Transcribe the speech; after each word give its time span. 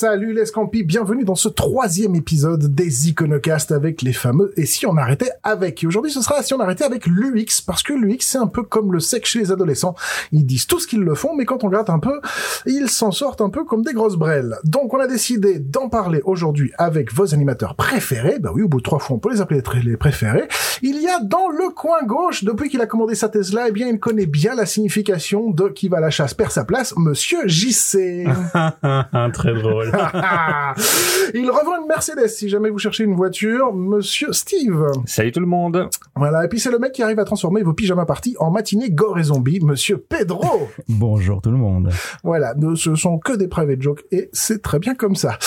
Salut 0.00 0.32
les 0.32 0.46
Scampis, 0.46 0.84
bienvenue 0.84 1.24
dans 1.24 1.34
ce 1.34 1.48
troisième 1.48 2.14
épisode 2.14 2.72
des 2.72 3.08
Iconocasts 3.08 3.72
avec 3.72 4.00
les 4.02 4.12
fameux 4.12 4.52
Et 4.56 4.64
si 4.64 4.86
on 4.86 4.96
arrêtait 4.96 5.32
avec 5.42 5.82
Et 5.82 5.88
aujourd'hui 5.88 6.12
ce 6.12 6.22
sera 6.22 6.40
Si 6.44 6.54
on 6.54 6.60
arrêtait 6.60 6.84
avec 6.84 7.08
l'UX, 7.08 7.60
parce 7.66 7.82
que 7.82 7.94
l'UX 7.94 8.18
c'est 8.20 8.38
un 8.38 8.46
peu 8.46 8.62
comme 8.62 8.92
le 8.92 9.00
sexe 9.00 9.30
chez 9.30 9.40
les 9.40 9.50
adolescents. 9.50 9.96
Ils 10.30 10.46
disent 10.46 10.68
tout 10.68 10.78
ce 10.78 10.86
qu'ils 10.86 11.00
le 11.00 11.16
font, 11.16 11.34
mais 11.34 11.44
quand 11.44 11.64
on 11.64 11.68
gratte 11.68 11.90
un 11.90 11.98
peu, 11.98 12.20
ils 12.64 12.88
s'en 12.88 13.10
sortent 13.10 13.40
un 13.40 13.50
peu 13.50 13.64
comme 13.64 13.82
des 13.82 13.92
grosses 13.92 14.14
brelles. 14.14 14.54
Donc 14.62 14.94
on 14.94 15.00
a 15.00 15.08
décidé 15.08 15.58
d'en 15.58 15.88
parler 15.88 16.20
aujourd'hui 16.22 16.70
avec 16.78 17.12
vos 17.12 17.34
animateurs 17.34 17.74
préférés. 17.74 18.38
Bah 18.38 18.52
oui, 18.54 18.62
au 18.62 18.68
bout 18.68 18.78
de 18.78 18.84
trois 18.84 19.00
fois 19.00 19.16
on 19.16 19.18
peut 19.18 19.32
les 19.32 19.40
appeler 19.40 19.62
les 19.84 19.96
préférés. 19.96 20.46
Il 20.80 21.02
y 21.02 21.08
a 21.08 21.18
dans 21.18 21.48
le 21.48 21.74
coin 21.74 22.04
gauche, 22.06 22.44
depuis 22.44 22.68
qu'il 22.68 22.80
a 22.80 22.86
commandé 22.86 23.16
sa 23.16 23.28
Tesla, 23.28 23.66
eh 23.68 23.72
bien 23.72 23.88
il 23.88 23.98
connaît 23.98 24.26
bien 24.26 24.54
la 24.54 24.64
signification 24.64 25.50
de 25.50 25.66
qui 25.70 25.88
va 25.88 25.96
à 25.96 26.00
la 26.00 26.10
chasse 26.10 26.34
perd 26.34 26.52
sa 26.52 26.64
place, 26.64 26.94
Monsieur 26.96 27.48
JC. 27.48 28.28
Très 29.32 29.54
drôle. 29.54 29.87
il 31.34 31.50
revend 31.50 31.80
une 31.80 31.88
Mercedes 31.88 32.28
si 32.28 32.48
jamais 32.48 32.70
vous 32.70 32.78
cherchez 32.78 33.04
une 33.04 33.14
voiture, 33.14 33.72
Monsieur 33.72 34.32
Steve. 34.32 34.86
Salut 35.06 35.32
tout 35.32 35.40
le 35.40 35.46
monde. 35.46 35.88
Voilà, 36.14 36.44
et 36.44 36.48
puis 36.48 36.60
c'est 36.60 36.70
le 36.70 36.78
mec 36.78 36.92
qui 36.92 37.02
arrive 37.02 37.18
à 37.18 37.24
transformer 37.24 37.62
vos 37.62 37.72
pyjamas 37.72 38.04
parties 38.04 38.36
en 38.38 38.50
matinée 38.50 38.90
gore 38.90 39.18
et 39.18 39.24
zombie, 39.24 39.60
Monsieur 39.60 39.98
Pedro. 39.98 40.68
Bonjour 40.88 41.40
tout 41.40 41.50
le 41.50 41.56
monde. 41.56 41.90
Voilà, 42.22 42.54
ce 42.74 42.94
sont 42.94 43.18
que 43.18 43.32
des 43.32 43.48
private 43.48 43.80
jokes 43.80 44.04
et 44.10 44.28
c'est 44.32 44.62
très 44.62 44.78
bien 44.78 44.94
comme 44.94 45.16
ça. 45.16 45.38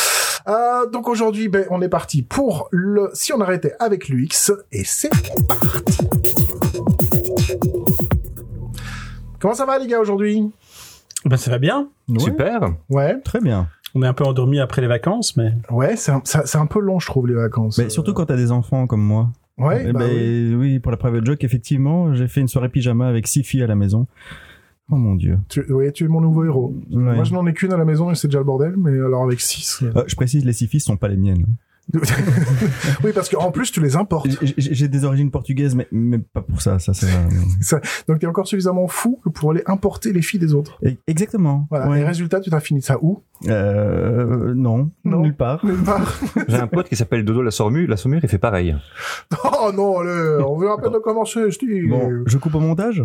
Euh, 0.48 0.88
donc 0.90 1.08
aujourd'hui, 1.08 1.48
ben, 1.50 1.66
on 1.70 1.82
est 1.82 1.90
parti 1.90 2.24
pour 2.24 2.68
le 2.72 3.10
si 3.14 3.34
on 3.34 3.42
arrêtait 3.42 3.76
avec 3.80 4.10
l'UX 4.10 4.52
et 4.72 4.84
c'est 4.84 5.12
parti. 5.48 6.08
Comment 9.40 9.54
ça 9.54 9.66
va 9.66 9.80
les 9.80 9.88
gars 9.88 10.00
aujourd'hui? 10.00 10.52
Ben 11.26 11.38
ça 11.38 11.52
va 11.52 11.60
bien. 11.60 11.90
Super. 12.18 12.74
Ouais. 12.90 13.20
Très 13.22 13.40
bien. 13.40 13.70
On 13.96 14.04
est 14.04 14.08
un 14.08 14.14
peu 14.14 14.24
endormi 14.24 14.60
après 14.60 14.82
les 14.82 14.88
vacances, 14.88 15.36
mais 15.38 15.52
Ouais, 15.70 15.96
c'est 15.96 16.12
un, 16.12 16.22
c'est 16.24 16.58
un 16.58 16.66
peu 16.66 16.80
long 16.80 17.00
je 17.00 17.08
trouve 17.08 17.28
les 17.28 17.34
vacances. 17.34 17.78
Mais 17.78 17.90
surtout 17.90 18.14
quand 18.14 18.26
t'as 18.26 18.38
des 18.38 18.52
enfants 18.52 18.88
comme 18.88 19.02
moi. 19.04 19.30
Ouais, 19.58 19.86
Eh 19.88 19.92
bah 19.94 20.00
ben, 20.00 20.10
oui. 20.10 20.56
oui. 20.56 20.80
pour 20.80 20.92
la 20.92 20.98
private 20.98 21.26
joke, 21.26 21.44
effectivement, 21.44 22.14
j'ai 22.16 22.28
fait 22.28 22.42
une 22.42 22.48
soirée 22.48 22.70
pyjama 22.70 23.08
avec 23.08 23.28
six 23.28 23.44
filles 23.44 23.64
à 23.64 23.68
la 23.68 23.76
maison. 23.76 24.08
Oh 24.90 24.96
mon 24.96 25.16
dieu. 25.16 25.38
Tu, 25.50 25.64
oui, 25.72 25.92
tu 25.94 26.06
es 26.06 26.08
mon 26.08 26.20
nouveau 26.22 26.44
héros. 26.46 26.74
Ouais. 26.92 27.16
Moi, 27.16 27.24
je 27.24 27.34
n'en 27.34 27.46
ai 27.48 27.54
qu'une 27.54 27.72
à 27.72 27.78
la 27.78 27.86
maison 27.86 28.10
et 28.12 28.16
c'est 28.16 28.28
déjà 28.28 28.40
le 28.40 28.46
bordel, 28.46 28.76
mais 28.78 28.92
alors 28.92 29.24
avec 29.24 29.40
six. 29.40 29.84
euh. 29.84 29.92
Euh, 29.96 30.04
je 30.08 30.16
précise, 30.16 30.44
les 30.46 30.54
six 30.54 30.68
filles 30.68 30.80
sont 30.82 30.98
pas 30.98 31.08
les 31.08 31.18
miennes. 31.18 31.46
oui, 33.04 33.12
parce 33.14 33.30
qu'en 33.30 33.52
plus, 33.52 33.72
tu 33.72 33.82
les 33.82 33.96
importes. 33.96 34.28
J'ai- 34.58 34.88
des 34.88 35.06
origines 35.06 35.32
portugaises, 35.32 35.76
mais, 35.76 35.88
mais 35.92 36.18
pas 36.20 36.42
pour 36.42 36.62
ça. 36.62 36.80
Ça, 36.80 36.94
c'est 36.94 37.08
Ça- 37.62 37.82
Donc, 38.08 38.20
t'es 38.20 38.28
encore 38.28 38.48
suffisamment 38.48 38.88
fou 38.88 39.20
que 39.24 39.30
pour 39.30 39.52
aller 39.52 39.64
importer 39.66 40.14
les 40.14 40.22
filles 40.22 40.40
des 40.40 40.54
autres. 40.54 40.80
E- 40.86 40.92
exactement. 41.08 41.68
Voilà. 41.70 41.90
Ouais. 41.90 42.00
Et 42.02 42.04
résultat, 42.04 42.40
tu 42.40 42.50
t'as 42.50 42.60
fini 42.60 42.82
ça 42.82 42.98
où? 43.02 43.24
Euh, 43.48 44.54
non, 44.54 44.92
Non. 45.04 45.22
nulle 45.22 45.36
part. 45.36 45.66
Nulle 45.66 45.84
part. 45.84 46.20
J'ai 46.48 46.58
un 46.58 46.68
pote 46.68 46.88
qui 46.90 46.96
s'appelle 46.96 47.26
Dodo 47.26 47.42
la 47.42 47.52
Saumure. 47.52 47.90
La 47.90 47.98
Saumure, 47.98 48.20
il 48.24 48.30
fait 48.30 48.38
pareil. 48.38 48.76
oh 49.44 49.72
non, 49.76 50.00
allez, 50.00 50.44
on 50.46 50.58
veut 50.58 50.70
à 50.70 50.78
peine 50.78 50.94
de 50.94 51.00
commencer, 51.00 51.50
Steve. 51.52 51.90
Bon, 51.90 52.24
je 52.26 52.38
coupe 52.38 52.56
au 52.56 52.60
montage. 52.60 53.04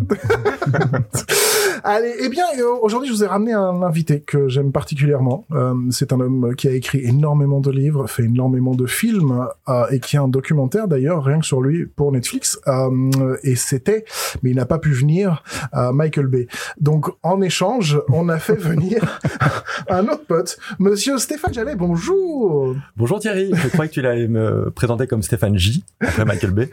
Allez, 1.83 2.13
eh 2.21 2.29
bien, 2.29 2.43
euh, 2.59 2.63
aujourd'hui, 2.81 3.07
je 3.09 3.13
vous 3.13 3.23
ai 3.23 3.27
ramené 3.27 3.53
un 3.53 3.81
invité 3.81 4.21
que 4.21 4.47
j'aime 4.47 4.71
particulièrement. 4.71 5.45
Euh, 5.51 5.73
c'est 5.91 6.11
un 6.11 6.19
homme 6.19 6.53
qui 6.55 6.67
a 6.67 6.71
écrit 6.71 6.99
énormément 7.03 7.59
de 7.61 7.71
livres, 7.71 8.07
fait 8.07 8.23
énormément 8.23 8.66
de 8.75 8.85
films, 8.85 9.47
euh, 9.67 9.85
et 9.91 9.99
qui 9.99 10.17
a 10.17 10.21
un 10.21 10.27
documentaire 10.27 10.87
d'ailleurs, 10.87 11.23
rien 11.23 11.39
que 11.39 11.45
sur 11.45 11.61
lui, 11.61 11.85
pour 11.85 12.11
Netflix. 12.11 12.59
Euh, 12.67 13.37
et 13.43 13.55
c'était, 13.55 14.05
mais 14.43 14.51
il 14.51 14.55
n'a 14.55 14.65
pas 14.65 14.79
pu 14.79 14.91
venir, 14.91 15.43
euh, 15.73 15.91
Michael 15.91 16.27
Bay. 16.27 16.47
Donc, 16.79 17.07
en 17.23 17.41
échange, 17.41 17.99
on 18.09 18.29
a 18.29 18.39
fait 18.39 18.55
venir 18.55 19.19
un 19.89 20.07
autre 20.07 20.25
pote, 20.25 20.57
Monsieur 20.79 21.17
Stéphane 21.17 21.53
Jallet. 21.53 21.75
Bonjour. 21.75 22.75
Bonjour 22.95 23.19
Thierry, 23.19 23.51
je 23.53 23.67
croyais 23.69 23.89
que 23.89 23.93
tu 23.93 24.05
allais 24.05 24.27
me 24.27 24.71
présenter 24.71 25.07
comme 25.07 25.21
Stéphane 25.21 25.57
J, 25.57 25.83
après 26.01 26.25
Michael 26.25 26.51
Bay. 26.51 26.69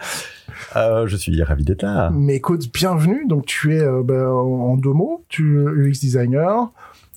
Euh, 0.76 1.06
je 1.06 1.16
suis 1.16 1.42
ravi 1.42 1.64
d'être 1.64 1.82
là. 1.82 2.10
Mais 2.12 2.36
écoute, 2.36 2.72
bienvenue. 2.72 3.26
Donc, 3.26 3.46
tu 3.46 3.76
es, 3.76 3.80
euh, 3.80 4.02
ben, 4.04 4.26
en 4.26 4.76
deux 4.76 4.92
mots, 4.92 5.24
tu 5.28 5.58
UX 5.58 6.00
designer, 6.00 6.72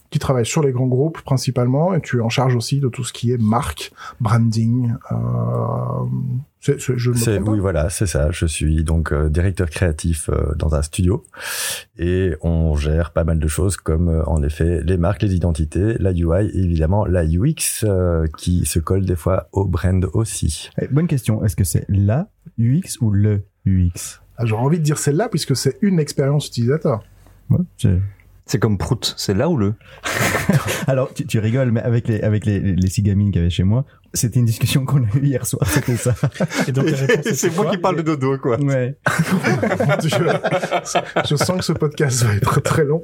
qui 0.09 0.19
travaille 0.19 0.45
sur 0.45 0.63
les 0.63 0.71
grands 0.71 0.87
groupes 0.87 1.21
principalement, 1.21 1.93
et 1.93 2.01
tu 2.01 2.17
es 2.17 2.21
en 2.21 2.29
charge 2.29 2.55
aussi 2.55 2.79
de 2.79 2.87
tout 2.87 3.03
ce 3.03 3.13
qui 3.13 3.31
est 3.31 3.41
marque, 3.41 3.91
branding. 4.19 4.93
Euh, 5.11 5.15
je 6.61 7.11
me 7.11 7.49
oui, 7.49 7.59
voilà, 7.59 7.89
c'est 7.89 8.07
ça. 8.07 8.31
Je 8.31 8.45
suis 8.45 8.83
donc 8.83 9.11
euh, 9.11 9.29
directeur 9.29 9.69
créatif 9.69 10.29
euh, 10.29 10.53
dans 10.55 10.75
un 10.75 10.81
studio 10.81 11.23
et 11.97 12.35
on 12.41 12.75
gère 12.75 13.11
pas 13.11 13.23
mal 13.23 13.39
de 13.39 13.47
choses 13.47 13.77
comme 13.77 14.09
euh, 14.09 14.23
en 14.25 14.43
effet 14.43 14.81
les 14.83 14.97
marques, 14.97 15.21
les 15.21 15.35
identités, 15.35 15.95
la 15.99 16.11
UI 16.11 16.49
et 16.53 16.59
évidemment 16.59 17.05
la 17.05 17.23
UX 17.23 17.83
euh, 17.83 18.25
qui 18.37 18.65
se 18.65 18.79
colle 18.79 19.05
des 19.05 19.15
fois 19.15 19.47
au 19.51 19.65
brand 19.65 20.05
aussi. 20.13 20.69
Eh, 20.81 20.87
bonne 20.87 21.07
question. 21.07 21.43
Est-ce 21.45 21.55
que 21.55 21.63
c'est 21.63 21.85
la 21.89 22.27
UX 22.59 22.99
ou 23.01 23.11
le 23.11 23.43
UX 23.65 24.19
Ah, 24.37 24.45
J'aurais 24.45 24.63
envie 24.63 24.79
de 24.79 24.83
dire 24.83 24.97
celle-là, 24.97 25.29
puisque 25.29 25.55
c'est 25.55 25.77
une 25.81 25.99
expérience 25.99 26.47
utilisateur. 26.47 27.03
Ouais, 27.49 27.59
c'est- 28.47 28.59
comme 28.59 28.77
Prout. 28.77 29.13
C'est 29.17 29.33
là 29.33 29.49
ou 29.49 29.57
le 29.57 29.75
Alors, 30.87 31.13
tu, 31.13 31.25
tu 31.25 31.39
rigoles, 31.39 31.71
mais 31.71 31.81
avec 31.81 32.07
les 32.07 32.21
avec 32.21 32.45
les, 32.45 32.59
les 32.59 32.89
six 32.89 33.01
gamines 33.03 33.31
qu'il 33.31 33.41
y 33.41 33.43
avait 33.43 33.49
chez 33.49 33.63
moi, 33.63 33.85
c'était 34.17 34.39
une 34.39 34.45
discussion 34.45 34.85
qu'on 34.85 35.03
a 35.03 35.07
eue 35.15 35.25
hier 35.25 35.45
soir. 35.45 35.67
C'était 35.67 35.95
ça. 35.95 36.13
et 36.67 36.71
donc 36.71 36.89
la 36.89 36.97
réponse 36.97 37.43
était 37.43 37.49
quoi 37.55 37.93
de 37.93 38.01
dodo, 38.01 38.37
quoi. 38.37 38.59
Ouais. 38.59 38.97
Je 41.29 41.35
sens 41.35 41.57
que 41.57 41.63
ce 41.63 41.73
podcast 41.73 42.23
va 42.23 42.35
être 42.35 42.61
très 42.61 42.83
long. 42.83 43.03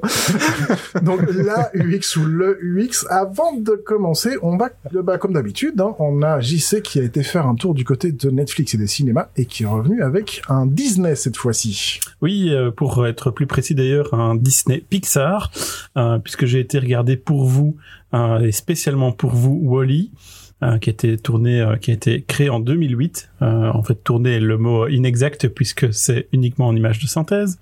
Donc 1.02 1.20
la 1.32 1.70
UX 1.74 2.16
ou 2.16 2.24
le 2.24 2.58
UX, 2.62 3.06
avant 3.08 3.56
de 3.56 3.72
commencer, 3.72 4.36
on 4.42 4.56
va, 4.56 4.70
bah, 4.92 5.18
comme 5.18 5.32
d'habitude, 5.32 5.80
hein, 5.80 5.94
on 5.98 6.22
a 6.22 6.40
JC 6.40 6.82
qui 6.82 7.00
a 7.00 7.02
été 7.02 7.22
faire 7.22 7.46
un 7.46 7.54
tour 7.54 7.74
du 7.74 7.84
côté 7.84 8.12
de 8.12 8.30
Netflix 8.30 8.74
et 8.74 8.78
des 8.78 8.86
cinémas 8.86 9.28
et 9.36 9.46
qui 9.46 9.64
est 9.64 9.66
revenu 9.66 10.02
avec 10.02 10.42
un 10.48 10.66
Disney 10.66 11.14
cette 11.16 11.36
fois-ci. 11.36 12.00
Oui, 12.20 12.50
euh, 12.50 12.70
pour 12.70 13.06
être 13.06 13.30
plus 13.30 13.46
précis 13.46 13.74
d'ailleurs, 13.74 14.14
un 14.14 14.34
Disney 14.34 14.82
Pixar, 14.88 15.50
euh, 15.96 16.18
puisque 16.18 16.46
j'ai 16.46 16.60
été 16.60 16.78
regarder 16.78 17.16
pour 17.16 17.44
vous 17.44 17.76
euh, 18.14 18.40
et 18.40 18.52
spécialement 18.52 19.12
pour 19.12 19.30
vous 19.30 19.58
Wally. 19.62 20.10
Euh, 20.64 20.78
qui 20.78 20.90
a 20.90 20.92
été 20.92 21.16
tourné, 21.18 21.60
euh, 21.60 21.76
qui 21.76 21.90
a 21.90 21.94
été 21.94 22.22
créé 22.22 22.48
en 22.48 22.58
2008. 22.58 23.30
Euh, 23.42 23.70
en 23.72 23.82
fait, 23.82 24.02
tourné 24.02 24.36
est 24.36 24.40
le 24.40 24.56
mot 24.58 24.88
inexact 24.88 25.48
puisque 25.48 25.92
c'est 25.92 26.26
uniquement 26.32 26.66
en 26.68 26.74
image 26.74 26.98
de 27.00 27.06
synthèse. 27.06 27.58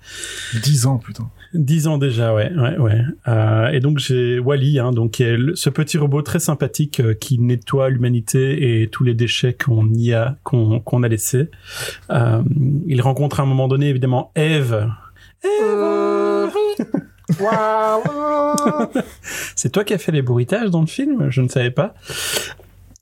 Dix 0.63 0.85
ans, 0.87 0.97
putain. 0.97 1.29
Dix 1.53 1.85
ans 1.87 1.97
déjà, 1.99 2.33
ouais, 2.33 2.51
ouais, 2.55 2.77
ouais. 2.77 3.01
Euh, 3.27 3.67
et 3.67 3.79
donc 3.79 3.99
j'ai 3.99 4.39
Wally, 4.39 4.79
hein, 4.79 4.91
donc 4.91 5.11
qui 5.11 5.23
est 5.23 5.37
le- 5.37 5.55
ce 5.55 5.69
petit 5.69 5.99
robot 5.99 6.23
très 6.23 6.39
sympathique 6.39 6.99
euh, 6.99 7.13
qui 7.13 7.37
nettoie 7.37 7.89
l'humanité 7.89 8.81
et 8.81 8.87
tous 8.87 9.03
les 9.03 9.13
déchets 9.13 9.53
qu'on 9.53 9.87
y 9.93 10.13
a, 10.13 10.35
qu'on 10.43 11.03
a 11.03 11.07
laissés. 11.07 11.49
Euh, 12.09 12.41
il 12.87 13.01
rencontre 13.01 13.39
à 13.39 13.43
un 13.43 13.45
moment 13.45 13.67
donné 13.67 13.89
évidemment 13.89 14.31
Eve. 14.35 14.87
Waouh 17.39 18.03
C'est 19.55 19.71
toi 19.71 19.83
qui 19.83 19.93
as 19.93 19.97
fait 19.97 20.11
les 20.11 20.21
bruitages 20.21 20.69
dans 20.69 20.81
le 20.81 20.87
film? 20.87 21.29
Je 21.29 21.41
ne 21.41 21.47
savais 21.47 21.71
pas. 21.71 21.93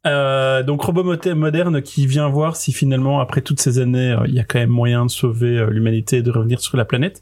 Euh, 0.07 0.63
donc 0.63 0.81
robot 0.81 1.15
moderne 1.35 1.81
qui 1.83 2.07
vient 2.07 2.27
voir 2.27 2.55
si 2.55 2.73
finalement 2.73 3.19
après 3.19 3.41
toutes 3.41 3.59
ces 3.59 3.77
années 3.77 4.13
euh, 4.13 4.25
il 4.27 4.33
y 4.33 4.39
a 4.39 4.43
quand 4.43 4.57
même 4.57 4.71
moyen 4.71 5.05
de 5.05 5.11
sauver 5.11 5.59
euh, 5.59 5.69
l'humanité 5.69 6.17
et 6.17 6.21
de 6.23 6.31
revenir 6.31 6.59
sur 6.59 6.75
la 6.75 6.85
planète. 6.85 7.21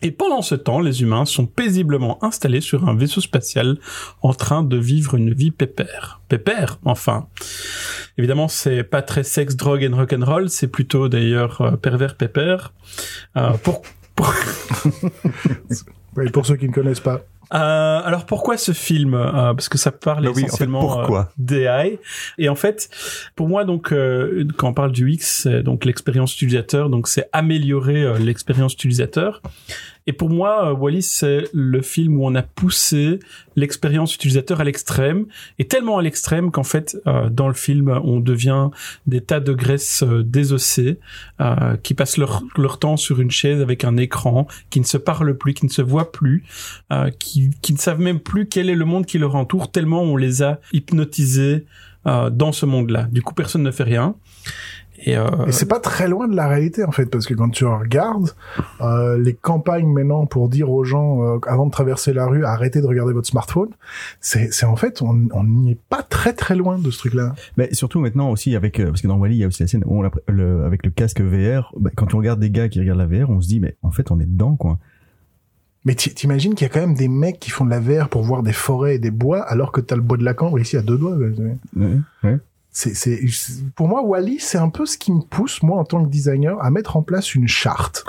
Et 0.00 0.12
pendant 0.12 0.42
ce 0.42 0.54
temps, 0.54 0.78
les 0.78 1.02
humains 1.02 1.24
sont 1.24 1.46
paisiblement 1.46 2.22
installés 2.24 2.60
sur 2.60 2.88
un 2.88 2.94
vaisseau 2.94 3.20
spatial 3.20 3.78
en 4.22 4.32
train 4.32 4.62
de 4.62 4.76
vivre 4.76 5.16
une 5.16 5.34
vie 5.34 5.50
pépère. 5.50 6.20
Pépère, 6.28 6.78
enfin. 6.84 7.26
Évidemment, 8.16 8.46
c'est 8.46 8.84
pas 8.84 9.02
très 9.02 9.24
sexe, 9.24 9.56
drogue 9.56 9.88
and 9.90 9.96
rock'n'roll, 9.96 10.50
c'est 10.50 10.68
plutôt 10.68 11.08
d'ailleurs 11.08 11.60
euh, 11.60 11.70
pervers 11.72 12.16
pépère. 12.16 12.72
Pour, 13.64 13.82
pour, 14.14 14.32
Oui, 16.18 16.30
pour 16.30 16.46
ceux 16.46 16.56
qui 16.56 16.68
ne 16.68 16.72
connaissent 16.72 17.00
pas. 17.00 17.22
Euh, 17.54 18.00
alors 18.04 18.26
pourquoi 18.26 18.58
ce 18.58 18.72
film 18.72 19.14
Euh, 19.14 19.54
Parce 19.54 19.68
que 19.68 19.78
ça 19.78 19.90
parle 19.90 20.24
Bah 20.24 20.30
oui, 20.34 20.42
en 20.42 20.42
fait, 20.42 20.46
essentiellement 20.48 20.80
pourquoi 20.80 21.20
euh, 21.20 21.32
d'AI. 21.38 21.98
Et 22.36 22.48
en 22.48 22.54
fait, 22.54 22.90
pour 23.36 23.48
moi, 23.48 23.64
donc, 23.64 23.92
euh, 23.92 24.46
quand 24.56 24.68
on 24.68 24.74
parle 24.74 24.92
du 24.92 25.10
X, 25.10 25.44
c'est 25.44 25.62
donc 25.62 25.84
l'expérience 25.84 26.34
utilisateur, 26.34 26.90
donc 26.90 27.08
c'est 27.08 27.28
améliorer 27.32 28.02
euh, 28.02 28.18
l'expérience 28.18 28.74
utilisateur. 28.74 29.40
Et 30.08 30.14
pour 30.14 30.30
moi, 30.30 30.70
euh, 30.70 30.72
Wally, 30.72 31.02
c'est 31.02 31.44
le 31.52 31.82
film 31.82 32.16
où 32.16 32.26
on 32.26 32.34
a 32.34 32.40
poussé 32.40 33.18
l'expérience 33.56 34.14
utilisateur 34.14 34.58
à 34.58 34.64
l'extrême, 34.64 35.26
et 35.58 35.66
tellement 35.66 35.98
à 35.98 36.02
l'extrême 36.02 36.50
qu'en 36.50 36.62
fait, 36.62 36.96
euh, 37.06 37.28
dans 37.28 37.46
le 37.46 37.52
film, 37.52 37.90
on 38.02 38.18
devient 38.18 38.70
des 39.06 39.20
tas 39.20 39.40
de 39.40 39.52
graisses 39.52 40.02
euh, 40.02 40.24
désossées 40.24 40.98
qui 41.82 41.92
passent 41.92 42.16
leur, 42.16 42.42
leur 42.56 42.78
temps 42.78 42.96
sur 42.96 43.20
une 43.20 43.30
chaise 43.30 43.60
avec 43.60 43.84
un 43.84 43.98
écran, 43.98 44.46
qui 44.70 44.80
ne 44.80 44.86
se 44.86 44.96
parlent 44.96 45.36
plus, 45.36 45.52
qui 45.52 45.66
ne 45.66 45.70
se 45.70 45.82
voient 45.82 46.10
plus, 46.10 46.42
qui, 47.18 47.50
qui 47.60 47.72
ne 47.72 47.78
savent 47.78 48.00
même 48.00 48.18
plus 48.18 48.48
quel 48.48 48.70
est 48.70 48.74
le 48.74 48.84
monde 48.84 49.06
qui 49.06 49.18
leur 49.18 49.34
entoure, 49.34 49.70
tellement 49.70 50.02
on 50.02 50.16
les 50.16 50.42
a 50.42 50.58
hypnotisés 50.72 51.66
dans 52.04 52.52
ce 52.52 52.66
monde-là. 52.66 53.08
Du 53.12 53.22
coup, 53.22 53.34
personne 53.34 53.62
ne 53.62 53.70
fait 53.70 53.84
rien. 53.84 54.16
Et, 55.04 55.16
euh, 55.16 55.46
Et 55.46 55.52
c'est 55.52 55.68
pas 55.68 55.78
très 55.80 56.08
loin 56.08 56.26
de 56.28 56.34
la 56.34 56.48
réalité 56.48 56.84
en 56.84 56.90
fait, 56.90 57.06
parce 57.06 57.26
que 57.26 57.34
quand 57.34 57.50
tu 57.50 57.64
regardes 57.64 58.30
euh, 58.80 59.16
les 59.18 59.32
campagnes 59.34 59.86
maintenant 59.86 60.26
pour 60.26 60.48
dire 60.48 60.70
aux 60.70 60.82
gens 60.84 61.22
euh, 61.22 61.38
avant 61.46 61.66
de 61.66 61.70
traverser 61.70 62.12
la 62.12 62.26
rue, 62.26 62.44
arrêtez 62.44 62.80
de 62.80 62.86
regarder 62.86 63.12
votre 63.12 63.28
smartphone, 63.28 63.68
c'est 64.20 64.50
en 64.66 64.76
fait 64.76 65.00
on 65.02 65.44
n'y 65.44 65.72
est 65.72 65.78
pas 65.88 66.02
très 66.02 66.32
très 66.32 66.56
loin 66.56 66.78
de 66.78 66.90
ce 66.90 66.98
truc-là. 66.98 67.34
Mais 67.56 67.72
surtout 67.74 68.00
maintenant 68.00 68.30
aussi 68.30 68.56
avec 68.56 68.82
parce 68.84 69.00
que 69.00 69.06
dans 69.08 69.16
Wally 69.18 69.36
il 69.36 69.40
y 69.40 69.44
a 69.44 69.46
aussi 69.46 69.62
la 69.62 69.68
scène 69.68 69.84
où 69.86 69.98
on 69.98 70.02
l'a- 70.02 70.10
le, 70.26 70.64
avec 70.64 70.84
le 70.84 70.90
casque 70.90 71.20
VR. 71.20 71.72
bah, 71.78 71.90
quand 71.94 72.14
on 72.14 72.18
regarde 72.18 72.40
des 72.40 72.50
gars 72.50 72.68
qui 72.68 72.80
regardent 72.80 72.98
la 72.98 73.06
VR, 73.06 73.30
on 73.30 73.40
se 73.40 73.46
dit 73.48 73.60
mais 73.60 73.76
en 73.82 73.90
fait 73.92 74.10
on 74.10 74.18
est 74.18 74.26
dedans 74.26 74.56
quoi. 74.56 74.78
Mais 75.84 75.94
ti- 75.94 76.12
t'imagines 76.12 76.54
qu'il 76.54 76.66
y 76.66 76.70
a 76.70 76.74
quand 76.74 76.80
même 76.80 76.94
des 76.96 77.08
mecs 77.08 77.38
qui 77.38 77.50
font 77.50 77.64
de 77.64 77.70
la 77.70 77.78
VR 77.80 78.08
pour 78.08 78.22
voir 78.22 78.42
des 78.42 78.52
forêts 78.52 78.96
et 78.96 78.98
des 78.98 79.12
bois, 79.12 79.40
alors 79.42 79.70
que 79.72 79.80
t'as 79.80 79.94
le 79.96 80.02
bois 80.02 80.16
de 80.18 80.24
la 80.24 80.34
cambre 80.34 80.58
ici 80.58 80.76
à 80.76 80.82
deux 80.82 80.98
doigts. 80.98 81.16
Ouais, 81.16 81.56
ouais. 82.24 82.38
C'est, 82.70 83.20
pour 83.74 83.88
moi, 83.88 84.02
Wally, 84.02 84.38
c'est 84.38 84.58
un 84.58 84.68
peu 84.68 84.86
ce 84.86 84.98
qui 84.98 85.12
me 85.12 85.22
pousse, 85.22 85.62
moi, 85.62 85.78
en 85.78 85.84
tant 85.84 86.04
que 86.04 86.08
designer, 86.08 86.62
à 86.62 86.70
mettre 86.70 86.96
en 86.96 87.02
place 87.02 87.34
une 87.34 87.48
charte 87.48 88.04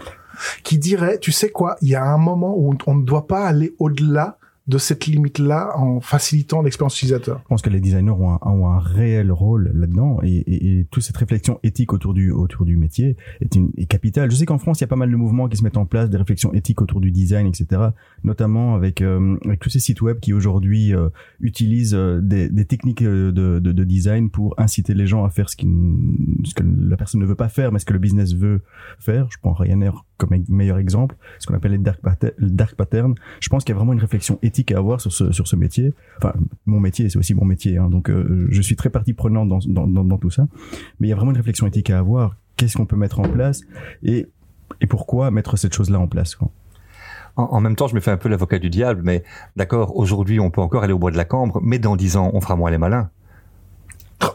qui 0.64 0.78
dirait, 0.78 1.20
tu 1.20 1.32
sais 1.32 1.50
quoi, 1.50 1.76
il 1.82 1.90
y 1.90 1.96
a 1.96 2.04
un 2.04 2.18
moment 2.18 2.56
où 2.58 2.74
on 2.88 2.96
ne 2.96 3.04
doit 3.04 3.28
pas 3.28 3.46
aller 3.46 3.76
au-delà 3.80 4.39
de 4.70 4.78
cette 4.78 5.08
limite-là 5.08 5.76
en 5.76 6.00
facilitant 6.00 6.62
l'expérience 6.62 6.96
utilisateur. 6.96 7.40
Je 7.44 7.48
pense 7.48 7.64
que 7.64 7.72
les 7.72 7.80
designers 7.80 8.12
ont 8.12 8.68
un, 8.68 8.80
réel 8.80 9.32
rôle 9.32 9.72
là-dedans 9.74 10.20
et, 10.24 10.86
toute 10.92 11.04
cette 11.04 11.18
réflexion 11.18 11.60
éthique 11.64 11.92
autour 11.92 12.14
du 12.14 12.78
métier 12.78 13.18
est, 13.42 13.86
capitale. 13.88 14.30
Je 14.30 14.36
sais 14.36 14.46
qu'en 14.46 14.60
France, 14.60 14.80
il 14.80 14.82
y 14.82 14.86
a 14.86 14.88
pas 14.88 14.96
mal 14.96 15.12
de 15.12 15.16
mouvements 15.16 15.50
qui 15.50 15.58
se 15.58 15.64
mettent 15.64 15.78
en 15.78 15.86
place, 15.86 16.10
des 16.10 16.18
réflexions 16.18 16.54
éthiques 16.54 16.82
autour 16.82 17.02
du 17.02 17.12
design, 17.12 17.48
etc. 17.48 17.82
Notamment 18.24 18.76
avec, 18.76 19.02
euh, 19.02 19.38
avec 19.44 19.60
tous 19.60 19.70
ces 19.70 19.80
sites 19.80 20.02
web 20.02 20.20
qui 20.20 20.34
aujourd'hui 20.34 20.94
euh, 20.94 21.10
utilisent 21.40 21.96
euh, 21.96 22.22
des, 22.22 22.66
techniques 22.66 23.04
de, 23.04 23.32
de, 23.32 23.60
de 23.60 23.84
design 23.84 24.30
pour 24.30 24.54
inciter 24.60 24.94
les 24.94 25.08
gens 25.08 25.26
à 25.26 25.32
faire 25.32 25.50
ce, 25.50 25.58
ce 25.58 26.54
que 26.54 26.64
la 26.64 26.96
personne 26.96 27.22
ne 27.22 27.26
veut 27.26 27.36
pas 27.36 27.50
faire, 27.50 27.72
mais 27.72 27.80
ce 27.80 27.86
que 27.86 27.94
le 27.94 28.00
business 28.00 28.36
veut 28.36 28.62
faire. 29.00 29.28
Je 29.32 29.38
prends 29.42 29.54
Ryanair 29.54 30.06
comme 30.20 30.36
e- 30.36 30.44
meilleur 30.50 30.78
exemple, 30.78 31.16
ce 31.40 31.48
qu'on 31.48 31.56
appelle 31.56 31.72
les 31.72 31.78
dark, 31.80 32.00
pater- 32.02 32.34
dark. 32.40 32.76
Je 33.40 33.50
pense 33.50 33.64
qu'il 33.64 33.74
y 33.74 33.76
a 33.76 33.78
vraiment 33.78 33.94
une 33.94 34.00
réflexion 34.00 34.38
éthique 34.44 34.72
à 34.72 34.78
avoir 34.78 35.02
sur 35.02 35.12
ce, 35.12 35.32
sur 35.32 35.48
ce 35.48 35.56
métier. 35.56 35.94
Enfin, 36.18 36.34
mon 36.68 36.80
métier, 36.80 37.10
c'est 37.10 37.18
aussi 37.18 37.34
mon 37.34 37.46
métier, 37.46 37.78
hein, 37.78 37.90
donc 37.90 38.10
euh, 38.10 38.48
je 38.52 38.62
suis 38.62 38.76
très 38.76 38.90
partie 38.92 39.14
prenante 39.14 39.50
dans, 39.50 39.60
dans, 39.66 39.88
dans, 39.88 40.04
dans 40.04 40.18
tout 40.18 40.30
ça. 40.30 40.48
Mais 41.00 41.08
il 41.08 41.10
y 41.10 41.14
a 41.14 41.16
vraiment 41.16 41.32
une 41.32 41.38
réflexion 41.38 41.66
éthique 41.66 41.90
à 41.90 41.98
avoir. 41.98 42.36
Qu'est-ce 42.58 42.78
qu'on 42.78 42.86
peut 42.86 42.98
mettre 42.98 43.20
en 43.20 43.30
place 43.30 43.62
et, 44.04 44.28
et 44.82 44.86
pourquoi 44.86 45.32
mettre 45.32 45.58
cette 45.58 45.74
chose-là 45.74 46.00
en 46.00 46.08
place 46.08 46.36
quoi? 46.36 46.52
En 47.36 47.62
même 47.62 47.78
temps, 47.78 47.88
je 47.88 47.96
me 47.96 48.02
fais 48.02 48.12
un 48.12 48.18
peu 48.18 48.28
l'avocat 48.28 48.60
du 48.60 48.70
diable, 48.70 49.02
mais 49.06 49.24
d'accord, 49.56 49.96
aujourd'hui, 49.96 50.42
on 50.42 50.52
peut 50.52 50.60
encore 50.60 50.84
aller 50.84 50.92
au 50.92 51.00
bois 51.00 51.12
de 51.12 51.16
la 51.16 51.24
cambre, 51.24 51.62
mais 51.64 51.80
dans 51.80 51.96
dix 51.96 52.18
ans, 52.18 52.32
on 52.34 52.42
fera 52.42 52.58
moins 52.58 52.70
les 52.70 52.78
malins. 52.78 53.10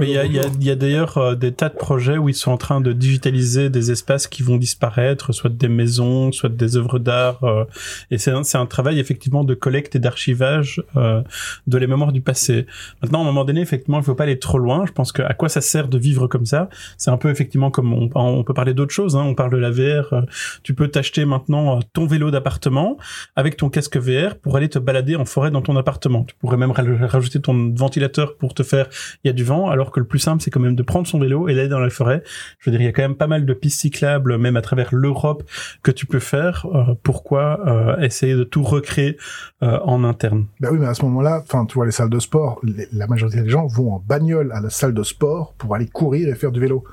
Il 0.00 0.08
y 0.08 0.16
a, 0.18 0.24
y 0.24 0.38
a, 0.38 0.44
y 0.60 0.70
a 0.70 0.76
d'ailleurs 0.76 1.18
euh, 1.18 1.34
des 1.34 1.52
tas 1.52 1.68
de 1.68 1.74
projets 1.74 2.16
où 2.16 2.28
ils 2.28 2.34
sont 2.34 2.52
en 2.52 2.56
train 2.56 2.80
de 2.80 2.92
digitaliser 2.92 3.70
des 3.70 3.90
espaces 3.90 4.26
qui 4.28 4.42
vont 4.42 4.56
disparaître, 4.56 5.32
soit 5.32 5.50
des 5.52 5.68
maisons, 5.68 6.30
soit 6.32 6.48
des 6.48 6.76
œuvres 6.76 6.98
d'art. 7.00 7.42
euh, 7.42 7.64
et 8.10 8.18
c'est 8.18 8.30
un, 8.30 8.42
un 8.54 8.66
travail 8.66 9.00
effectivement 9.00 9.42
de 9.42 9.54
collecte 9.54 9.96
et 9.96 9.98
d'archivage 9.98 10.82
euh, 10.96 11.22
de 11.66 11.78
les 11.78 11.86
mémoires 11.88 12.12
du 12.12 12.20
passé. 12.20 12.66
Maintenant, 13.02 13.18
à 13.18 13.22
un 13.22 13.26
moment 13.26 13.44
donné, 13.44 13.60
effectivement, 13.60 13.98
il 13.98 14.04
faut 14.04 14.14
pas 14.14 14.24
aller 14.24 14.38
trop 14.38 14.58
loin. 14.58 14.86
Je 14.86 14.92
pense 14.92 15.10
que 15.12 15.22
à 15.22 15.34
quoi 15.34 15.48
ça 15.48 15.60
sert 15.60 15.88
de 15.88 15.98
vivre 15.98 16.28
comme 16.28 16.46
ça? 16.46 16.68
C'est 16.96 17.10
un 17.10 17.16
peu 17.16 17.28
effectivement 17.28 17.70
comme 17.72 17.92
on, 17.92 18.08
on 18.14 18.44
peut 18.44 18.54
parler 18.54 18.74
d'autres 18.74 18.94
choses. 18.94 19.16
Hein. 19.16 19.24
On 19.26 19.34
parle 19.34 19.50
de 19.52 19.56
la 19.58 19.70
VR. 19.72 20.12
euh, 20.12 20.22
tu 20.62 20.74
peux 20.74 20.86
t'acheter 20.88 21.24
maintenant 21.24 21.78
euh, 21.78 21.80
ton 21.92 22.06
vélo 22.06 22.30
d'appartement 22.30 22.96
avec 23.34 23.56
ton 23.56 23.68
casque 23.70 23.96
VR 23.96 24.36
pour 24.36 24.56
aller 24.56 24.68
te 24.68 24.78
balader 24.78 25.16
en 25.16 25.24
forêt 25.24 25.50
dans 25.50 25.62
ton 25.62 25.76
appartement. 25.76 26.24
Tu 26.24 26.34
pourrais 26.36 26.56
même 26.56 26.70
ra- 26.70 26.84
rajouter 27.08 27.40
ton 27.40 27.72
ventilateur 27.74 28.36
pour 28.36 28.54
te 28.54 28.62
faire 28.62 28.86
il 29.24 29.28
y 29.28 29.30
a 29.30 29.32
du 29.32 29.44
vent, 29.44 29.70
alors 29.70 29.90
que 29.90 30.00
le 30.00 30.06
plus 30.06 30.18
simple, 30.18 30.42
c'est 30.42 30.50
quand 30.50 30.60
même 30.60 30.76
de 30.76 30.82
prendre 30.82 31.06
son 31.06 31.18
vélo 31.18 31.48
et 31.48 31.54
d'aller 31.54 31.68
dans 31.68 31.78
la 31.78 31.90
forêt. 31.90 32.22
Je 32.58 32.70
veux 32.70 32.76
dire, 32.76 32.80
il 32.80 32.86
y 32.86 32.88
a 32.88 32.92
quand 32.92 33.02
même 33.02 33.16
pas 33.16 33.26
mal 33.26 33.46
de 33.46 33.54
pistes 33.54 33.80
cyclables, 33.80 34.38
même 34.38 34.56
à 34.56 34.62
travers 34.62 34.88
l'Europe, 34.92 35.44
que 35.82 35.90
tu 35.90 36.06
peux 36.06 36.20
faire. 36.20 36.66
Euh, 36.74 36.94
pourquoi 37.02 37.60
euh, 37.66 38.00
essayer 38.00 38.34
de 38.34 38.44
tout 38.44 38.62
recréer 38.62 39.16
euh, 39.62 39.78
en 39.84 40.04
interne? 40.04 40.46
Bah 40.60 40.68
oui, 40.72 40.78
mais 40.80 40.86
à 40.86 40.94
ce 40.94 41.02
moment-là, 41.04 41.42
enfin, 41.42 41.66
tu 41.66 41.74
vois, 41.74 41.86
les 41.86 41.92
salles 41.92 42.10
de 42.10 42.18
sport, 42.18 42.60
la 42.92 43.06
majorité 43.06 43.42
des 43.42 43.50
gens 43.50 43.66
vont 43.66 43.94
en 43.94 44.04
bagnole 44.06 44.52
à 44.52 44.60
la 44.60 44.70
salle 44.70 44.94
de 44.94 45.02
sport 45.02 45.54
pour 45.58 45.74
aller 45.74 45.86
courir 45.86 46.28
et 46.28 46.34
faire 46.34 46.52
du 46.52 46.60
vélo. 46.60 46.84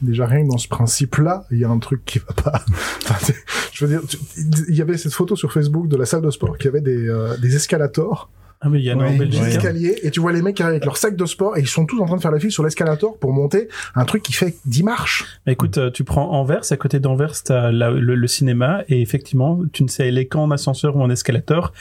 Déjà 0.00 0.26
rien 0.26 0.44
que 0.44 0.50
dans 0.50 0.58
ce 0.58 0.68
principe-là, 0.68 1.44
il 1.50 1.58
y 1.58 1.64
a 1.64 1.68
un 1.68 1.78
truc 1.78 2.04
qui 2.04 2.18
va 2.20 2.32
pas. 2.34 2.62
Enfin, 3.10 3.32
je 3.72 3.84
veux 3.84 3.90
dire, 3.90 4.02
il 4.68 4.74
y 4.74 4.82
avait 4.82 4.96
cette 4.96 5.12
photo 5.12 5.34
sur 5.34 5.52
Facebook 5.52 5.88
de 5.88 5.96
la 5.96 6.04
salle 6.04 6.22
de 6.22 6.30
sport 6.30 6.58
qui 6.58 6.68
avait 6.68 6.80
des, 6.80 7.08
euh, 7.08 7.36
des 7.38 7.56
escalators, 7.56 8.30
Ah 8.60 8.68
mais 8.68 8.80
il 8.80 8.84
y 8.84 8.92
en 8.92 8.98
a 8.98 9.06
Oui, 9.06 9.14
en 9.14 9.16
Belgique. 9.18 9.40
Ouais. 9.40 9.46
hein. 9.46 9.50
escaliers, 9.50 9.94
et 10.02 10.10
tu 10.10 10.18
vois 10.20 10.32
les 10.32 10.42
mecs 10.42 10.56
qui 10.56 10.62
arrivent 10.62 10.72
avec 10.74 10.84
leur 10.84 10.96
sac 10.96 11.14
de 11.14 11.24
sport 11.26 11.56
et 11.56 11.60
ils 11.60 11.68
sont 11.68 11.86
tous 11.86 12.00
en 12.00 12.06
train 12.06 12.16
de 12.16 12.20
faire 12.20 12.32
la 12.32 12.40
file 12.40 12.50
sur 12.50 12.64
l'escalator 12.64 13.16
pour 13.16 13.32
monter 13.32 13.68
un 13.94 14.04
truc 14.04 14.22
qui 14.22 14.32
fait 14.32 14.56
10 14.66 14.82
marches. 14.82 15.24
Mais 15.46 15.52
écoute, 15.52 15.78
euh, 15.78 15.90
tu 15.92 16.02
prends 16.02 16.30
Anvers, 16.32 16.62
à 16.70 16.76
côté 16.76 16.98
d'Anvers, 16.98 17.34
t'as 17.44 17.70
la- 17.70 17.90
le, 17.90 18.14
le 18.16 18.26
cinéma, 18.26 18.82
et 18.88 19.00
effectivement, 19.00 19.60
tu 19.72 19.84
ne 19.84 19.88
sais 19.88 20.08
aller 20.08 20.26
qu'en 20.26 20.50
ascenseur 20.50 20.96
ou 20.96 21.02
en 21.02 21.08
escalator 21.10 21.72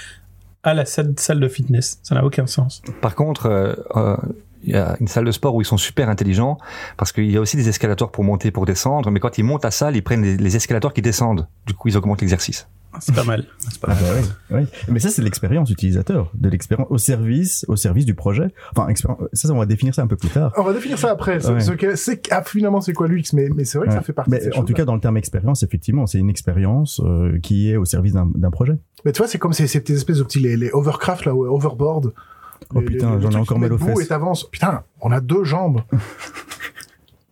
à 0.63 0.73
la 0.73 0.85
salle, 0.85 1.13
salle 1.17 1.39
de 1.39 1.47
fitness. 1.47 1.99
Ça 2.03 2.13
n'a 2.13 2.23
aucun 2.23 2.45
sens. 2.45 2.81
Par 3.01 3.15
contre, 3.15 3.45
euh, 3.47 3.73
euh, 3.95 4.17
il 4.63 4.73
y 4.73 4.75
a 4.75 4.97
une 4.99 5.07
salle 5.07 5.23
de 5.25 5.31
sport 5.31 5.55
où 5.55 5.61
ils 5.61 5.65
sont 5.65 5.77
super 5.77 6.09
intelligents, 6.09 6.57
parce 6.97 7.11
qu'il 7.11 7.31
y 7.31 7.37
a 7.37 7.41
aussi 7.41 7.57
des 7.57 7.69
escalators 7.69 8.11
pour 8.11 8.23
monter, 8.23 8.51
pour 8.51 8.65
descendre, 8.65 9.09
mais 9.11 9.19
quand 9.19 9.37
ils 9.37 9.43
montent 9.43 9.65
à 9.65 9.71
salle, 9.71 9.95
ils 9.95 10.03
prennent 10.03 10.23
les, 10.23 10.35
les 10.37 10.55
escalators 10.55 10.93
qui 10.93 11.01
descendent. 11.01 11.47
Du 11.65 11.73
coup, 11.73 11.87
ils 11.87 11.97
augmentent 11.97 12.21
l'exercice. 12.21 12.67
C'est 12.99 13.13
pas 13.13 13.23
mal. 13.23 13.45
C'est 13.59 13.79
pas 13.79 13.89
Ah 13.91 13.95
mal. 14.01 14.03
bah 14.23 14.27
oui, 14.51 14.57
oui. 14.61 14.65
Mais 14.93 14.99
ça, 14.99 15.09
c'est 15.09 15.21
l'expérience 15.21 15.69
utilisateur, 15.69 16.31
de 16.33 16.49
l'expérience 16.49 16.87
au 16.89 16.97
service, 16.97 17.63
au 17.67 17.75
service 17.75 18.05
du 18.05 18.15
projet. 18.15 18.47
Enfin, 18.75 18.87
ça, 19.33 19.53
on 19.53 19.57
va 19.59 19.65
définir 19.65 19.93
ça 19.93 20.01
un 20.01 20.07
peu 20.07 20.15
plus 20.15 20.29
tard. 20.29 20.51
On 20.57 20.63
va 20.63 20.73
définir 20.73 20.97
ça 20.97 21.11
après. 21.11 21.39
Ce, 21.39 21.51
Ouais. 21.51 21.95
c'est 21.95 22.21
ah, 22.31 22.43
finalement 22.43 22.81
c'est 22.81 22.93
quoi 22.93 23.07
l'UX, 23.07 23.33
mais 23.33 23.49
mais 23.55 23.65
c'est 23.65 23.77
vrai 23.77 23.87
que 23.87 23.93
ça 23.93 24.01
fait 24.01 24.13
partie. 24.13 24.31
de 24.31 24.35
Mais 24.35 24.41
ces 24.41 24.57
en 24.57 24.63
tout 24.63 24.73
cas, 24.73 24.85
dans 24.85 24.95
le 24.95 25.01
terme 25.01 25.17
expérience, 25.17 25.63
effectivement, 25.63 26.07
c'est 26.07 26.17
une 26.19 26.29
expérience 26.29 26.99
euh, 27.03 27.37
qui 27.39 27.69
est 27.71 27.77
au 27.77 27.85
service 27.85 28.13
d'un 28.13 28.29
d'un 28.33 28.51
projet. 28.51 28.73
Mais 29.05 29.11
tu 29.11 29.19
vois, 29.19 29.27
c'est 29.27 29.37
comme 29.37 29.53
ces, 29.53 29.67
ces 29.67 29.79
petites 29.81 29.97
espèces 29.97 30.17
de 30.17 30.23
petits 30.23 30.39
les, 30.39 30.57
les 30.57 30.71
overcraft 30.71 31.25
là, 31.25 31.35
ouais, 31.35 31.47
overboard. 31.47 32.13
Oh 32.73 32.79
Les- 32.79 32.85
putain, 32.85 33.19
j'en 33.21 33.29
ai 33.31 33.35
encore 33.35 33.59
mal 33.59 33.71
aux 33.71 33.77
fesses. 33.77 34.01
Et 34.01 34.07
t'avances. 34.07 34.49
Putain, 34.49 34.83
on 35.01 35.11
a 35.11 35.19
deux 35.21 35.43
jambes. 35.43 35.81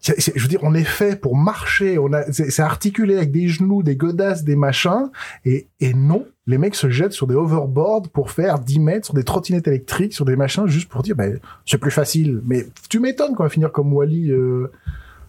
Je 0.05 0.39
veux 0.39 0.47
dire, 0.47 0.59
on 0.61 0.75
est 0.75 0.83
fait 0.83 1.19
pour 1.19 1.35
marcher. 1.35 1.97
On 1.97 2.13
a, 2.13 2.31
c'est 2.31 2.59
articulé 2.59 3.17
avec 3.17 3.31
des 3.31 3.47
genoux, 3.47 3.81
des 3.81 3.95
godasses, 3.95 4.43
des 4.43 4.55
machins. 4.55 5.09
Et, 5.45 5.67
et 5.79 5.93
non, 5.93 6.25
les 6.45 6.57
mecs 6.57 6.75
se 6.75 6.89
jettent 6.89 7.13
sur 7.13 7.25
des 7.25 7.33
overboards 7.33 8.09
pour 8.09 8.29
faire 8.29 8.59
10 8.59 8.79
mètres, 8.79 9.05
sur 9.05 9.13
des 9.15 9.23
trottinettes 9.23 9.67
électriques, 9.67 10.13
sur 10.13 10.25
des 10.25 10.35
machins, 10.35 10.67
juste 10.67 10.89
pour 10.89 11.01
dire, 11.01 11.15
ben, 11.15 11.39
c'est 11.65 11.79
plus 11.79 11.91
facile. 11.91 12.41
Mais 12.45 12.67
tu 12.89 12.99
m'étonnes 12.99 13.33
qu'on 13.35 13.43
va 13.43 13.49
finir 13.49 13.71
comme 13.71 13.93
Wally 13.93 14.31
euh, 14.31 14.71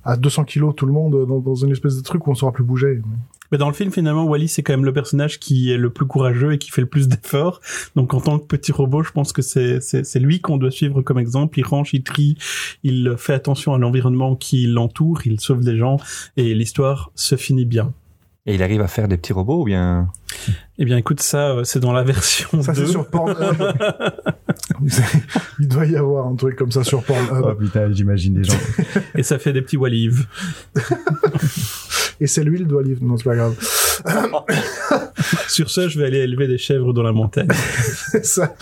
à 0.06 0.16
200 0.16 0.44
kilos, 0.44 0.74
tout 0.74 0.86
le 0.86 0.92
monde, 0.92 1.26
dans, 1.26 1.54
une 1.54 1.72
espèce 1.72 1.96
de 1.96 2.02
truc 2.02 2.26
où 2.26 2.30
on 2.30 2.34
saura 2.34 2.52
plus 2.52 2.64
bouger. 2.64 3.02
Mais 3.50 3.58
dans 3.58 3.68
le 3.68 3.74
film, 3.74 3.90
finalement, 3.90 4.24
Wally, 4.24 4.48
c'est 4.48 4.62
quand 4.62 4.72
même 4.72 4.84
le 4.84 4.92
personnage 4.92 5.38
qui 5.38 5.72
est 5.72 5.76
le 5.76 5.90
plus 5.90 6.06
courageux 6.06 6.52
et 6.52 6.58
qui 6.58 6.70
fait 6.70 6.80
le 6.80 6.86
plus 6.86 7.08
d'efforts. 7.08 7.60
Donc, 7.96 8.14
en 8.14 8.20
tant 8.20 8.38
que 8.38 8.46
petit 8.46 8.72
robot, 8.72 9.02
je 9.02 9.12
pense 9.12 9.32
que 9.32 9.42
c'est, 9.42 9.80
c'est 9.80 10.18
lui 10.18 10.40
qu'on 10.40 10.56
doit 10.56 10.70
suivre 10.70 11.02
comme 11.02 11.18
exemple. 11.18 11.58
Il 11.58 11.64
range, 11.64 11.90
il 11.92 12.02
trie, 12.02 12.38
il 12.82 13.14
fait 13.18 13.34
attention 13.34 13.74
à 13.74 13.78
l'environnement 13.78 14.36
qui 14.36 14.66
l'entoure, 14.66 15.26
il 15.26 15.40
sauve 15.40 15.64
des 15.64 15.76
gens 15.76 15.98
et 16.36 16.54
l'histoire 16.54 17.10
se 17.14 17.36
finit 17.36 17.66
bien. 17.66 17.92
Et 18.46 18.54
il 18.54 18.62
arrive 18.62 18.80
à 18.80 18.86
faire 18.86 19.08
des 19.08 19.16
petits 19.16 19.32
robots 19.32 19.62
ou 19.62 19.64
bien 19.64 20.08
Eh 20.78 20.84
bien, 20.84 20.96
écoute, 20.96 21.20
ça, 21.20 21.50
euh, 21.50 21.64
c'est 21.64 21.80
dans 21.80 21.92
la 21.92 22.04
version 22.04 22.62
Ça, 22.62 22.74
c'est 22.74 22.82
2. 22.82 22.86
sur 22.86 23.08
Pornhub. 23.08 23.36
Il 25.58 25.66
doit 25.68 25.86
y 25.86 25.96
avoir 25.96 26.28
un 26.28 26.36
truc 26.36 26.54
comme 26.56 26.70
ça 26.70 26.84
sur 26.84 27.02
Pornhub. 27.02 27.44
Oh 27.44 27.54
putain, 27.54 27.92
j'imagine 27.92 28.34
des 28.34 28.44
gens. 28.44 28.58
Et 29.16 29.22
ça 29.24 29.38
fait 29.40 29.52
des 29.52 29.62
petits 29.62 29.76
Wallives. 29.76 30.26
Et 32.20 32.26
c'est 32.26 32.44
lui 32.44 32.58
le 32.58 32.82
livre. 32.82 33.00
Non, 33.02 33.16
c'est 33.16 33.24
pas 33.24 33.34
grave. 33.36 33.54
Sur 35.48 35.70
ce, 35.70 35.88
je 35.88 35.98
vais 35.98 36.06
aller 36.06 36.18
élever 36.18 36.46
des 36.46 36.58
chèvres 36.58 36.92
dans 36.92 37.02
la 37.02 37.12
montagne. 37.12 37.48
C'est 38.12 38.24
ça. 38.24 38.54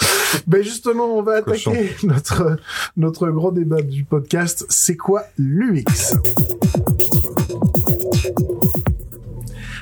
Ben 0.46 0.62
justement, 0.62 1.16
on 1.18 1.22
va 1.22 1.42
Cochon. 1.42 1.72
attaquer 1.72 2.06
notre, 2.06 2.56
notre 2.96 3.28
gros 3.28 3.52
débat 3.52 3.82
du 3.82 4.04
podcast. 4.04 4.64
C'est 4.68 4.96
quoi 4.96 5.24
l'UX? 5.38 6.14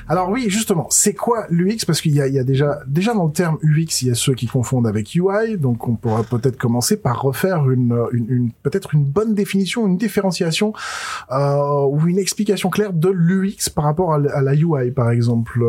Alors 0.09 0.29
oui, 0.29 0.45
justement, 0.49 0.87
c'est 0.89 1.13
quoi 1.13 1.45
l'UX? 1.49 1.85
Parce 1.85 2.01
qu'il 2.01 2.13
y 2.15 2.21
a, 2.21 2.27
il 2.27 2.33
y 2.33 2.39
a 2.39 2.43
déjà, 2.43 2.79
déjà 2.87 3.13
dans 3.13 3.25
le 3.25 3.31
terme 3.31 3.57
UX, 3.63 4.01
il 4.01 4.07
y 4.09 4.11
a 4.11 4.15
ceux 4.15 4.33
qui 4.33 4.47
confondent 4.47 4.87
avec 4.87 5.13
UI, 5.15 5.57
donc 5.57 5.87
on 5.87 5.95
pourra 5.95 6.23
peut-être 6.23 6.57
commencer 6.57 6.97
par 6.97 7.21
refaire 7.21 7.69
une, 7.69 7.97
une, 8.11 8.25
une- 8.29 8.51
peut-être 8.63 8.93
une 8.93 9.05
bonne 9.05 9.33
définition, 9.33 9.87
une 9.87 9.97
différenciation 9.97 10.73
euh, 11.31 11.85
ou 11.89 12.07
une 12.07 12.19
explication 12.19 12.69
claire 12.69 12.93
de 12.93 13.09
l'UX 13.09 13.69
par 13.73 13.85
rapport 13.85 14.13
à, 14.13 14.17
la 14.19 14.53
UI, 14.55 14.91
par 14.91 15.09
exemple. 15.11 15.63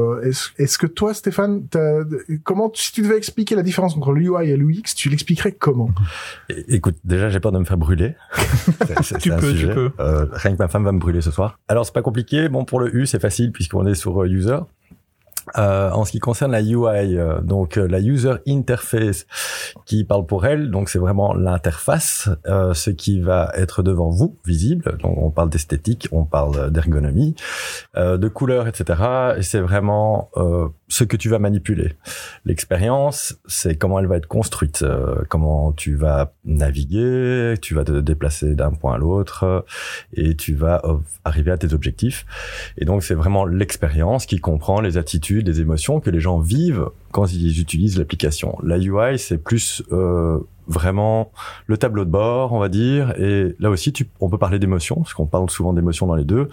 Est-ce 0.59 0.79
que 0.79 0.87
toi, 0.87 1.15
Stéphane, 1.15 1.67
t'as- 1.69 2.03
comment, 2.43 2.71
si 2.75 2.93
tu 2.93 3.03
devais 3.03 3.17
expliquer 3.17 3.55
la 3.55 3.63
différence 3.63 3.97
entre 3.97 4.13
l'UI 4.13 4.51
et 4.51 4.57
l'UX, 4.57 4.95
tu 4.97 5.09
l'expliquerais 5.09 5.53
comment? 5.53 5.91
Écoute, 6.69 6.97
déjà, 7.05 7.29
j'ai 7.29 7.41
peur 7.41 7.53
de 7.53 7.59
me 7.59 7.65
faire 7.65 7.79
brûler. 7.79 8.15
Tu 9.21 9.31
peux, 9.31 9.55
tu 9.55 9.67
peux. 9.69 9.91
Euh, 10.01 10.27
rien 10.33 10.53
que 10.55 10.59
ma 10.59 10.69
femme 10.69 10.85
va 10.85 10.93
me 10.93 10.99
brûler 10.99 11.21
ce 11.21 11.31
soir. 11.31 11.59
Alors, 11.69 11.85
c'est 11.87 11.93
pas 11.95 12.03
compliqué. 12.03 12.49
Bon, 12.49 12.65
pour 12.65 12.81
le 12.81 12.95
U, 12.95 13.07
c'est 13.07 13.21
facile 13.21 13.53
puisqu'on 13.53 13.87
est 13.87 13.95
sur 13.95 14.24
user. 14.27 14.67
Euh, 15.59 15.91
en 15.91 16.05
ce 16.05 16.13
qui 16.13 16.21
concerne 16.21 16.53
la 16.53 16.63
UI, 16.63 17.17
euh, 17.17 17.41
donc 17.41 17.77
euh, 17.77 17.87
la 17.87 18.01
user 18.01 18.35
interface, 18.49 19.27
qui 19.85 20.05
parle 20.05 20.27
pour 20.27 20.47
elle, 20.47 20.71
donc 20.71 20.89
c'est 20.89 20.99
vraiment 20.99 21.35
l'interface, 21.35 22.29
euh, 22.47 22.73
ce 22.75 22.91
qui 22.91 23.21
va 23.21 23.53
être 23.55 23.83
devant 23.83 24.09
vous, 24.09 24.39
visible. 24.47 24.97
Donc 24.99 25.19
on 25.19 25.31
parle 25.31 25.51
d'esthétique, 25.51 26.09
on 26.13 26.25
parle 26.25 26.71
d'ergonomie, 26.71 27.35
euh, 27.97 28.17
de 28.17 28.29
couleurs, 28.29 28.67
etc. 28.69 29.35
Et 29.37 29.43
c'est 29.43 29.61
vraiment 29.61 30.31
ce 30.89 31.05
que 31.05 31.17
tu 31.17 31.29
vas 31.29 31.39
manipuler. 31.39 31.95
L'expérience, 32.45 33.37
c'est 33.47 33.77
comment 33.77 33.99
elle 33.99 34.07
va 34.07 34.17
être 34.17 34.27
construite, 34.27 34.85
comment 35.29 35.73
tu 35.73 35.95
vas 35.95 36.33
naviguer, 36.45 37.55
tu 37.61 37.75
vas 37.75 37.85
te 37.85 38.01
déplacer 38.01 38.55
d'un 38.55 38.71
point 38.71 38.95
à 38.95 38.99
l'autre, 38.99 39.65
et 40.13 40.35
tu 40.37 40.55
vas 40.55 40.83
arriver 41.25 41.51
à 41.51 41.59
tes 41.59 41.75
objectifs. 41.75 42.27
Et 42.79 42.85
donc 42.85 43.03
c'est 43.03 43.15
vraiment 43.15 43.45
l'expérience 43.45 44.27
qui 44.27 44.39
comprend 44.39 44.81
les 44.81 44.97
attitudes 44.97 45.34
des 45.43 45.61
émotions 45.61 46.01
que 46.01 46.11
les 46.11 46.21
gens 46.21 46.39
vivent 46.39 46.89
quand 47.13 47.33
ils 47.33 47.61
utilisent 47.61 47.99
l'application. 47.99 48.57
La 48.63 48.79
UI, 48.79 49.19
c'est 49.19 49.39
plus 49.39 49.83
euh, 49.93 50.39
vraiment 50.67 51.33
le 51.67 51.77
tableau 51.77 52.05
de 52.05 52.11
bord, 52.11 52.53
on 52.53 52.59
va 52.59 52.69
dire. 52.69 53.15
Et 53.19 53.55
là 53.59 53.71
aussi, 53.71 53.93
on 54.21 54.29
peut 54.29 54.39
parler 54.39 54.59
d'émotions, 54.59 54.97
parce 54.97 55.15
qu'on 55.15 55.27
parle 55.27 55.51
souvent 55.51 55.73
d'émotions 55.73 56.07
dans 56.07 56.15
les 56.15 56.25
deux. 56.25 56.49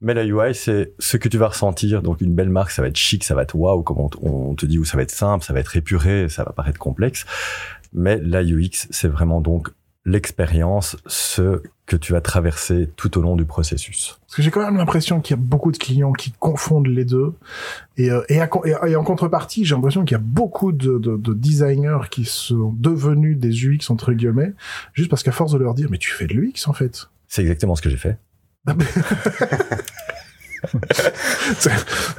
Mais 0.00 0.14
la 0.14 0.24
UI, 0.24 0.54
c'est 0.54 0.92
ce 0.98 1.16
que 1.16 1.28
tu 1.28 1.38
vas 1.38 1.48
ressentir. 1.48 2.02
Donc, 2.02 2.20
une 2.20 2.34
belle 2.34 2.50
marque, 2.50 2.70
ça 2.70 2.82
va 2.82 2.88
être 2.88 2.96
chic, 2.96 3.24
ça 3.24 3.34
va 3.34 3.42
être 3.42 3.54
waouh, 3.54 3.82
comme 3.82 4.08
on, 4.22 4.54
te 4.54 4.66
dit, 4.66 4.78
ou 4.78 4.84
ça 4.84 4.96
va 4.96 5.02
être 5.02 5.10
simple, 5.10 5.44
ça 5.44 5.52
va 5.52 5.60
être 5.60 5.76
épuré, 5.76 6.28
ça 6.28 6.44
va 6.44 6.52
paraître 6.52 6.78
complexe. 6.78 7.24
Mais 7.92 8.18
la 8.18 8.42
UX, 8.42 8.88
c'est 8.90 9.08
vraiment 9.08 9.40
donc 9.40 9.70
l'expérience, 10.04 10.96
ce 11.06 11.62
que 11.86 11.96
tu 11.96 12.12
vas 12.12 12.20
traverser 12.20 12.90
tout 12.96 13.18
au 13.18 13.22
long 13.22 13.36
du 13.36 13.44
processus. 13.44 14.18
Parce 14.26 14.36
que 14.36 14.42
j'ai 14.42 14.50
quand 14.50 14.64
même 14.64 14.76
l'impression 14.76 15.20
qu'il 15.20 15.36
y 15.36 15.38
a 15.38 15.42
beaucoup 15.42 15.70
de 15.70 15.76
clients 15.76 16.12
qui 16.12 16.32
confondent 16.32 16.86
les 16.86 17.04
deux. 17.04 17.34
Et, 17.96 18.10
euh, 18.10 18.22
et, 18.28 18.40
et, 18.86 18.96
en 18.96 19.04
contrepartie, 19.04 19.64
j'ai 19.64 19.74
l'impression 19.74 20.04
qu'il 20.04 20.14
y 20.14 20.20
a 20.20 20.22
beaucoup 20.22 20.72
de, 20.72 20.98
de, 20.98 21.16
de, 21.16 21.34
designers 21.34 22.08
qui 22.10 22.24
sont 22.24 22.74
devenus 22.78 23.38
des 23.38 23.66
UX, 23.66 23.90
entre 23.90 24.12
guillemets, 24.12 24.52
juste 24.94 25.10
parce 25.10 25.22
qu'à 25.22 25.32
force 25.32 25.52
de 25.52 25.58
leur 25.58 25.74
dire, 25.74 25.88
mais 25.90 25.98
tu 25.98 26.10
fais 26.10 26.26
de 26.26 26.34
l'UX, 26.34 26.66
en 26.66 26.72
fait. 26.72 27.08
C'est 27.28 27.42
exactement 27.42 27.76
ce 27.76 27.82
que 27.82 27.90
j'ai 27.90 27.96
fait. 27.96 28.18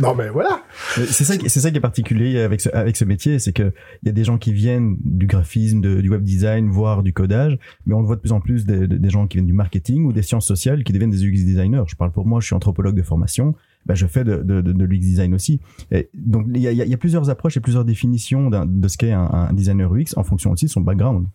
non 0.02 0.16
mais 0.16 0.30
voilà. 0.30 0.62
C'est 0.96 1.24
ça, 1.24 1.34
c'est 1.48 1.60
ça 1.60 1.72
qui 1.72 1.78
est 1.78 1.82
particulier 1.82 2.40
avec 2.40 2.62
ce, 2.62 2.70
avec 2.70 2.96
ce 2.96 3.06
métier, 3.06 3.40
c'est 3.40 3.54
que 3.54 3.74
il 4.04 4.08
y 4.08 4.10
a 4.10 4.12
des 4.12 4.24
gens 4.24 4.38
qui 4.38 4.54
viennent 4.54 4.98
du 5.04 5.28
graphisme, 5.28 5.82
du 5.82 6.10
web 6.10 6.24
design, 6.24 6.70
voire 6.70 7.04
du 7.04 7.14
codage, 7.14 7.58
mais 7.86 7.94
on 7.94 8.00
le 8.00 8.06
voit 8.06 8.16
de 8.16 8.22
plus 8.22 8.32
en 8.32 8.42
plus 8.42 8.66
des, 8.66 9.10
gens 9.10 9.28
qui 9.28 9.38
viennent 9.38 9.48
du 9.48 9.54
marketing 9.54 10.06
ou 10.06 10.14
des 10.14 10.22
sciences 10.22 10.48
sociales 10.48 10.84
qui 10.84 10.94
deviennent 10.94 11.12
des 11.12 11.24
UX 11.24 11.44
designers. 11.46 11.84
Je 11.88 11.96
parle 11.96 12.12
pour 12.12 12.26
moi, 12.26 12.40
je 12.40 12.48
suis 12.48 12.56
anthropologue 12.56 12.96
de 12.96 13.04
formation. 13.04 13.56
Ben, 13.86 13.94
je 13.94 14.08
fais 14.08 14.24
de, 14.24 14.34
l'UX 14.42 15.00
design 15.00 15.36
aussi. 15.36 15.60
Et 15.92 16.10
donc 16.14 16.48
il 16.54 16.62
y 16.62 16.94
a, 16.94 16.98
plusieurs 16.98 17.30
approches 17.30 17.58
et 17.58 17.60
plusieurs 17.60 17.86
définitions 17.86 18.50
de 18.50 18.88
ce 18.88 18.98
qu'est 18.98 19.12
un 19.12 19.54
designer 19.54 19.94
UX 19.94 20.16
en 20.16 20.24
fonction 20.24 20.52
aussi 20.52 20.66
de 20.66 20.72
son 20.72 20.82
background. 20.82 21.28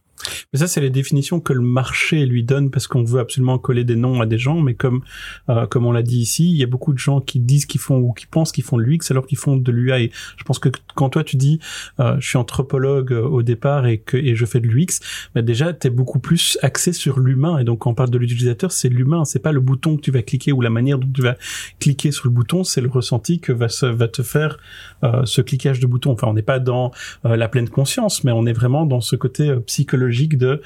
Mais 0.53 0.59
ça, 0.59 0.67
c'est 0.67 0.81
les 0.81 0.91
définitions 0.91 1.41
que 1.41 1.53
le 1.53 1.61
marché 1.61 2.27
lui 2.27 2.43
donne 2.43 2.71
parce 2.71 2.87
qu'on 2.87 3.05
veut 3.05 3.21
absolument 3.21 3.59
coller 3.59 3.85
des 3.85 3.97
noms 3.97 4.21
à 4.21 4.27
des 4.27 4.39
gens. 4.39 4.61
Mais 4.61 4.75
comme 4.75 5.03
euh, 5.49 5.67
comme 5.67 5.87
on 5.87 5.93
l'a 5.93 6.03
dit 6.03 6.19
ici, 6.19 6.51
il 6.51 6.57
y 6.57 6.63
a 6.63 6.67
beaucoup 6.67 6.93
de 6.93 6.99
gens 6.99 7.21
qui 7.21 7.41
disent 7.41 7.67
qu'ils 7.67 7.81
font 7.81 7.99
ou 7.99 8.13
qui 8.13 8.27
pensent 8.27 8.53
qu'ils 8.53 8.65
font 8.65 8.77
de 8.77 8.83
l'UX 8.83 9.11
alors 9.11 9.27
qu'ils 9.27 9.39
font 9.39 9.57
de 9.57 9.73
l'UI. 9.73 10.11
Je 10.37 10.45
pense 10.45 10.59
que 10.59 10.69
quand 10.95 11.11
toi 11.11 11.25
tu 11.25 11.37
dis 11.37 11.61
euh, 11.99 12.17
je 12.19 12.29
suis 12.29 12.39
anthropologue 12.39 13.13
euh, 13.13 13.23
au 13.23 13.43
départ 13.43 13.87
et 13.87 13.99
que 13.99 14.17
et 14.17 14.35
je 14.35 14.45
fais 14.47 14.61
de 14.61 14.67
l'UX, 14.67 15.01
bah 15.35 15.43
déjà 15.43 15.73
t'es 15.73 15.91
beaucoup 15.91 16.19
plus 16.19 16.59
axé 16.63 16.93
sur 16.93 17.21
l'humain. 17.21 17.59
Et 17.59 17.65
donc 17.65 17.81
quand 17.81 17.91
on 17.91 17.95
parle 17.95 18.11
de 18.11 18.19
l'utilisateur, 18.19 18.73
c'est 18.73 18.89
l'humain, 18.89 19.25
c'est 19.25 19.39
pas 19.39 19.53
le 19.53 19.61
bouton 19.61 19.97
que 19.97 20.03
tu 20.03 20.11
vas 20.11 20.23
cliquer 20.23 20.53
ou 20.53 20.61
la 20.61 20.71
manière 20.71 20.99
dont 20.99 21.11
tu 21.13 21.23
vas 21.23 21.37
cliquer 21.79 22.13
sur 22.13 22.27
le 22.27 22.35
bouton, 22.35 22.65
c'est 22.65 22.81
le 22.81 22.89
ressenti 22.89 23.41
que 23.41 23.53
va 23.53 23.69
se, 23.69 23.87
va 23.87 24.09
te 24.09 24.23
faire 24.23 24.59
euh, 25.05 25.25
ce 25.25 25.41
cliquage 25.41 25.81
de 25.81 25.87
bouton. 25.87 26.13
Enfin, 26.13 26.27
on 26.29 26.35
n'est 26.35 26.43
pas 26.43 26.59
dans 26.59 26.91
euh, 27.25 27.37
la 27.37 27.49
pleine 27.49 27.69
conscience, 27.69 28.25
mais 28.25 28.33
on 28.33 28.47
est 28.47 28.53
vraiment 28.53 28.87
dans 28.87 29.01
ce 29.01 29.17
côté 29.17 29.55
psychologique 29.67 30.10
de 30.37 30.63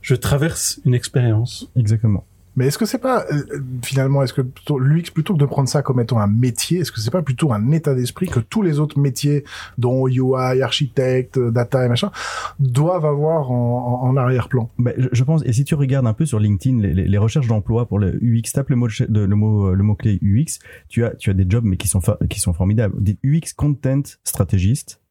je 0.00 0.14
traverse 0.14 0.80
une 0.84 0.94
expérience. 0.94 1.70
Exactement. 1.76 2.24
Mais 2.56 2.66
est-ce 2.66 2.76
que 2.76 2.84
c'est 2.84 2.98
pas 2.98 3.24
euh, 3.32 3.60
finalement 3.82 4.22
est-ce 4.22 4.34
que 4.34 4.42
plutôt 4.42 4.78
l'UX 4.78 5.10
plutôt 5.12 5.34
que 5.34 5.38
de 5.38 5.46
prendre 5.46 5.68
ça 5.68 5.80
comme 5.82 6.00
étant 6.00 6.18
un 6.18 6.26
métier, 6.26 6.80
est-ce 6.80 6.92
que 6.92 7.00
c'est 7.00 7.10
pas 7.10 7.22
plutôt 7.22 7.52
un 7.52 7.70
état 7.72 7.94
d'esprit 7.94 8.28
que 8.28 8.40
tous 8.40 8.62
les 8.62 8.78
autres 8.78 8.98
métiers 8.98 9.44
dont 9.78 10.06
UI, 10.06 10.60
architecte, 10.60 11.38
data 11.38 11.84
et 11.84 11.88
machin 11.88 12.10
doivent 12.58 13.06
avoir 13.06 13.50
en, 13.50 14.16
arrière-plan? 14.16 14.70
Ben, 14.78 14.92
je, 15.12 15.24
pense 15.24 15.42
et 15.46 15.52
si 15.52 15.64
tu 15.64 15.74
regardes 15.74 16.06
un 16.06 16.12
peu 16.12 16.26
sur 16.26 16.38
LinkedIn 16.38 16.80
les, 16.82 17.18
recherches 17.18 17.48
d'emploi 17.48 17.86
pour 17.86 17.98
le 17.98 18.18
UX, 18.22 18.52
tape 18.52 18.68
le 18.68 18.76
mot 18.76 18.88
le 19.08 19.26
mot 19.34 19.74
le 19.74 19.82
mot 19.82 19.94
clé 19.94 20.18
UX, 20.20 20.58
tu 20.88 21.04
as 21.04 21.14
tu 21.14 21.30
as 21.30 21.34
des 21.34 21.46
jobs 21.48 21.64
mais 21.64 21.78
qui 21.78 21.88
sont 21.88 22.00
qui 22.28 22.40
sont 22.40 22.52
formidables, 22.52 23.02
des 23.02 23.16
UX 23.24 23.54
content 23.56 24.02
strategist, 24.24 25.00
enfin 25.00 25.01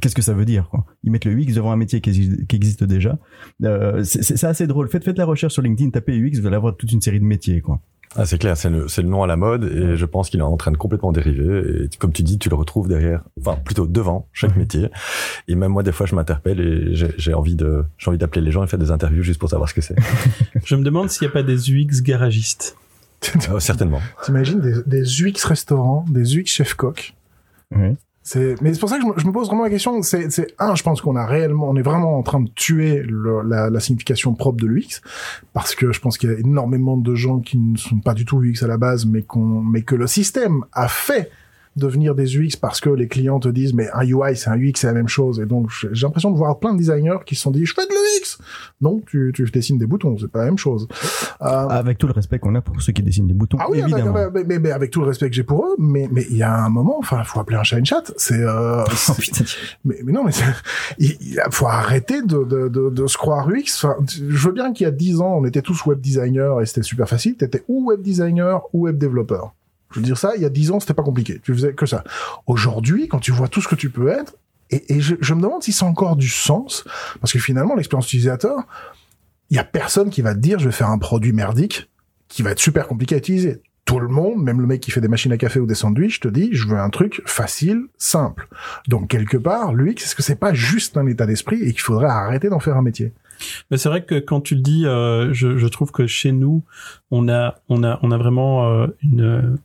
qu'est-ce 0.00 0.14
que 0.14 0.22
ça 0.22 0.34
veut 0.34 0.44
dire 0.44 0.68
quoi 0.70 0.84
Ils 1.02 1.10
mettent 1.10 1.24
le 1.24 1.32
UX 1.32 1.52
devant 1.54 1.72
un 1.72 1.76
métier 1.76 2.00
qui 2.00 2.10
existe, 2.10 2.46
qui 2.46 2.56
existe 2.56 2.84
déjà. 2.84 3.18
Euh, 3.64 4.02
c'est 4.04 4.44
assez 4.44 4.66
drôle. 4.66 4.88
Faites, 4.88 5.04
faites 5.04 5.18
la 5.18 5.24
recherche 5.24 5.54
sur 5.54 5.62
LinkedIn, 5.62 5.90
tapez 5.90 6.16
UX, 6.16 6.40
vous 6.40 6.46
allez 6.46 6.56
avoir 6.56 6.76
toute 6.76 6.92
une 6.92 7.00
série 7.00 7.20
de 7.20 7.24
métiers 7.24 7.60
quoi. 7.60 7.80
Ah, 8.16 8.26
c'est 8.26 8.38
clair, 8.38 8.56
c'est 8.56 8.70
le, 8.70 8.86
le, 8.96 9.02
nom 9.02 9.24
à 9.24 9.26
la 9.26 9.36
mode 9.36 9.64
et 9.64 9.96
je 9.96 10.06
pense 10.06 10.30
qu'il 10.30 10.38
est 10.38 10.44
en 10.44 10.56
train 10.56 10.70
de 10.70 10.76
complètement 10.76 11.10
dériver. 11.10 11.84
Et 11.84 11.96
comme 11.98 12.12
tu 12.12 12.22
dis, 12.22 12.38
tu 12.38 12.48
le 12.48 12.54
retrouves 12.54 12.86
derrière, 12.86 13.24
enfin 13.40 13.56
plutôt 13.56 13.88
devant 13.88 14.28
chaque 14.32 14.54
métier. 14.56 14.88
Et 15.48 15.56
même 15.56 15.72
moi, 15.72 15.82
des 15.82 15.90
fois, 15.90 16.06
je 16.06 16.14
m'interpelle 16.14 16.60
et 16.60 16.94
j'ai 16.94 17.34
envie 17.34 17.56
de, 17.56 17.84
j'ai 17.98 18.08
envie 18.10 18.18
d'appeler 18.18 18.44
les 18.44 18.52
gens 18.52 18.62
et 18.62 18.68
faire 18.68 18.78
des 18.78 18.92
interviews 18.92 19.24
juste 19.24 19.40
pour 19.40 19.50
savoir 19.50 19.68
ce 19.68 19.74
que 19.74 19.80
c'est. 19.80 19.96
je 20.64 20.76
me 20.76 20.84
demande 20.84 21.10
s'il 21.10 21.26
n'y 21.26 21.30
a 21.30 21.32
pas 21.32 21.42
des 21.42 21.72
UX 21.72 22.02
garagistes. 22.02 22.76
oh, 23.52 23.58
certainement. 23.58 24.00
T'imagines 24.22 24.60
des, 24.60 24.74
des 24.86 25.22
UX 25.22 25.44
restaurants, 25.44 26.04
des 26.08 26.38
UX 26.38 26.46
chef 26.46 26.74
coq. 26.74 27.14
Oui. 27.74 27.96
C'est, 28.26 28.60
mais 28.62 28.72
c'est 28.72 28.80
pour 28.80 28.88
ça 28.88 28.96
que 28.96 29.04
je 29.18 29.26
me, 29.26 29.32
pose 29.32 29.48
vraiment 29.48 29.64
la 29.64 29.70
question. 29.70 30.00
C'est, 30.00 30.30
c'est 30.30 30.54
un, 30.58 30.74
je 30.74 30.82
pense 30.82 31.02
qu'on 31.02 31.14
a 31.14 31.26
réellement, 31.26 31.68
on 31.68 31.76
est 31.76 31.82
vraiment 31.82 32.18
en 32.18 32.22
train 32.22 32.40
de 32.40 32.48
tuer 32.48 33.02
le, 33.02 33.42
la, 33.42 33.68
la, 33.68 33.80
signification 33.80 34.32
propre 34.32 34.56
de 34.62 34.66
l'UX, 34.66 35.02
parce 35.52 35.74
que 35.74 35.92
je 35.92 36.00
pense 36.00 36.16
qu'il 36.16 36.30
y 36.30 36.32
a 36.32 36.38
énormément 36.38 36.96
de 36.96 37.14
gens 37.14 37.40
qui 37.40 37.58
ne 37.58 37.76
sont 37.76 37.98
pas 37.98 38.14
du 38.14 38.24
tout 38.24 38.42
UX 38.42 38.62
à 38.62 38.66
la 38.66 38.78
base, 38.78 39.04
mais 39.04 39.20
qu'on, 39.20 39.60
mais 39.60 39.82
que 39.82 39.94
le 39.94 40.06
système 40.06 40.64
a 40.72 40.88
fait 40.88 41.30
devenir 41.76 42.14
des 42.14 42.36
UX 42.36 42.56
parce 42.60 42.80
que 42.80 42.90
les 42.90 43.08
clients 43.08 43.40
te 43.40 43.48
disent 43.48 43.74
mais 43.74 43.88
un 43.92 44.02
UI 44.02 44.36
c'est 44.36 44.50
un 44.50 44.56
UX 44.56 44.72
c'est 44.76 44.86
la 44.86 44.92
même 44.92 45.08
chose. 45.08 45.40
Et 45.40 45.46
donc 45.46 45.70
j'ai 45.92 46.06
l'impression 46.06 46.30
de 46.30 46.36
voir 46.36 46.58
plein 46.58 46.72
de 46.72 46.78
designers 46.78 47.18
qui 47.26 47.34
se 47.34 47.42
sont 47.42 47.50
dit 47.50 47.64
je 47.64 47.74
fais 47.74 47.86
de 47.86 47.92
l'UX. 47.92 48.38
Non 48.80 49.00
tu, 49.06 49.32
tu 49.34 49.44
dessines 49.44 49.78
des 49.78 49.86
boutons 49.86 50.16
c'est 50.18 50.28
pas 50.28 50.40
la 50.40 50.44
même 50.46 50.58
chose. 50.58 50.86
Euh... 51.42 51.46
avec 51.46 51.98
tout 51.98 52.06
le 52.06 52.12
respect 52.12 52.38
qu'on 52.38 52.54
a 52.54 52.60
pour 52.60 52.80
ceux 52.80 52.92
qui 52.92 53.02
dessinent 53.02 53.26
des 53.26 53.34
boutons 53.34 53.58
ah 53.60 53.66
oui 53.68 53.80
évidemment. 53.80 54.14
mais, 54.32 54.44
mais, 54.44 54.58
mais, 54.58 54.70
avec 54.70 54.90
tout 54.90 55.00
le 55.00 55.06
respect 55.06 55.28
que 55.28 55.36
j'ai 55.36 55.42
pour 55.42 55.64
eux 55.66 55.74
mais 55.78 56.08
mais 56.10 56.26
il 56.30 56.36
y 56.36 56.42
a 56.42 56.64
un 56.64 56.68
moment 56.68 56.98
enfin 56.98 57.22
faut 57.24 57.40
appeler 57.40 57.58
un 57.58 57.62
chat 57.62 57.78
une 57.78 57.86
chat 57.86 58.12
c'est 58.16 58.40
euh, 58.40 58.84
oh, 59.08 59.12
mais, 59.84 59.96
mais 60.04 60.12
non 60.12 60.24
mais 60.24 60.32
il, 60.98 61.40
faut 61.50 61.66
arrêter 61.66 62.22
de, 62.22 62.44
de, 62.44 62.68
de, 62.68 62.90
de 62.90 63.06
se 63.06 63.16
croire 63.16 63.48
UX. 63.48 63.64
Enfin, 63.76 63.96
je 64.08 64.46
veux 64.46 64.52
bien 64.52 64.72
qu'il 64.72 64.84
y 64.84 64.88
a 64.88 64.90
dix 64.90 65.20
ans 65.20 65.34
on 65.38 65.44
était 65.44 65.62
tous 65.62 65.84
web 65.86 66.00
designers 66.00 66.56
et 66.60 66.66
c'était 66.66 66.82
super 66.82 67.08
facile. 67.08 67.36
T'étais 67.36 67.64
ou 67.68 67.86
web 67.88 68.00
designer 68.02 68.62
ou 68.72 68.82
web 68.82 68.98
développeur 68.98 69.54
je 69.90 70.00
veux 70.00 70.04
dire 70.04 70.18
ça, 70.18 70.32
il 70.36 70.42
y 70.42 70.44
a 70.44 70.50
dix 70.50 70.70
ans, 70.70 70.80
c'était 70.80 70.94
pas 70.94 71.02
compliqué. 71.02 71.40
Tu 71.42 71.54
faisais 71.54 71.72
que 71.72 71.86
ça. 71.86 72.04
Aujourd'hui, 72.46 73.08
quand 73.08 73.20
tu 73.20 73.32
vois 73.32 73.48
tout 73.48 73.60
ce 73.60 73.68
que 73.68 73.74
tu 73.74 73.90
peux 73.90 74.08
être, 74.08 74.34
et, 74.70 75.00
je, 75.00 75.34
me 75.34 75.42
demande 75.42 75.62
si 75.62 75.72
c'est 75.72 75.84
encore 75.84 76.16
du 76.16 76.28
sens, 76.28 76.84
parce 77.20 77.32
que 77.32 77.38
finalement, 77.38 77.74
l'expérience 77.76 78.06
utilisateur, 78.06 78.66
il 79.50 79.56
y 79.56 79.60
a 79.60 79.64
personne 79.64 80.10
qui 80.10 80.22
va 80.22 80.34
te 80.34 80.40
dire, 80.40 80.58
je 80.58 80.66
vais 80.66 80.72
faire 80.72 80.90
un 80.90 80.98
produit 80.98 81.32
merdique 81.32 81.88
qui 82.28 82.42
va 82.42 82.50
être 82.50 82.58
super 82.58 82.88
compliqué 82.88 83.14
à 83.14 83.18
utiliser. 83.18 83.62
Tout 83.84 84.00
le 84.00 84.08
monde, 84.08 84.42
même 84.42 84.60
le 84.60 84.66
mec 84.66 84.80
qui 84.80 84.90
fait 84.90 85.02
des 85.02 85.08
machines 85.08 85.30
à 85.32 85.36
café 85.36 85.60
ou 85.60 85.66
des 85.66 85.74
sandwichs, 85.74 86.18
te 86.18 86.28
dit, 86.28 86.48
je 86.52 86.66
veux 86.66 86.78
un 86.78 86.88
truc 86.88 87.22
facile, 87.26 87.82
simple. 87.98 88.48
Donc 88.88 89.08
quelque 89.08 89.36
part, 89.36 89.74
l'UX, 89.74 90.02
est-ce 90.02 90.14
que 90.14 90.22
c'est 90.22 90.40
pas 90.40 90.54
juste 90.54 90.96
un 90.96 91.06
état 91.06 91.26
d'esprit 91.26 91.62
et 91.62 91.72
qu'il 91.72 91.82
faudrait 91.82 92.08
arrêter 92.08 92.48
d'en 92.48 92.60
faire 92.60 92.76
un 92.76 92.82
métier 92.82 93.12
mais 93.70 93.76
c'est 93.76 93.88
vrai 93.88 94.04
que 94.04 94.14
quand 94.20 94.40
tu 94.40 94.54
le 94.54 94.60
dis, 94.60 94.86
euh, 94.86 95.32
je, 95.32 95.58
je, 95.58 95.66
trouve 95.66 95.90
que 95.90 96.06
chez 96.06 96.30
nous, 96.30 96.62
on 97.10 97.28
a, 97.28 97.56
on 97.68 97.82
a, 97.82 97.98
on 98.02 98.12
a 98.12 98.16
vraiment 98.16 98.70
euh, 98.70 98.86
une 99.02 99.58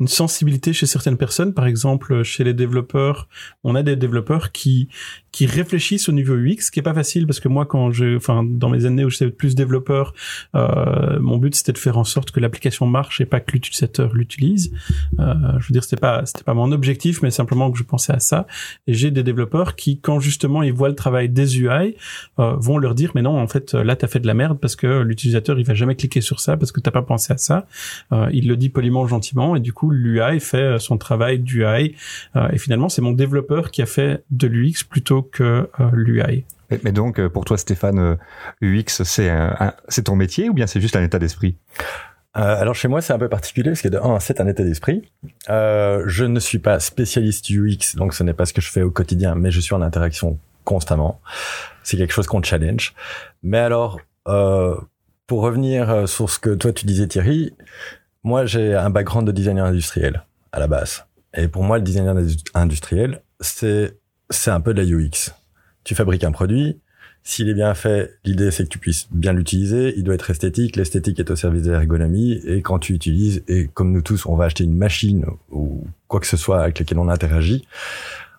une 0.00 0.08
sensibilité 0.08 0.72
chez 0.72 0.86
certaines 0.86 1.16
personnes. 1.16 1.54
Par 1.54 1.66
exemple, 1.66 2.22
chez 2.22 2.44
les 2.44 2.54
développeurs, 2.54 3.28
on 3.62 3.74
a 3.74 3.82
des 3.82 3.96
développeurs 3.96 4.52
qui 4.52 4.88
qui 5.30 5.46
réfléchissent 5.46 6.08
au 6.08 6.12
niveau 6.12 6.36
UX, 6.36 6.66
ce 6.66 6.70
qui 6.70 6.78
est 6.78 6.82
pas 6.82 6.94
facile 6.94 7.26
parce 7.26 7.40
que 7.40 7.48
moi, 7.48 7.66
quand 7.66 7.90
je, 7.90 8.16
enfin, 8.16 8.44
dans 8.44 8.68
mes 8.68 8.86
années 8.86 9.04
où 9.04 9.10
j'étais 9.10 9.28
plus 9.30 9.56
développeur, 9.56 10.14
euh, 10.54 11.18
mon 11.18 11.38
but 11.38 11.56
c'était 11.56 11.72
de 11.72 11.78
faire 11.78 11.98
en 11.98 12.04
sorte 12.04 12.30
que 12.30 12.38
l'application 12.38 12.86
marche 12.86 13.20
et 13.20 13.26
pas 13.26 13.40
que 13.40 13.50
l'utilisateur 13.50 14.14
l'utilise. 14.14 14.72
Euh, 15.18 15.34
je 15.58 15.66
veux 15.66 15.72
dire, 15.72 15.82
c'était 15.82 15.96
pas 15.96 16.24
c'était 16.24 16.44
pas 16.44 16.54
mon 16.54 16.70
objectif, 16.70 17.20
mais 17.22 17.32
simplement 17.32 17.72
que 17.72 17.78
je 17.78 17.82
pensais 17.82 18.12
à 18.12 18.20
ça. 18.20 18.46
Et 18.86 18.94
j'ai 18.94 19.10
des 19.10 19.24
développeurs 19.24 19.74
qui, 19.74 19.98
quand 19.98 20.20
justement 20.20 20.62
ils 20.62 20.72
voient 20.72 20.88
le 20.88 20.94
travail 20.94 21.28
des 21.28 21.60
UI, 21.60 21.96
euh, 22.38 22.54
vont 22.56 22.78
leur 22.78 22.94
dire 22.94 23.10
mais 23.16 23.22
non, 23.22 23.36
en 23.36 23.48
fait, 23.48 23.74
là 23.74 23.96
t'as 23.96 24.06
fait 24.06 24.20
de 24.20 24.28
la 24.28 24.34
merde 24.34 24.58
parce 24.60 24.76
que 24.76 25.02
l'utilisateur 25.02 25.58
il 25.58 25.66
va 25.66 25.74
jamais 25.74 25.96
cliquer 25.96 26.20
sur 26.20 26.38
ça 26.38 26.56
parce 26.56 26.70
que 26.70 26.80
t'as 26.80 26.92
pas 26.92 27.02
pensé 27.02 27.32
à 27.32 27.38
ça. 27.38 27.66
Euh, 28.12 28.28
il 28.32 28.46
le 28.46 28.56
dit 28.56 28.68
poliment, 28.68 29.06
gentiment, 29.06 29.56
et 29.56 29.60
du 29.60 29.72
coup 29.72 29.90
l'UI 29.94 30.40
fait 30.40 30.78
son 30.78 30.98
travail 30.98 31.38
d'UI. 31.38 31.96
Euh, 32.36 32.48
et 32.52 32.58
finalement, 32.58 32.88
c'est 32.88 33.02
mon 33.02 33.12
développeur 33.12 33.70
qui 33.70 33.82
a 33.82 33.86
fait 33.86 34.24
de 34.30 34.46
l'UX 34.46 34.84
plutôt 34.88 35.22
que 35.22 35.68
euh, 35.80 35.90
l'UI. 35.92 36.44
Mais 36.82 36.92
donc, 36.92 37.20
euh, 37.20 37.28
pour 37.28 37.44
toi, 37.44 37.56
Stéphane, 37.56 38.18
UX, 38.62 39.02
c'est 39.04 39.32
c'est 39.88 40.04
ton 40.04 40.16
métier 40.16 40.48
ou 40.48 40.54
bien 40.54 40.66
c'est 40.66 40.80
juste 40.80 40.96
un 40.96 41.02
état 41.02 41.18
d'esprit? 41.18 41.56
Euh, 42.36 42.60
alors 42.60 42.74
chez 42.74 42.88
moi 42.88 43.00
c'est 43.00 43.12
un 43.12 43.18
peu 43.18 43.28
particulier 43.28 43.70
parce 43.70 43.82
que 43.82 43.88
de 43.88 43.98
un 43.98 44.18
c'est 44.18 44.40
un 44.40 44.48
état 44.48 44.64
d'esprit. 44.64 45.02
Euh, 45.48 46.02
je 46.06 46.24
ne 46.24 46.40
suis 46.40 46.58
pas 46.58 46.80
spécialiste 46.80 47.48
UX 47.50 47.94
donc 47.94 48.12
ce 48.12 48.24
n'est 48.24 48.32
pas 48.32 48.44
ce 48.44 48.52
que 48.52 48.60
je 48.60 48.72
fais 48.72 48.82
au 48.82 48.90
quotidien 48.90 49.36
mais 49.36 49.52
je 49.52 49.60
suis 49.60 49.74
en 49.74 49.82
interaction 49.82 50.38
constamment. 50.64 51.20
C'est 51.84 51.96
quelque 51.96 52.12
chose 52.12 52.26
qu'on 52.26 52.42
challenge. 52.42 52.94
Mais 53.44 53.58
alors 53.58 54.00
euh, 54.26 54.74
pour 55.28 55.42
revenir 55.42 55.90
euh, 55.90 56.06
sur 56.06 56.28
ce 56.28 56.40
que 56.40 56.50
toi 56.50 56.72
tu 56.72 56.86
disais 56.86 57.06
Thierry, 57.06 57.54
moi 58.24 58.46
j'ai 58.46 58.74
un 58.74 58.90
background 58.90 59.26
de 59.26 59.32
designer 59.32 59.66
industriel 59.66 60.24
à 60.52 60.58
la 60.58 60.66
base 60.66 61.04
et 61.34 61.46
pour 61.46 61.62
moi 61.62 61.78
le 61.78 61.84
designer 61.84 62.16
industriel 62.54 63.22
c'est 63.40 63.96
c'est 64.30 64.50
un 64.50 64.60
peu 64.60 64.74
de 64.74 64.82
la 64.82 64.88
UX. 64.88 65.32
Tu 65.84 65.94
fabriques 65.94 66.24
un 66.24 66.32
produit, 66.32 66.80
s'il 67.22 67.48
est 67.48 67.54
bien 67.54 67.74
fait, 67.74 68.18
l'idée 68.24 68.50
c'est 68.50 68.64
que 68.64 68.68
tu 68.68 68.78
puisses 68.78 69.08
bien 69.10 69.32
l'utiliser. 69.32 69.94
Il 69.96 70.04
doit 70.04 70.14
être 70.14 70.30
esthétique. 70.30 70.76
L'esthétique 70.76 71.18
est 71.20 71.30
au 71.30 71.36
service 71.36 71.62
de 71.62 71.72
l'ergonomie. 71.72 72.40
Et 72.44 72.62
quand 72.62 72.78
tu 72.78 72.92
utilises, 72.94 73.42
et 73.48 73.68
comme 73.68 73.92
nous 73.92 74.02
tous, 74.02 74.26
on 74.26 74.36
va 74.36 74.44
acheter 74.44 74.64
une 74.64 74.76
machine 74.76 75.26
ou 75.50 75.86
quoi 76.08 76.20
que 76.20 76.26
ce 76.26 76.36
soit 76.36 76.62
avec 76.62 76.78
laquelle 76.78 76.98
on 76.98 77.08
interagit, 77.08 77.66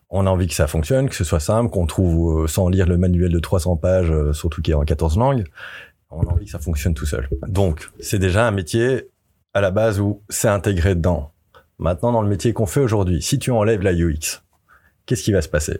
on 0.09 0.27
a 0.27 0.29
envie 0.29 0.47
que 0.47 0.53
ça 0.53 0.67
fonctionne, 0.67 1.09
que 1.09 1.15
ce 1.15 1.23
soit 1.23 1.39
simple, 1.39 1.71
qu'on 1.71 1.87
trouve 1.87 2.43
euh, 2.43 2.47
sans 2.47 2.69
lire 2.69 2.87
le 2.87 2.97
manuel 2.97 3.31
de 3.31 3.39
300 3.39 3.75
pages, 3.75 4.11
euh, 4.11 4.33
surtout 4.33 4.61
qui 4.61 4.71
est 4.71 4.75
en 4.75 4.83
14 4.83 5.17
langues. 5.17 5.45
On 6.11 6.21
a 6.21 6.31
envie 6.31 6.45
que 6.45 6.51
ça 6.51 6.59
fonctionne 6.59 6.93
tout 6.93 7.07
seul. 7.07 7.27
Donc, 7.47 7.89
c'est 7.99 8.19
déjà 8.19 8.47
un 8.47 8.51
métier 8.51 9.09
à 9.55 9.61
la 9.61 9.71
base 9.71 10.01
où 10.01 10.21
c'est 10.29 10.49
intégré 10.49 10.95
dedans. 10.95 11.31
Maintenant, 11.79 12.11
dans 12.11 12.21
le 12.21 12.27
métier 12.27 12.51
qu'on 12.51 12.65
fait 12.65 12.81
aujourd'hui, 12.81 13.21
si 13.21 13.39
tu 13.39 13.51
enlèves 13.51 13.81
la 13.81 13.93
UX, 13.93 14.43
qu'est-ce 15.05 15.23
qui 15.23 15.31
va 15.31 15.41
se 15.41 15.47
passer? 15.47 15.77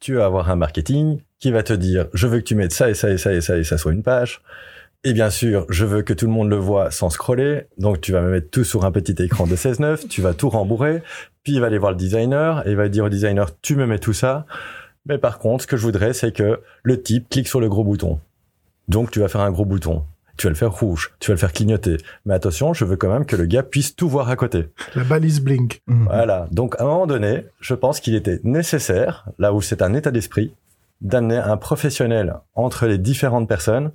Tu 0.00 0.14
vas 0.14 0.24
avoir 0.24 0.48
un 0.50 0.56
marketing 0.56 1.20
qui 1.40 1.50
va 1.50 1.64
te 1.64 1.72
dire 1.72 2.06
je 2.14 2.28
veux 2.28 2.38
que 2.38 2.44
tu 2.44 2.54
mettes 2.54 2.72
ça 2.72 2.88
et 2.88 2.94
ça 2.94 3.10
et 3.10 3.18
ça 3.18 3.34
et 3.34 3.40
ça 3.40 3.58
et 3.58 3.64
ça 3.64 3.76
sur 3.76 3.90
une 3.90 4.04
page. 4.04 4.40
Et 5.02 5.12
bien 5.12 5.30
sûr, 5.30 5.66
je 5.68 5.84
veux 5.84 6.02
que 6.02 6.12
tout 6.12 6.26
le 6.26 6.32
monde 6.32 6.48
le 6.48 6.56
voit 6.56 6.92
sans 6.92 7.10
scroller. 7.10 7.66
Donc 7.76 8.00
tu 8.00 8.12
vas 8.12 8.20
me 8.20 8.30
mettre 8.30 8.50
tout 8.50 8.64
sur 8.64 8.84
un 8.84 8.92
petit 8.92 9.20
écran 9.20 9.48
de 9.48 9.56
16-9, 9.56 10.06
tu 10.06 10.22
vas 10.22 10.32
tout 10.32 10.48
rembourrer, 10.48 11.02
puis 11.42 11.54
il 11.54 11.60
va 11.60 11.66
aller 11.66 11.78
voir 11.78 11.90
le 11.90 11.98
designer 11.98 12.64
et 12.68 12.70
il 12.70 12.76
va 12.76 12.88
dire 12.88 13.04
au 13.04 13.08
designer 13.08 13.50
tu 13.60 13.74
me 13.74 13.86
mets 13.86 13.98
tout 13.98 14.12
ça. 14.12 14.46
Mais 15.06 15.18
par 15.18 15.40
contre, 15.40 15.64
ce 15.64 15.66
que 15.66 15.76
je 15.76 15.82
voudrais, 15.82 16.12
c'est 16.12 16.32
que 16.32 16.60
le 16.84 17.02
type 17.02 17.28
clique 17.28 17.48
sur 17.48 17.60
le 17.60 17.68
gros 17.68 17.82
bouton. 17.82 18.20
Donc 18.86 19.10
tu 19.10 19.18
vas 19.18 19.28
faire 19.28 19.40
un 19.40 19.50
gros 19.50 19.64
bouton. 19.64 20.04
Tu 20.38 20.46
vas 20.46 20.50
le 20.50 20.56
faire 20.56 20.72
rouge, 20.72 21.12
tu 21.20 21.30
vas 21.30 21.34
le 21.34 21.38
faire 21.38 21.52
clignoter. 21.52 21.98
Mais 22.24 22.32
attention, 22.32 22.72
je 22.72 22.84
veux 22.84 22.96
quand 22.96 23.12
même 23.12 23.26
que 23.26 23.36
le 23.36 23.44
gars 23.44 23.62
puisse 23.62 23.94
tout 23.94 24.08
voir 24.08 24.30
à 24.30 24.36
côté. 24.36 24.68
La 24.94 25.04
balise 25.04 25.40
blink. 25.40 25.82
Voilà. 25.86 26.46
Donc 26.52 26.76
à 26.80 26.84
un 26.84 26.86
moment 26.86 27.06
donné, 27.06 27.44
je 27.60 27.74
pense 27.74 28.00
qu'il 28.00 28.14
était 28.14 28.40
nécessaire, 28.44 29.28
là 29.38 29.52
où 29.52 29.60
c'est 29.60 29.82
un 29.82 29.94
état 29.94 30.10
d'esprit, 30.12 30.54
d'amener 31.00 31.36
un 31.36 31.56
professionnel 31.56 32.36
entre 32.54 32.86
les 32.86 32.98
différentes 32.98 33.48
personnes. 33.48 33.90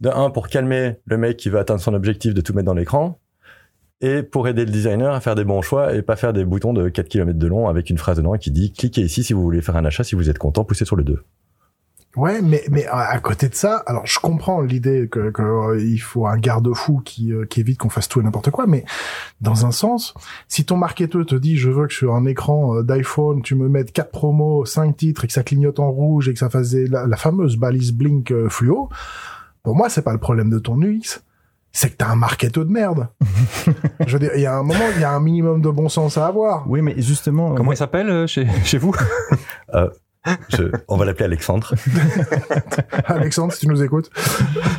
De 0.00 0.08
un, 0.08 0.30
pour 0.30 0.48
calmer 0.48 0.96
le 1.04 1.18
mec 1.18 1.36
qui 1.36 1.50
veut 1.50 1.58
atteindre 1.58 1.80
son 1.80 1.94
objectif 1.94 2.34
de 2.34 2.40
tout 2.40 2.54
mettre 2.54 2.66
dans 2.66 2.74
l'écran. 2.74 3.18
Et 4.00 4.22
pour 4.22 4.48
aider 4.48 4.64
le 4.64 4.70
designer 4.70 5.14
à 5.14 5.20
faire 5.20 5.34
des 5.34 5.44
bons 5.44 5.60
choix 5.60 5.94
et 5.94 6.00
pas 6.00 6.16
faire 6.16 6.32
des 6.32 6.44
boutons 6.44 6.72
de 6.72 6.88
4 6.88 7.06
km 7.06 7.38
de 7.38 7.46
long 7.46 7.68
avec 7.68 7.90
une 7.90 7.98
phrase 7.98 8.16
dedans 8.16 8.32
qui 8.38 8.50
dit 8.50 8.72
cliquez 8.72 9.02
ici 9.02 9.22
si 9.22 9.34
vous 9.34 9.42
voulez 9.42 9.60
faire 9.60 9.76
un 9.76 9.84
achat, 9.84 10.04
si 10.04 10.14
vous 10.14 10.30
êtes 10.30 10.38
content, 10.38 10.64
poussez 10.64 10.86
sur 10.86 10.96
le 10.96 11.04
2. 11.04 11.22
Ouais, 12.16 12.42
mais 12.42 12.64
mais 12.70 12.86
à 12.86 13.16
côté 13.20 13.48
de 13.48 13.54
ça, 13.54 13.76
alors 13.86 14.04
je 14.04 14.18
comprends 14.18 14.60
l'idée 14.62 15.06
que, 15.08 15.30
que 15.30 15.42
euh, 15.42 15.80
il 15.80 15.98
faut 15.98 16.26
un 16.26 16.38
garde-fou 16.38 17.00
qui 17.04 17.32
euh, 17.32 17.46
qui 17.46 17.60
évite 17.60 17.78
qu'on 17.78 17.88
fasse 17.88 18.08
tout 18.08 18.20
et 18.20 18.24
n'importe 18.24 18.50
quoi, 18.50 18.66
mais 18.66 18.84
dans 19.40 19.64
un 19.64 19.70
sens, 19.70 20.14
si 20.48 20.64
ton 20.64 20.76
marketeur 20.76 21.24
te 21.24 21.36
dit 21.36 21.56
je 21.56 21.70
veux 21.70 21.86
que 21.86 21.94
sur 21.94 22.16
un 22.16 22.26
écran 22.26 22.74
euh, 22.74 22.82
d'iPhone 22.82 23.42
tu 23.42 23.54
me 23.54 23.68
mettes 23.68 23.92
quatre 23.92 24.10
promos, 24.10 24.64
cinq 24.64 24.96
titres 24.96 25.24
et 25.24 25.28
que 25.28 25.32
ça 25.32 25.44
clignote 25.44 25.78
en 25.78 25.92
rouge 25.92 26.28
et 26.28 26.32
que 26.32 26.40
ça 26.40 26.50
fasse 26.50 26.72
la, 26.72 27.06
la 27.06 27.16
fameuse 27.16 27.56
balise 27.56 27.92
blink 27.92 28.34
fluo, 28.48 28.88
pour 29.62 29.76
moi 29.76 29.88
c'est 29.88 30.02
pas 30.02 30.12
le 30.12 30.18
problème 30.18 30.50
de 30.50 30.58
ton 30.58 30.82
UX, 30.82 31.22
c'est 31.70 31.90
que 31.90 31.96
t'as 31.96 32.08
un 32.08 32.16
marketeur 32.16 32.64
de 32.64 32.72
merde. 32.72 33.06
je 34.06 34.12
veux 34.12 34.18
dire, 34.18 34.32
il 34.34 34.40
y 34.40 34.46
a 34.46 34.56
un 34.56 34.64
moment, 34.64 34.86
il 34.96 35.00
y 35.00 35.04
a 35.04 35.12
un 35.12 35.20
minimum 35.20 35.60
de 35.60 35.70
bon 35.70 35.88
sens 35.88 36.18
à 36.18 36.26
avoir. 36.26 36.68
Oui, 36.68 36.82
mais 36.82 37.00
justement. 37.00 37.54
Comment 37.54 37.70
il 37.70 37.76
s'appelle 37.76 38.26
chez, 38.26 38.48
chez 38.64 38.78
vous? 38.78 38.92
Euh, 39.74 39.88
je, 40.50 40.64
on 40.88 40.96
va 40.96 41.06
l'appeler 41.06 41.24
Alexandre. 41.24 41.74
Alexandre, 43.06 43.52
si 43.52 43.60
tu 43.60 43.68
nous 43.68 43.82
écoutes. 43.82 44.10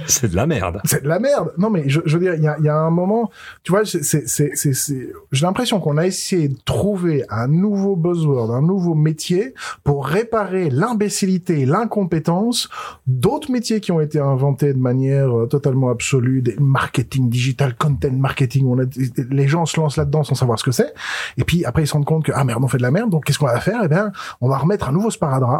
C'est 0.05 0.29
de 0.29 0.35
la 0.35 0.45
merde. 0.45 0.81
C'est 0.83 1.03
de 1.03 1.07
la 1.07 1.19
merde. 1.19 1.51
Non, 1.57 1.69
mais 1.69 1.89
je, 1.89 2.01
je 2.05 2.17
veux 2.17 2.23
dire, 2.23 2.35
il 2.35 2.43
y 2.43 2.47
a, 2.47 2.59
y 2.59 2.69
a, 2.69 2.75
un 2.75 2.91
moment, 2.91 3.31
tu 3.63 3.71
vois, 3.71 3.83
c'est, 3.85 4.03
c'est, 4.03 4.27
c'est, 4.27 4.55
c'est, 4.55 5.11
j'ai 5.31 5.45
l'impression 5.45 5.79
qu'on 5.79 5.97
a 5.97 6.05
essayé 6.05 6.47
de 6.47 6.57
trouver 6.63 7.25
un 7.29 7.47
nouveau 7.47 7.95
buzzword, 7.95 8.53
un 8.53 8.61
nouveau 8.61 8.93
métier 8.93 9.55
pour 9.83 10.05
réparer 10.05 10.69
l'imbécilité 10.69 11.65
l'incompétence 11.65 12.69
d'autres 13.07 13.51
métiers 13.51 13.79
qui 13.79 13.91
ont 13.91 14.01
été 14.01 14.19
inventés 14.19 14.73
de 14.73 14.79
manière 14.79 15.35
euh, 15.35 15.45
totalement 15.47 15.89
absolue, 15.89 16.41
des 16.41 16.55
marketing 16.59 17.29
digital, 17.29 17.75
content 17.75 18.11
marketing. 18.11 18.67
On 18.67 18.79
a, 18.79 18.83
les 19.29 19.47
gens 19.47 19.65
se 19.65 19.79
lancent 19.79 19.97
là-dedans 19.97 20.23
sans 20.23 20.35
savoir 20.35 20.59
ce 20.59 20.63
que 20.63 20.71
c'est. 20.71 20.93
Et 21.37 21.43
puis 21.43 21.65
après, 21.65 21.83
ils 21.83 21.87
se 21.87 21.93
rendent 21.93 22.05
compte 22.05 22.25
que, 22.25 22.31
ah 22.33 22.43
merde, 22.43 22.63
on 22.63 22.67
fait 22.67 22.77
de 22.77 22.83
la 22.83 22.91
merde. 22.91 23.09
Donc, 23.09 23.25
qu'est-ce 23.25 23.39
qu'on 23.39 23.47
va 23.47 23.59
faire? 23.59 23.81
Eh 23.83 23.87
bien, 23.87 24.11
on 24.39 24.49
va 24.49 24.57
remettre 24.57 24.89
un 24.89 24.91
nouveau 24.91 25.09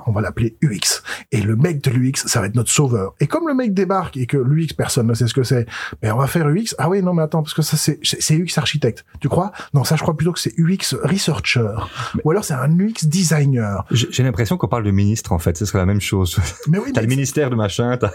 on 0.06 0.12
va 0.12 0.22
l'appeler 0.22 0.58
UX. 0.62 1.02
Et 1.32 1.42
le 1.42 1.56
mec 1.56 1.84
de 1.84 1.92
l'UX, 1.92 2.14
ça 2.26 2.40
va 2.40 2.48
être 2.48 2.56
notre 2.56 2.72
sauveur. 2.72 3.14
Et 3.20 3.28
comme 3.28 3.48
le 3.48 3.54
mec 3.54 3.74
débarque 3.74 4.18
et 4.18 4.26
que 4.26 4.38
l'UX, 4.38 4.74
personne 4.76 5.08
ne 5.08 5.14
sait 5.14 5.28
ce 5.28 5.34
que 5.34 5.44
c'est, 5.44 5.66
ben 6.02 6.14
on 6.14 6.18
va 6.18 6.28
faire 6.28 6.48
UX. 6.48 6.76
Ah 6.78 6.90
oui, 6.90 7.02
non 7.02 7.14
mais 7.14 7.24
attends, 7.24 7.42
parce 7.42 7.54
que 7.54 7.62
ça 7.62 7.78
c'est 7.78 8.00
c'est 8.04 8.36
UX 8.36 8.58
architecte. 8.58 9.06
Tu 9.20 9.30
crois? 9.30 9.52
Non, 9.74 9.84
ça 9.84 9.96
je 9.96 10.02
crois 10.02 10.16
plutôt 10.16 10.34
que 10.34 10.40
c'est 10.40 10.54
UX 10.58 10.96
researcher. 11.04 11.76
Ou 12.24 12.32
alors 12.32 12.44
c'est 12.44 12.54
un 12.54 12.72
UX 12.80 13.06
designer. 13.06 13.86
J'ai 13.92 14.24
l'impression 14.24 14.58
qu'on 14.58 14.68
parle 14.68 14.84
de 14.84 14.92
ministre 14.92 15.32
en 15.32 15.40
fait, 15.40 15.58
ce 15.58 15.66
serait 15.66 15.80
la 15.80 15.86
même 15.86 16.02
chose. 16.02 16.40
Mais 16.68 16.78
oui, 16.78 16.92
t'as 16.94 17.02
le 17.02 17.08
ministère 17.08 17.50
de 17.50 17.56
machin, 17.56 17.98
t'as 17.98 18.12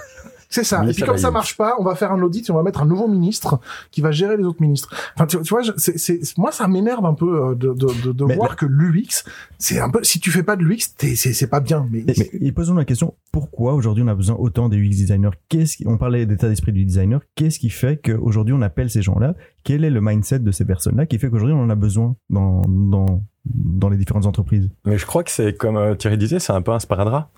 c'est 0.49 0.65
ça. 0.65 0.85
et 0.85 0.93
puis 0.93 1.03
comme 1.03 1.19
ça 1.19 1.31
marche 1.31 1.57
pas, 1.57 1.77
on 1.79 1.85
va 1.85 1.95
faire 1.95 2.13
un 2.13 2.23
audit 2.23 2.49
et 2.49 2.53
on 2.53 2.57
va 2.57 2.63
mettre 2.63 2.83
un 2.83 2.87
nouveau 2.87 3.09
ministre 3.09 3.61
qui 3.91 4.01
va 4.01 4.11
gérer 4.11 4.37
les 4.37 4.45
autres 4.45 4.61
ministres. 4.61 4.95
Enfin, 5.15 5.27
tu, 5.27 5.37
vois, 5.39 5.63
c'est, 5.77 6.21
moi 6.39 6.53
ça 6.53 6.69
m'énerve 6.69 7.05
un 7.05 7.15
peu 7.15 7.51
euh, 7.51 7.55
de, 7.55 7.73
de, 7.73 8.13
de, 8.13 8.35
voir 8.35 8.57
que 8.57 8.67
l'UX, 8.67 9.25
c'est 9.59 9.81
un 9.81 9.91
peu, 9.91 10.03
si 10.03 10.21
tu 10.21 10.31
fais 10.31 10.43
pas 10.43 10.57
de 10.57 10.63
l'UX, 10.63 10.95
c'est, 10.99 11.15
c'est 11.17 11.47
pas 11.47 11.61
bien. 11.61 11.87
Mais, 11.91 12.05
mais, 12.07 12.15
mais 12.41 12.53
posons 12.53 12.75
la 12.75 12.85
question, 12.85 13.15
pourquoi 13.33 13.75
aujourd'hui 13.75 14.03
on 14.03 14.09
a 14.09 14.15
besoin 14.15 14.37
autant 14.37 14.69
des 14.69 14.77
UX 14.77 14.91
designers? 14.91 15.31
Qu'est-ce 15.49 15.77
qui, 15.77 15.87
on 15.87 15.99
parlait 15.99 16.27
d'état 16.27 16.49
d'esprit 16.49 16.73
du 16.73 16.85
designer, 16.85 17.21
qu'est-ce 17.35 17.59
qui 17.59 17.71
fait 17.71 17.97
qu'aujourd'hui 17.97 18.55
on 18.55 18.63
appelle 18.63 18.91
ces 18.91 19.03
gens-là? 19.03 19.35
Quel 19.65 19.85
est 19.85 19.91
le 19.91 20.01
mindset 20.01 20.41
de 20.41 20.51
ces 20.53 20.65
personnes-là 20.65 21.07
qui 21.07 21.19
fait 21.19 21.29
qu'aujourd'hui 21.29 21.57
on 21.57 21.63
en 21.63 21.71
a 21.71 21.75
besoin 21.75 22.17
dans, 22.31 22.63
dans, 22.63 23.23
dans 23.55 23.89
les 23.89 23.97
différentes 23.97 24.27
entreprises. 24.27 24.69
Mais 24.85 24.99
je 24.99 25.07
crois 25.07 25.23
que 25.25 25.31
c'est 25.31 25.57
comme 25.57 25.77
euh, 25.77 25.95
Thierry 25.95 26.19
disait, 26.19 26.39
c'est 26.39 26.53
un 26.53 26.63
peu 26.63 26.73
un 26.73 26.81
sparadrap. 26.81 27.29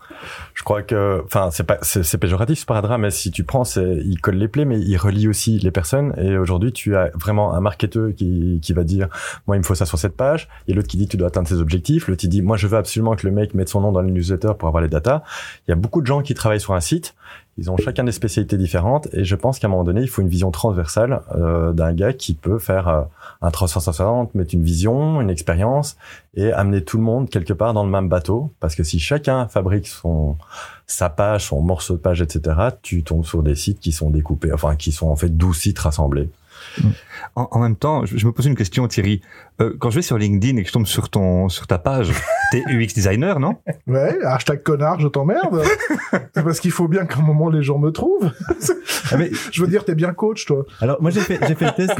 Je 0.54 0.62
crois 0.62 0.82
que, 0.82 1.22
enfin, 1.24 1.50
c'est 1.50 1.64
pas, 1.64 1.78
c'est 1.82 2.18
péjoratif 2.18 2.58
sparadrap, 2.60 3.00
mais 3.00 3.10
si 3.10 3.30
tu 3.30 3.44
prends, 3.44 3.64
c'est, 3.64 3.98
il 4.04 4.20
colle 4.20 4.36
les 4.36 4.48
plaies, 4.48 4.64
mais 4.64 4.80
il 4.80 4.96
relie 4.96 5.28
aussi 5.28 5.58
les 5.58 5.70
personnes. 5.70 6.14
Et 6.18 6.36
aujourd'hui, 6.36 6.72
tu 6.72 6.96
as 6.96 7.10
vraiment 7.14 7.54
un 7.54 7.60
marketeur 7.60 8.14
qui, 8.14 8.58
qui 8.62 8.72
va 8.72 8.84
dire, 8.84 9.08
moi, 9.46 9.56
il 9.56 9.60
me 9.60 9.64
faut 9.64 9.74
ça 9.74 9.86
sur 9.86 9.98
cette 9.98 10.16
page. 10.16 10.48
Et 10.66 10.72
l'autre 10.72 10.88
qui 10.88 10.96
dit, 10.96 11.08
tu 11.08 11.16
dois 11.16 11.28
atteindre 11.28 11.48
ses 11.48 11.60
objectifs. 11.60 12.08
L'autre 12.08 12.20
qui 12.20 12.28
dit, 12.28 12.42
moi, 12.42 12.56
je 12.56 12.66
veux 12.66 12.78
absolument 12.78 13.14
que 13.14 13.26
le 13.26 13.32
mec 13.32 13.54
mette 13.54 13.68
son 13.68 13.80
nom 13.80 13.92
dans 13.92 14.02
le 14.02 14.10
newsletter 14.10 14.52
pour 14.58 14.68
avoir 14.68 14.82
les 14.82 14.88
datas. 14.88 15.22
Il 15.66 15.70
y 15.70 15.72
a 15.72 15.76
beaucoup 15.76 16.00
de 16.00 16.06
gens 16.06 16.22
qui 16.22 16.34
travaillent 16.34 16.60
sur 16.60 16.74
un 16.74 16.80
site. 16.80 17.14
Ils 17.58 17.72
ont 17.72 17.76
chacun 17.76 18.04
des 18.04 18.12
spécialités 18.12 18.56
différentes. 18.56 19.08
Et 19.12 19.24
je 19.24 19.34
pense 19.34 19.58
qu'à 19.58 19.66
un 19.66 19.70
moment 19.70 19.82
donné, 19.82 20.00
il 20.00 20.08
faut 20.08 20.22
une 20.22 20.28
vision 20.28 20.52
transversale 20.52 21.22
euh, 21.34 21.72
d'un 21.72 21.92
gars 21.92 22.12
qui 22.12 22.34
peut 22.34 22.60
faire 22.60 22.88
euh, 22.88 23.02
un 23.42 23.50
360, 23.50 24.36
mettre 24.36 24.54
une 24.54 24.62
vision, 24.62 25.20
une 25.20 25.28
expérience 25.28 25.96
et 26.34 26.52
amener 26.52 26.84
tout 26.84 26.98
le 26.98 27.02
monde 27.02 27.28
quelque 27.28 27.52
part 27.52 27.74
dans 27.74 27.84
le 27.84 27.90
même 27.90 28.08
bateau. 28.08 28.52
Parce 28.60 28.76
que 28.76 28.84
si 28.84 29.00
chacun 29.00 29.48
fabrique 29.48 29.88
son 29.88 30.36
sa 30.86 31.10
page, 31.10 31.46
son 31.46 31.60
morceau 31.60 31.94
de 31.94 31.98
page, 32.00 32.22
etc., 32.22 32.56
tu 32.80 33.02
tombes 33.02 33.24
sur 33.24 33.42
des 33.42 33.56
sites 33.56 33.80
qui 33.80 33.92
sont 33.92 34.08
découpés, 34.08 34.52
enfin 34.52 34.74
qui 34.74 34.90
sont 34.90 35.08
en 35.08 35.16
fait 35.16 35.28
12 35.28 35.56
sites 35.56 35.78
rassemblés. 35.80 36.30
En, 37.34 37.60
même 37.60 37.76
temps, 37.76 38.04
je, 38.04 38.26
me 38.26 38.32
pose 38.32 38.46
une 38.46 38.54
question, 38.54 38.88
Thierry. 38.88 39.20
Euh, 39.60 39.74
quand 39.78 39.90
je 39.90 39.96
vais 39.96 40.02
sur 40.02 40.18
LinkedIn 40.18 40.56
et 40.56 40.62
que 40.62 40.68
je 40.68 40.72
tombe 40.72 40.86
sur 40.86 41.08
ton 41.08 41.48
sur 41.48 41.66
ta 41.66 41.78
page, 41.78 42.12
t'es 42.52 42.62
UX 42.68 42.94
designer, 42.94 43.38
non? 43.40 43.56
Ouais, 43.86 44.18
hashtag 44.24 44.62
connard, 44.62 45.00
je 45.00 45.08
t'emmerde. 45.08 45.62
c'est 46.34 46.42
parce 46.42 46.60
qu'il 46.60 46.70
faut 46.70 46.88
bien 46.88 47.06
qu'à 47.06 47.18
un 47.18 47.22
moment 47.22 47.48
les 47.48 47.62
gens 47.62 47.78
me 47.78 47.90
trouvent. 47.90 48.32
Ah, 49.10 49.16
mais, 49.16 49.30
je 49.52 49.62
veux 49.62 49.68
dire, 49.68 49.84
t'es 49.84 49.94
bien 49.94 50.12
coach, 50.12 50.46
toi. 50.46 50.64
Alors 50.80 51.00
moi 51.00 51.10
j'ai 51.10 51.20
fait 51.20 51.38
j'ai 51.46 51.54
fait 51.54 51.66
le 51.66 51.72
test 51.72 51.94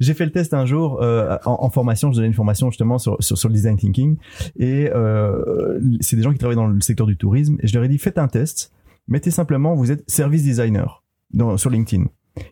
j'ai 0.00 0.14
fait 0.14 0.24
le 0.24 0.32
test 0.32 0.54
un 0.54 0.66
jour 0.66 1.02
euh, 1.02 1.36
en, 1.44 1.70
formation. 1.70 2.10
Je 2.12 2.16
donnais 2.16 2.28
une 2.28 2.34
formation 2.34 2.70
justement 2.70 2.98
sur 2.98 3.16
sur, 3.20 3.36
sur 3.36 3.48
le 3.48 3.54
design 3.54 3.76
thinking 3.76 4.16
et 4.58 4.90
euh, 4.94 5.78
c'est 6.00 6.16
des 6.16 6.22
gens 6.22 6.32
qui 6.32 6.38
travaillent 6.38 6.56
dans 6.56 6.66
le 6.66 6.80
secteur 6.80 7.06
du 7.06 7.16
tourisme 7.16 7.56
et 7.60 7.66
je 7.66 7.74
leur 7.74 7.84
ai 7.84 7.88
dit 7.88 7.98
faites 7.98 8.18
un 8.18 8.28
test, 8.28 8.72
mettez 9.06 9.30
simplement 9.30 9.74
vous 9.74 9.90
êtes 9.90 10.08
service 10.08 10.42
designer 10.42 11.02
dans, 11.32 11.56
sur 11.56 11.70
LinkedIn. 11.70 12.04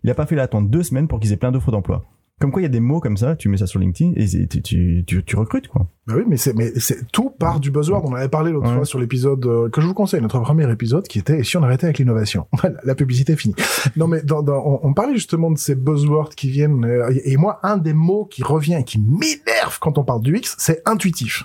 Il 0.03 0.11
a 0.11 0.15
pas 0.15 0.27
fait 0.27 0.37
l'attendre 0.37 0.69
deux 0.69 0.83
semaines 0.83 1.09
pour 1.09 1.21
qu'ils 1.21 1.33
aient 1.33 1.37
plein 1.37 1.53
d'offres 1.53 1.71
d'emploi. 1.71 2.05
Comme 2.39 2.53
quoi, 2.53 2.61
il 2.61 2.67
y 2.67 2.67
a 2.67 2.71
des 2.71 2.81
mots 2.81 3.01
comme 3.01 3.17
ça, 3.17 3.35
tu 3.35 3.49
mets 3.49 3.57
ça 3.57 3.67
sur 3.67 3.81
LinkedIn 3.81 4.13
et 4.15 4.47
tu, 4.47 4.61
tu, 4.61 5.05
tu, 5.07 5.25
tu 5.25 5.37
recrutes, 5.37 5.69
quoi. 5.69 5.89
Bah 6.07 6.15
oui, 6.19 6.25
mais 6.29 6.37
c'est, 6.37 6.53
mais 6.53 6.71
c'est, 6.77 7.11
tout 7.11 7.31
part 7.31 7.61
du 7.61 7.71
buzzword. 7.71 8.05
On 8.05 8.11
en 8.11 8.17
avait 8.17 8.29
parlé 8.29 8.53
l'autre 8.53 8.71
fois 8.71 8.85
sur 8.85 8.99
l'épisode, 8.99 9.47
euh, 9.47 9.71
que 9.71 9.81
je 9.81 9.87
vous 9.87 9.95
conseille, 9.95 10.21
notre 10.21 10.39
premier 10.41 10.71
épisode, 10.71 11.09
qui 11.09 11.19
était, 11.19 11.43
si 11.43 11.57
on 11.57 11.63
arrêtait 11.63 11.87
avec 11.87 11.99
l'innovation? 11.99 12.47
Voilà, 12.61 12.79
la 12.85 12.95
publicité 12.95 13.33
est 13.33 13.37
finie. 13.37 13.55
non, 13.97 14.07
mais 14.07 14.21
dans, 14.21 14.43
dans, 14.43 14.63
on, 14.67 14.81
on, 14.83 14.93
parlait 14.93 15.15
justement 15.15 15.51
de 15.51 15.57
ces 15.57 15.75
buzzwords 15.75 16.35
qui 16.35 16.51
viennent, 16.51 16.85
euh, 16.85 17.11
et 17.25 17.39
moi, 17.39 17.59
un 17.63 17.79
des 17.79 17.95
mots 17.95 18.27
qui 18.27 18.43
revient 18.43 18.75
et 18.75 18.85
qui 18.85 18.99
m'énerve 19.01 19.79
quand 19.81 19.97
on 19.97 20.05
parle 20.05 20.21
du 20.21 20.37
X, 20.37 20.57
c'est 20.59 20.83
intuitif 20.87 21.45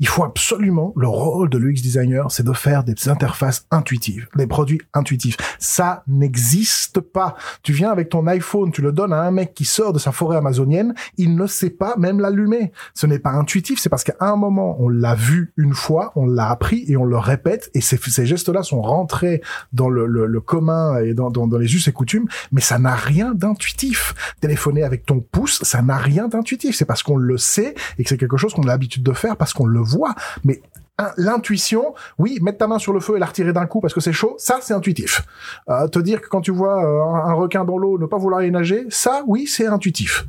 Il 0.00 0.08
faut 0.08 0.24
absolument, 0.24 0.92
le 0.96 1.06
rôle 1.06 1.48
de 1.50 1.58
l'UX 1.58 1.80
designer, 1.80 2.30
c'est 2.30 2.42
de 2.42 2.52
faire 2.52 2.84
des 2.84 2.94
interfaces 3.08 3.66
intuitives, 3.70 4.28
des 4.36 4.46
produits 4.46 4.80
intuitifs. 4.92 5.36
Ça 5.58 6.02
n'existe 6.08 7.00
pas. 7.00 7.36
Tu 7.62 7.72
viens 7.72 7.90
avec 7.90 8.08
ton 8.08 8.26
iPhone, 8.26 8.72
tu 8.72 8.82
le 8.82 8.92
donnes 8.92 9.12
à 9.12 9.22
un 9.22 9.30
mec 9.30 9.54
qui 9.54 9.64
sort 9.64 9.92
de 9.92 9.98
sa 9.98 10.12
forêt 10.12 10.36
amazonienne, 10.36 10.94
il 11.16 11.36
ne 11.36 11.46
sait 11.46 11.70
pas 11.70 11.96
même 11.96 12.20
l'allumer. 12.20 12.72
Ce 12.94 13.06
n'est 13.06 13.18
pas 13.18 13.30
intuitif, 13.30 13.78
c'est 13.80 13.88
parce 13.88 14.04
qu'à 14.04 14.16
un 14.20 14.36
moment, 14.36 14.76
on 14.80 14.88
l'a 14.88 15.14
vu 15.14 15.52
une 15.56 15.74
fois, 15.74 16.12
on 16.16 16.26
l'a 16.26 16.50
appris 16.50 16.84
et 16.88 16.96
on 16.96 17.04
le 17.04 17.18
répète, 17.18 17.70
et 17.74 17.80
ces, 17.80 17.98
gestes-là 18.26 18.62
sont 18.62 18.82
rentrés 18.82 19.42
dans 19.72 19.88
le, 19.88 20.40
commun 20.40 20.98
et 20.98 21.14
dans, 21.14 21.30
dans 21.30 21.58
les 21.58 21.74
us 21.74 21.88
et 21.88 21.92
coutumes, 21.92 22.26
mais 22.52 22.60
ça 22.60 22.78
n'a 22.78 22.94
rien 22.94 23.32
d'intuitif. 23.34 24.14
Téléphoner 24.40 24.82
avec 24.82 25.06
ton 25.06 25.20
pouce, 25.20 25.62
ça 25.62 25.82
n'a 25.82 25.96
rien 25.96 26.28
d'intuitif. 26.28 26.76
C'est 26.76 26.84
parce 26.84 27.02
qu'on 27.02 27.16
le 27.16 27.38
sait 27.38 27.74
et 27.98 28.02
que 28.02 28.08
c'est 28.08 28.18
quelque 28.18 28.36
chose 28.36 28.54
qu'on 28.54 28.62
a 28.64 28.66
l'habitude 28.66 29.02
de 29.02 29.12
faire 29.12 29.36
parce 29.36 29.52
qu'on 29.52 29.66
le 29.66 29.83
voit. 29.84 30.14
Mais 30.44 30.60
l'intuition, 31.16 31.94
oui, 32.18 32.38
mettre 32.40 32.58
ta 32.58 32.66
main 32.66 32.78
sur 32.78 32.92
le 32.92 33.00
feu 33.00 33.16
et 33.16 33.18
la 33.18 33.26
retirer 33.26 33.52
d'un 33.52 33.66
coup 33.66 33.80
parce 33.80 33.94
que 33.94 34.00
c'est 34.00 34.12
chaud, 34.12 34.34
ça 34.38 34.58
c'est 34.62 34.74
intuitif. 34.74 35.22
Euh, 35.68 35.88
te 35.88 35.98
dire 35.98 36.20
que 36.20 36.28
quand 36.28 36.40
tu 36.40 36.52
vois 36.52 36.84
euh, 36.84 37.02
un, 37.02 37.32
requin 37.34 37.64
dans 37.64 37.78
l'eau, 37.78 37.98
ne 37.98 38.06
pas 38.06 38.18
vouloir 38.18 38.42
y 38.42 38.50
nager, 38.50 38.86
ça 38.90 39.22
oui 39.26 39.46
c'est 39.46 39.66
intuitif. 39.66 40.26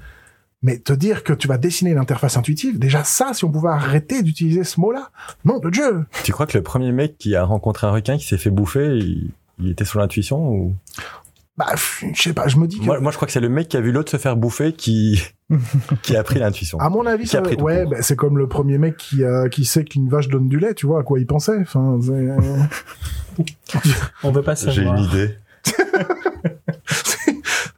Mais 0.64 0.80
te 0.80 0.94
dire 0.94 1.24
que 1.24 1.34
tu 1.34 1.48
vas 1.48 1.60
dessiner 1.60 1.92
une 1.92 2.00
interface 2.00 2.38
intuitive, 2.38 2.80
déjà 2.80 3.04
ça, 3.04 3.34
si 3.34 3.46
on 3.46 3.52
pouvait 3.52 3.70
arrêter 3.70 4.24
d'utiliser 4.24 4.64
ce 4.64 4.80
mot-là, 4.80 5.12
nom 5.44 5.60
de 5.60 5.70
Dieu. 5.70 6.06
Tu 6.24 6.32
crois 6.32 6.48
que 6.48 6.58
le 6.58 6.64
premier 6.64 6.92
mec 6.92 7.20
qui 7.20 7.36
a 7.36 7.44
rencontré 7.44 7.86
un 7.86 7.92
requin 7.92 8.18
qui 8.18 8.26
s'est 8.26 8.40
fait 8.40 8.50
bouffer, 8.50 8.98
il, 8.98 9.32
il 9.60 9.70
était 9.70 9.86
sur 9.86 10.00
l'intuition 10.00 10.50
ou? 10.50 10.74
Bah, 11.58 11.68
je 12.14 12.22
sais 12.22 12.34
pas, 12.34 12.48
je 12.48 12.58
me 12.58 12.68
dis 12.68 12.80
que, 12.80 12.86
moi, 12.86 13.00
moi, 13.00 13.12
je 13.12 13.16
crois 13.16 13.28
que 13.28 13.32
c'est 13.32 13.40
le 13.40 13.48
mec 13.48 13.70
qui 13.70 13.78
a 13.78 13.82
vu 13.82 13.92
l'autre 13.92 14.12
se 14.12 14.18
faire 14.18 14.36
bouffer 14.36 14.74
qui 14.74 15.22
qui 16.02 16.16
a 16.16 16.24
pris 16.24 16.40
l'intuition. 16.40 16.80
à 16.80 16.90
mon 16.90 17.06
avis, 17.06 17.24
a 17.26 17.28
ça- 17.28 17.42
ouais, 17.42 17.86
bah, 17.86 17.98
c'est 18.02 18.16
comme 18.16 18.38
le 18.38 18.48
premier 18.48 18.78
mec 18.78 18.98
qui, 18.98 19.24
euh, 19.24 19.48
qui 19.50 19.64
sait 19.66 19.84
qu'une 19.84 20.10
vache 20.10 20.28
donne 20.28 20.48
du 20.50 20.58
lait, 20.60 20.74
tu 20.74 20.88
vois 20.88 21.02
à 21.02 21.04
quoi 21.04 21.20
il 21.20 21.28
pensait. 21.28 21.60
Enfin, 21.62 22.00
c'est- 22.02 23.42
On 24.24 24.32
veut 24.32 24.42
pas 24.42 24.56
J'ai 24.56 24.72
savoir. 24.74 24.96
une 24.98 25.04
idée. 25.04 25.36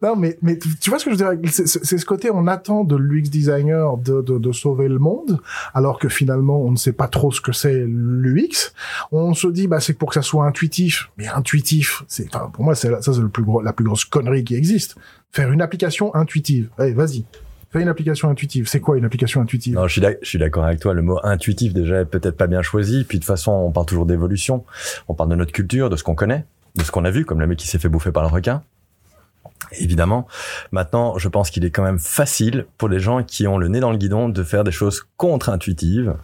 Non, 0.04 0.16
mais, 0.16 0.38
mais 0.44 0.60
tu 0.60 0.92
vois 0.92 1.00
ce 1.00 1.06
que 1.06 1.12
je 1.12 1.16
veux 1.24 1.36
dire 1.36 1.52
C'est 1.52 1.98
ce 1.98 2.06
côté, 2.06 2.30
on 2.32 2.46
attend 2.46 2.84
de 2.84 2.96
l'UX 2.96 3.24
designer 3.32 3.98
de, 3.98 4.22
de, 4.22 4.38
de 4.38 4.52
sauver 4.52 4.88
le 4.88 5.00
monde, 5.00 5.42
alors 5.74 5.98
que 5.98 6.08
finalement, 6.08 6.62
on 6.62 6.70
ne 6.70 6.76
sait 6.76 6.92
pas 6.94 7.08
trop 7.08 7.32
ce 7.32 7.42
que 7.42 7.52
c'est 7.52 7.84
l'UX. 7.88 8.74
On 9.12 9.34
se 9.34 9.48
dit, 9.48 9.66
bah, 9.68 9.80
c'est 9.80 9.94
pour 9.94 10.10
que 10.10 10.14
ça 10.14 10.22
soit 10.22 10.46
intuitif. 10.46 11.10
Mais 11.18 11.28
intuitif, 11.28 12.04
c'est, 12.08 12.28
enfin, 12.34 12.52
pour 12.54 12.64
moi, 12.64 12.76
c'est 12.76 12.92
la- 12.92 13.02
ça, 13.02 13.12
c'est 13.12 13.22
le 13.22 13.30
plus 13.30 13.42
gros, 13.44 13.60
la 13.64 13.74
plus 13.74 13.86
grosse 13.86 14.06
connerie 14.06 14.44
qui 14.44 14.54
existe. 14.54 14.98
Faire 15.32 15.52
une 15.52 15.64
application 15.64 16.14
intuitive. 16.14 16.70
Allez, 16.78 16.94
vas-y. 16.94 17.26
Fais 17.72 17.82
une 17.82 17.90
application 17.90 18.30
intuitive. 18.30 18.68
C'est 18.68 18.80
quoi 18.80 18.98
une 18.98 19.06
application 19.06 19.42
intuitive? 19.42 19.76
Non, 19.76 19.88
je 19.88 20.00
suis 20.24 20.40
d'accord 20.40 20.64
avec 20.64 20.80
toi. 20.80 20.94
Le 20.94 21.02
mot 21.02 21.20
intuitif 21.24 21.74
déjà 21.74 22.02
est 22.02 22.06
peut-être 22.06 22.38
pas 22.38 22.48
bien 22.48 22.62
choisi. 22.62 23.04
Puis 23.04 23.18
de 23.18 23.24
toute 23.24 23.28
façon, 23.28 23.52
on 23.52 23.72
parle 23.72 23.86
toujours 23.86 24.06
d'évolution. 24.06 24.64
On 25.08 25.14
parle 25.14 25.30
de 25.30 25.36
notre 25.36 25.52
culture, 25.52 25.90
de 25.90 25.98
ce 25.98 26.04
qu'on 26.04 26.16
connaît, 26.16 26.46
de 26.76 26.84
ce 26.84 26.92
qu'on 26.92 27.04
a 27.04 27.12
vu, 27.12 27.26
comme 27.26 27.42
le 27.42 27.48
mec 27.48 27.58
qui 27.58 27.68
s'est 27.68 27.80
fait 27.80 27.90
bouffer 27.90 28.12
par 28.12 28.24
le 28.24 28.30
requin. 28.30 28.64
Évidemment. 29.74 30.28
Maintenant, 30.72 31.18
je 31.18 31.28
pense 31.28 31.50
qu'il 31.50 31.66
est 31.66 31.72
quand 31.72 31.84
même 31.84 32.00
facile 32.00 32.66
pour 32.78 32.88
les 32.88 33.00
gens 33.00 33.24
qui 33.24 33.48
ont 33.48 33.58
le 33.58 33.68
nez 33.68 33.82
dans 33.82 33.92
le 33.92 33.98
guidon 33.98 34.30
de 34.30 34.44
faire 34.44 34.64
des 34.64 34.72
choses 34.72 35.06
contre-intuitives 35.18 36.16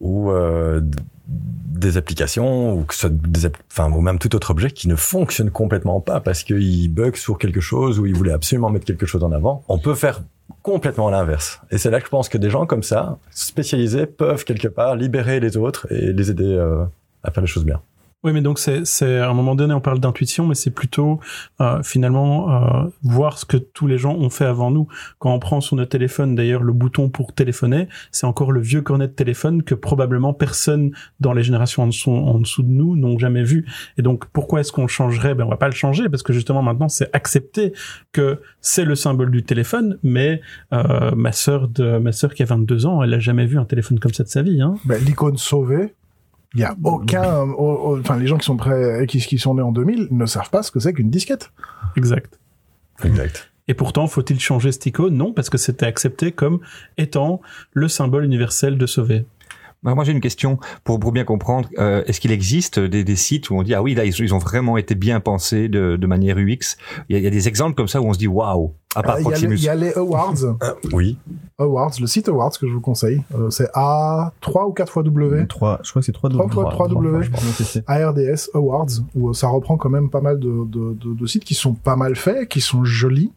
ou 0.00 0.30
euh, 0.30 0.80
des 1.28 1.96
applications 1.96 2.74
ou 2.74 2.84
que 2.84 2.94
ce 2.94 3.06
des 3.06 3.48
enfin 3.70 3.90
ou 3.90 4.00
même 4.00 4.18
tout 4.18 4.34
autre 4.34 4.50
objet 4.50 4.70
qui 4.70 4.88
ne 4.88 4.96
fonctionne 4.96 5.50
complètement 5.50 6.00
pas 6.00 6.20
parce 6.20 6.42
qu'il 6.42 6.92
bug 6.92 7.16
sur 7.16 7.38
quelque 7.38 7.60
chose 7.60 7.98
ou 7.98 8.06
il 8.06 8.14
voulait 8.14 8.32
absolument 8.32 8.70
mettre 8.70 8.84
quelque 8.84 9.06
chose 9.06 9.24
en 9.24 9.32
avant. 9.32 9.64
On 9.68 9.78
peut 9.78 9.94
faire 9.94 10.22
complètement 10.62 11.10
l'inverse. 11.10 11.60
Et 11.70 11.78
c'est 11.78 11.90
là 11.90 12.00
que 12.00 12.06
je 12.06 12.10
pense 12.10 12.28
que 12.28 12.38
des 12.38 12.50
gens 12.50 12.66
comme 12.66 12.82
ça, 12.82 13.18
spécialisés, 13.30 14.06
peuvent 14.06 14.44
quelque 14.44 14.68
part 14.68 14.96
libérer 14.96 15.40
les 15.40 15.56
autres 15.56 15.86
et 15.92 16.12
les 16.12 16.30
aider 16.30 16.44
euh, 16.44 16.84
à 17.22 17.30
faire 17.30 17.42
les 17.42 17.48
choses 17.48 17.64
bien. 17.64 17.80
Oui, 18.26 18.32
mais 18.32 18.40
donc 18.40 18.58
c'est, 18.58 18.84
c'est 18.84 19.20
à 19.20 19.30
un 19.30 19.34
moment 19.34 19.54
donné, 19.54 19.72
on 19.72 19.80
parle 19.80 20.00
d'intuition, 20.00 20.48
mais 20.48 20.56
c'est 20.56 20.72
plutôt 20.72 21.20
euh, 21.60 21.80
finalement 21.84 22.50
euh, 22.50 22.88
voir 23.04 23.38
ce 23.38 23.44
que 23.44 23.56
tous 23.56 23.86
les 23.86 23.98
gens 23.98 24.16
ont 24.16 24.30
fait 24.30 24.44
avant 24.44 24.72
nous. 24.72 24.88
Quand 25.20 25.32
on 25.32 25.38
prend 25.38 25.60
sur 25.60 25.76
notre 25.76 25.90
téléphone, 25.90 26.34
d'ailleurs, 26.34 26.64
le 26.64 26.72
bouton 26.72 27.08
pour 27.08 27.34
téléphoner, 27.34 27.86
c'est 28.10 28.26
encore 28.26 28.50
le 28.50 28.60
vieux 28.60 28.82
cornet 28.82 29.06
de 29.06 29.12
téléphone 29.12 29.62
que 29.62 29.76
probablement 29.76 30.34
personne 30.34 30.90
dans 31.20 31.34
les 31.34 31.44
générations 31.44 31.84
en 31.84 31.86
dessous, 31.86 32.64
de 32.64 32.68
nous 32.68 32.96
n'ont 32.96 33.16
jamais 33.16 33.44
vu. 33.44 33.64
Et 33.96 34.02
donc, 34.02 34.24
pourquoi 34.32 34.58
est-ce 34.58 34.72
qu'on 34.72 34.88
changerait? 34.88 35.36
Ben, 35.36 35.44
on 35.44 35.50
va 35.50 35.56
pas 35.56 35.68
le 35.68 35.74
changer 35.74 36.08
parce 36.08 36.24
que 36.24 36.32
justement 36.32 36.62
maintenant, 36.62 36.88
c'est 36.88 37.08
accepté 37.14 37.74
que 38.10 38.40
c'est 38.60 38.84
le 38.84 38.96
symbole 38.96 39.30
du 39.30 39.44
téléphone. 39.44 40.00
Mais 40.02 40.40
euh, 40.72 41.12
ma 41.14 41.30
sœur 41.30 41.68
de 41.68 41.98
ma 41.98 42.10
sœur 42.10 42.34
qui 42.34 42.42
a 42.42 42.46
22 42.46 42.86
ans, 42.86 43.04
elle 43.04 43.14
a 43.14 43.20
jamais 43.20 43.46
vu 43.46 43.56
un 43.56 43.64
téléphone 43.64 44.00
comme 44.00 44.12
ça 44.12 44.24
de 44.24 44.28
sa 44.28 44.42
vie. 44.42 44.60
Hein. 44.60 44.74
Ben, 44.84 45.00
l'icône 45.00 45.36
sauvée. 45.36 45.94
Il 46.54 46.60
y 46.60 46.64
a 46.64 46.74
aucun, 46.84 47.40
enfin, 47.58 48.16
les 48.16 48.26
gens 48.26 48.38
qui 48.38 48.46
sont 48.46 48.56
prêts, 48.56 49.06
qui, 49.06 49.18
qui 49.18 49.38
sont 49.38 49.54
nés 49.54 49.62
en 49.62 49.72
2000 49.72 50.08
ne 50.10 50.26
savent 50.26 50.50
pas 50.50 50.62
ce 50.62 50.70
que 50.70 50.80
c'est 50.80 50.92
qu'une 50.92 51.10
disquette. 51.10 51.50
Exact. 51.96 52.38
Exact. 53.04 53.50
Et 53.68 53.74
pourtant, 53.74 54.06
faut-il 54.06 54.38
changer 54.40 54.72
cette 54.72 54.86
icône 54.86 55.16
Non, 55.16 55.32
parce 55.32 55.50
que 55.50 55.58
c'était 55.58 55.86
accepté 55.86 56.32
comme 56.32 56.60
étant 56.96 57.40
le 57.72 57.88
symbole 57.88 58.24
universel 58.24 58.78
de 58.78 58.86
sauver. 58.86 59.26
Bah, 59.82 59.94
Moi, 59.94 60.04
j'ai 60.04 60.12
une 60.12 60.20
question 60.20 60.58
pour, 60.84 60.98
pour 61.00 61.12
bien 61.12 61.24
comprendre. 61.24 61.68
Euh, 61.78 62.02
Est-ce 62.06 62.20
qu'il 62.20 62.32
existe 62.32 62.78
des, 62.78 63.04
des 63.04 63.16
sites 63.16 63.50
où 63.50 63.54
on 63.56 63.62
dit 63.62 63.74
ah 63.74 63.82
oui 63.82 63.94
là 63.94 64.04
ils, 64.04 64.14
ils 64.18 64.34
ont 64.34 64.38
vraiment 64.38 64.76
été 64.76 64.94
bien 64.94 65.20
pensés 65.20 65.68
de, 65.68 65.96
de 65.96 66.06
manière 66.06 66.38
UX? 66.38 66.76
Il 67.08 67.12
y, 67.12 67.16
a, 67.16 67.18
il 67.18 67.24
y 67.24 67.26
a 67.26 67.30
des 67.30 67.48
exemples 67.48 67.74
comme 67.74 67.88
ça 67.88 68.00
où 68.00 68.06
on 68.06 68.12
se 68.12 68.18
dit 68.18 68.28
waouh 68.28 68.72
à 68.96 69.02
part 69.02 69.16
Euh, 69.16 69.20
Il 69.20 69.24
y, 69.24 69.26
a 69.26 69.30
les- 69.30 69.30
Proximus. 69.30 69.54
il 69.56 69.62
y 69.64 69.68
a 69.68 69.74
les 69.74 69.92
Awards. 69.96 70.34
Oui. 70.92 71.18
Awards, 71.58 71.92
le 72.00 72.06
site 72.06 72.28
Awards 72.28 72.52
que 72.58 72.66
je 72.66 72.72
vous 72.72 72.80
conseille. 72.80 73.22
Euh, 73.34 73.50
c'est 73.50 73.68
A 73.74 74.32
3 74.40 74.66
ou 74.66 74.72
4 74.72 74.92
fois 74.92 75.02
W. 75.02 75.46
3, 75.46 75.80
je 75.82 75.90
crois 75.90 76.00
que 76.00 76.06
c'est 76.06 76.12
3 76.12 76.28
Trois 76.30 76.48
fois 76.48 76.68
3 76.70 76.88
W. 76.88 77.22
je 77.24 77.30
pense 77.30 77.56
que 77.56 77.64
c'est- 77.64 77.84
ARDS 77.86 78.50
Awards, 78.54 78.86
où 79.14 79.28
euh, 79.30 79.32
ça 79.32 79.48
reprend 79.48 79.76
quand 79.76 79.88
même 79.90 80.10
pas 80.10 80.20
mal 80.20 80.38
de, 80.38 80.64
de, 80.66 80.94
de, 80.94 81.14
de 81.14 81.26
sites 81.26 81.44
qui 81.44 81.54
sont 81.54 81.74
pas 81.74 81.96
mal 81.96 82.16
faits, 82.16 82.48
qui 82.48 82.60
sont 82.60 82.84
jolis. 82.84 83.32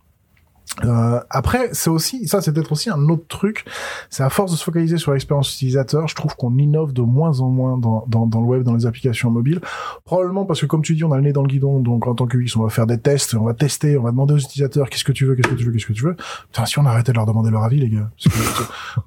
Euh, 0.86 1.20
après, 1.30 1.70
c'est 1.74 1.90
aussi, 1.90 2.28
ça 2.28 2.42
c'est 2.42 2.54
peut-être 2.54 2.72
aussi 2.72 2.90
un 2.90 3.10
autre 3.10 3.26
truc, 3.28 3.66
c'est 4.10 4.24
à 4.24 4.30
force 4.30 4.52
de 4.52 4.56
se 4.58 4.64
focaliser 4.64 4.98
sur 4.98 5.12
l'expérience 5.12 5.54
utilisateur, 5.54 6.08
je 6.08 6.16
trouve 6.16 6.36
qu'on 6.36 6.56
innove 6.58 6.94
de 6.94 7.02
moins 7.02 7.42
en 7.42 7.50
moins 7.50 7.78
dans, 7.78 8.06
dans, 8.08 8.26
dans 8.28 8.40
le 8.40 8.46
web, 8.48 8.64
dans 8.64 8.76
les 8.76 8.86
applications 8.86 9.30
mobiles. 9.32 9.60
Probablement 10.06 10.46
parce 10.46 10.62
que 10.62 10.68
comme 10.68 10.82
tu 10.82 10.96
dis, 10.96 11.04
on 11.04 11.12
a 11.12 11.18
le 11.18 11.24
nez 11.24 11.34
dans 11.34 11.42
le 11.42 11.48
guidon, 11.48 11.80
donc 11.80 12.08
en 12.08 12.16
tant 12.16 12.28
que 12.28 12.38
UX, 12.38 12.56
on 12.56 12.64
va 12.64 12.70
faire 12.70 12.88
des 12.88 12.98
tests, 12.98 13.34
on 13.34 13.44
va 13.44 13.54
tester, 13.54 13.98
on 13.98 14.04
va 14.04 14.12
demander 14.12 14.36
aux 14.36 14.38
utilisateurs 14.38 14.90
qu'est-ce 14.90 15.04
que 15.04 15.12
tu 15.12 15.26
veux, 15.26 15.36
qu'est-ce 15.36 15.50
que 15.50 15.56
tu 15.56 15.66
veux, 15.66 15.72
qu'est-ce 15.72 15.88
que 15.88 15.94
tu 15.94 16.04
veux. 16.04 16.16
Putain, 16.52 16.66
si 16.66 16.80
on 16.80 16.86
arrêtait 16.86 17.12
de 17.12 17.18
leur 17.18 17.26
demander 17.26 17.50
leur 17.52 17.64
avis, 17.64 17.80
les 17.80 17.90
gars. 17.90 18.10
Que- 18.24 18.30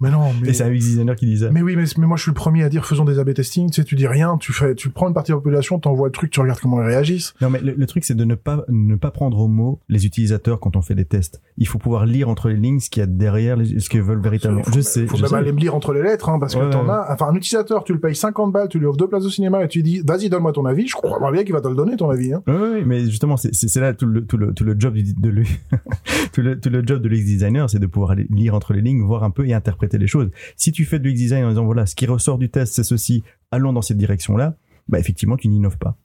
mais 0.00 0.10
non, 0.10 0.32
mais... 0.42 0.50
Et 0.50 0.52
c'est 0.52 0.64
un 0.64 0.70
UX 0.70 0.78
designer 0.78 1.16
qui 1.16 1.38
ça. 1.38 1.50
Mais 1.50 1.62
oui, 1.62 1.76
mais, 1.76 1.84
mais 1.96 2.06
moi 2.06 2.16
je 2.16 2.22
suis 2.22 2.30
le 2.30 2.34
premier 2.34 2.64
à 2.64 2.68
dire 2.68 2.84
faisons 2.84 3.04
des 3.04 3.18
A/B 3.18 3.32
testing. 3.34 3.70
Tu 3.70 3.76
sais, 3.80 3.84
tu 3.84 3.94
dis 3.94 4.06
rien, 4.06 4.36
tu 4.36 4.52
fais, 4.52 4.74
tu 4.74 4.90
prends 4.90 5.08
une 5.08 5.14
partie 5.14 5.30
de 5.30 5.36
la 5.36 5.40
population, 5.40 5.78
t'envoies 5.78 6.08
le 6.08 6.12
truc, 6.12 6.30
tu 6.30 6.40
regardes 6.40 6.60
comment 6.60 6.82
ils 6.82 6.86
réagissent. 6.86 7.34
Non, 7.40 7.48
mais 7.50 7.60
le, 7.60 7.72
le 7.72 7.86
truc, 7.86 8.04
c'est 8.04 8.14
de 8.16 8.24
ne 8.24 8.34
pas, 8.34 8.64
ne 8.68 8.96
pas 8.96 9.10
prendre 9.10 9.38
au 9.38 9.48
mot 9.48 9.80
les 9.88 10.04
utilisateurs 10.06 10.60
quand 10.60 10.76
on 10.76 10.82
fait 10.82 10.94
des 10.94 11.04
tests. 11.04 11.40
Il 11.58 11.68
faut 11.68 11.78
pouvoir 11.78 12.06
lire 12.06 12.28
entre 12.30 12.48
les 12.48 12.56
lignes 12.56 12.80
ce 12.80 12.88
qu'il 12.88 13.00
y 13.00 13.04
a 13.04 13.06
derrière, 13.06 13.56
les- 13.56 13.78
ce 13.78 13.88
qu'ils 13.90 14.00
veulent 14.02 14.22
véritablement. 14.22 14.62
Faut- 14.62 14.72
je 14.72 14.80
sais. 14.80 15.06
Faut 15.06 15.16
je 15.16 15.22
même 15.22 15.30
sais. 15.30 15.36
aller 15.36 15.52
me 15.52 15.58
lire 15.60 15.74
entre 15.74 15.92
les 15.92 16.02
lettres, 16.02 16.30
hein, 16.30 16.38
parce 16.38 16.54
que 16.54 16.60
Ouais, 16.60 16.70
t'en 16.70 16.88
as. 16.88 17.06
Enfin, 17.12 17.28
un 17.28 17.34
utilisateur, 17.34 17.84
tu 17.84 17.92
le 17.92 18.00
payes 18.00 18.14
50 18.16 18.52
balles, 18.52 18.68
tu 18.68 18.78
lui 18.78 18.86
offres 18.86 18.96
deux 18.96 19.06
places 19.08 19.24
de 19.24 19.28
cinéma 19.28 19.62
et 19.64 19.68
tu 19.68 19.78
lui 19.78 19.82
dis, 19.84 20.00
vas-y, 20.06 20.30
donne-moi 20.30 20.52
ton 20.52 20.64
avis. 20.64 20.86
Je 20.88 20.94
crois 20.94 21.30
bien 21.30 21.44
qu'il 21.44 21.52
va 21.52 21.60
te 21.60 21.68
le 21.68 21.74
donner 21.74 21.96
ton 21.96 22.08
avis. 22.10 22.32
Hein. 22.32 22.42
Oui, 22.46 22.54
oui, 22.74 22.82
mais 22.86 23.00
justement, 23.04 23.36
c'est 23.36 23.76
là 23.80 23.92
tout 23.92 24.06
le, 24.06 24.24
tout 24.24 24.38
le, 24.38 24.54
tout 24.54 24.64
le 24.64 24.74
job 24.78 24.94
du, 24.94 25.12
de 25.14 25.28
lui, 25.28 25.48
tout 26.32 26.40
le, 26.40 26.58
tout 26.58 26.70
le 26.70 26.82
job 26.86 27.02
de 27.02 27.08
l'UX 27.08 27.24
designer, 27.24 27.68
c'est 27.68 27.78
de 27.78 27.86
pouvoir 27.86 28.12
aller 28.12 28.26
lire 28.30 28.54
entre 28.54 28.72
les 28.72 28.80
lignes, 28.80 29.02
voir 29.02 29.22
un 29.24 29.30
peu 29.30 29.46
et 29.46 29.52
interpréter 29.54 29.98
les 29.98 30.06
choses. 30.06 30.30
Si 30.56 30.72
tu 30.72 30.84
fais 30.84 30.98
de 30.98 31.04
l'UX 31.08 31.14
design 31.14 31.44
en 31.44 31.48
disant 31.50 31.64
voilà, 31.64 31.86
ce 31.86 31.94
qui 31.94 32.06
ressort 32.06 32.38
du 32.38 32.48
test, 32.50 32.74
c'est 32.74 32.84
ceci, 32.84 33.22
allons 33.50 33.72
dans 33.72 33.82
cette 33.82 33.98
direction-là, 33.98 34.56
bah 34.88 34.98
effectivement, 34.98 35.36
tu 35.36 35.48
n'innoves 35.48 35.78
pas. 35.78 35.96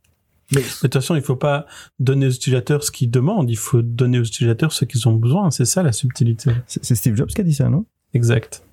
Mais 0.53 0.62
de 0.62 0.67
toute 0.67 0.93
façon, 0.93 1.15
il 1.15 1.21
faut 1.21 1.36
pas 1.36 1.65
donner 1.99 2.27
aux 2.27 2.31
utilisateurs 2.31 2.83
ce 2.83 2.91
qu'ils 2.91 3.12
demandent, 3.12 3.49
il 3.49 3.57
faut 3.57 3.81
donner 3.81 4.19
aux 4.19 4.23
utilisateurs 4.23 4.71
ce 4.71 4.86
qu'ils 4.86 5.07
ont 5.07 5.13
besoin. 5.13 5.51
C'est 5.51 5.65
ça 5.65 5.83
la 5.83 5.91
subtilité. 5.91 6.51
C'est 6.67 6.83
c'est 6.83 6.95
Steve 6.95 7.15
Jobs 7.15 7.27
qui 7.27 7.41
a 7.41 7.43
dit 7.43 7.53
ça, 7.53 7.69
non? 7.69 7.86
Exact. 8.13 8.63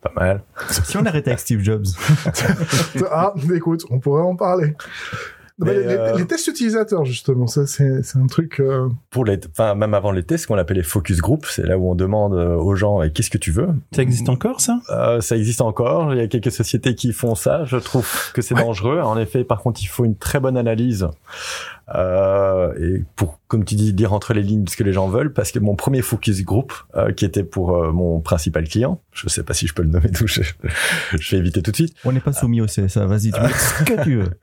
Pas 0.00 0.12
mal. 0.14 0.42
Si 0.70 0.96
on 0.96 1.04
arrêtait 1.04 1.30
avec 1.30 1.40
Steve 1.40 1.60
Jobs, 1.60 1.86
ah, 3.10 3.34
écoute, 3.54 3.84
on 3.90 3.98
pourrait 3.98 4.22
en 4.22 4.36
parler. 4.36 4.74
Mais 5.60 5.74
les, 5.74 5.86
euh, 5.86 6.16
les 6.16 6.24
tests 6.26 6.46
utilisateurs, 6.46 7.04
justement, 7.04 7.46
ça 7.48 7.66
c'est 7.66 8.02
c'est 8.04 8.18
un 8.18 8.26
truc. 8.26 8.60
euh, 8.60 8.88
Pour 9.10 9.24
les, 9.24 9.38
enfin, 9.50 9.74
même 9.74 9.92
avant 9.92 10.12
les 10.12 10.22
tests, 10.22 10.44
ce 10.44 10.48
qu'on 10.48 10.56
appelle 10.58 10.76
les 10.76 10.82
focus 10.84 11.18
group, 11.18 11.46
c'est 11.46 11.64
là 11.66 11.76
où 11.78 11.90
on 11.90 11.94
demande 11.96 12.34
euh, 12.34 12.54
aux 12.54 12.76
gens 12.76 13.02
eh, 13.02 13.10
qu'est-ce 13.10 13.30
que 13.30 13.38
tu 13.38 13.50
veux? 13.50 13.68
Ça 13.92 14.02
existe 14.02 14.28
encore, 14.28 14.60
ça? 14.60 14.78
Euh, 14.90 15.20
ça 15.20 15.36
existe 15.36 15.60
encore. 15.60 16.14
Il 16.14 16.18
y 16.18 16.22
a 16.22 16.28
quelques 16.28 16.52
sociétés 16.52 16.94
qui 16.94 17.12
font 17.12 17.34
ça. 17.34 17.64
Je 17.64 17.76
trouve 17.76 18.06
que 18.34 18.40
c'est 18.42 18.54
Ouais. 18.54 18.62
dangereux. 18.62 19.00
En 19.00 19.18
effet, 19.18 19.42
par 19.42 19.60
contre, 19.62 19.82
il 19.82 19.86
faut 19.86 20.04
une 20.04 20.16
très 20.16 20.38
bonne 20.38 20.56
analyse 20.56 21.08
euh, 21.94 22.72
et 22.78 23.04
pour, 23.16 23.40
comme 23.48 23.64
tu 23.64 23.74
dis, 23.74 23.92
lire 23.92 24.12
entre 24.12 24.34
les 24.34 24.42
lignes 24.42 24.66
ce 24.66 24.76
que 24.76 24.84
les 24.84 24.92
gens 24.92 25.08
veulent. 25.08 25.32
Parce 25.32 25.52
que 25.52 25.58
mon 25.58 25.74
premier 25.74 26.02
focus 26.02 26.44
group, 26.44 26.72
euh, 26.96 27.12
qui 27.12 27.24
était 27.24 27.44
pour 27.44 27.76
euh, 27.76 27.92
mon 27.92 28.20
principal 28.20 28.68
client, 28.68 29.00
je 29.12 29.28
sais 29.28 29.42
pas 29.42 29.54
si 29.54 29.66
je 29.66 29.74
peux 29.74 29.82
le 29.82 29.90
nommer, 29.90 30.10
tout, 30.14 30.26
je, 30.26 30.42
je 31.12 31.30
vais 31.30 31.38
éviter 31.38 31.62
tout 31.62 31.70
de 31.70 31.76
suite. 31.76 31.94
on 32.04 32.12
n'est 32.12 32.20
pas 32.20 32.32
soumis 32.32 32.60
au 32.60 32.66
CSA. 32.66 33.06
Vas-y, 33.06 33.32
tu 33.32 33.40
mets 33.40 33.48
ce 33.48 33.84
que 33.84 34.02
tu 34.02 34.16
veux. 34.16 34.30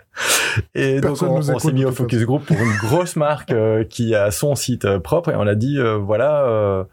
Et 0.74 1.02
donc 1.02 1.22
on, 1.22 1.40
nous 1.40 1.52
on 1.52 1.60
s'est 1.60 1.74
mis 1.74 1.86
au 1.86 1.92
focus 1.92 2.24
group 2.24 2.46
pour 2.46 2.58
une 2.58 2.78
grosse 2.78 3.16
marque 3.16 3.52
euh, 3.52 3.84
qui 3.84 4.16
a 4.16 4.32
son 4.32 4.56
site 4.56 4.86
euh, 4.86 5.00
propre 5.00 5.32
et 5.32 5.36
on 5.36 5.48
a 5.48 5.56
dit 5.56 5.78
euh, 5.78 5.98
voilà 5.98 6.46
euh, 6.46 6.84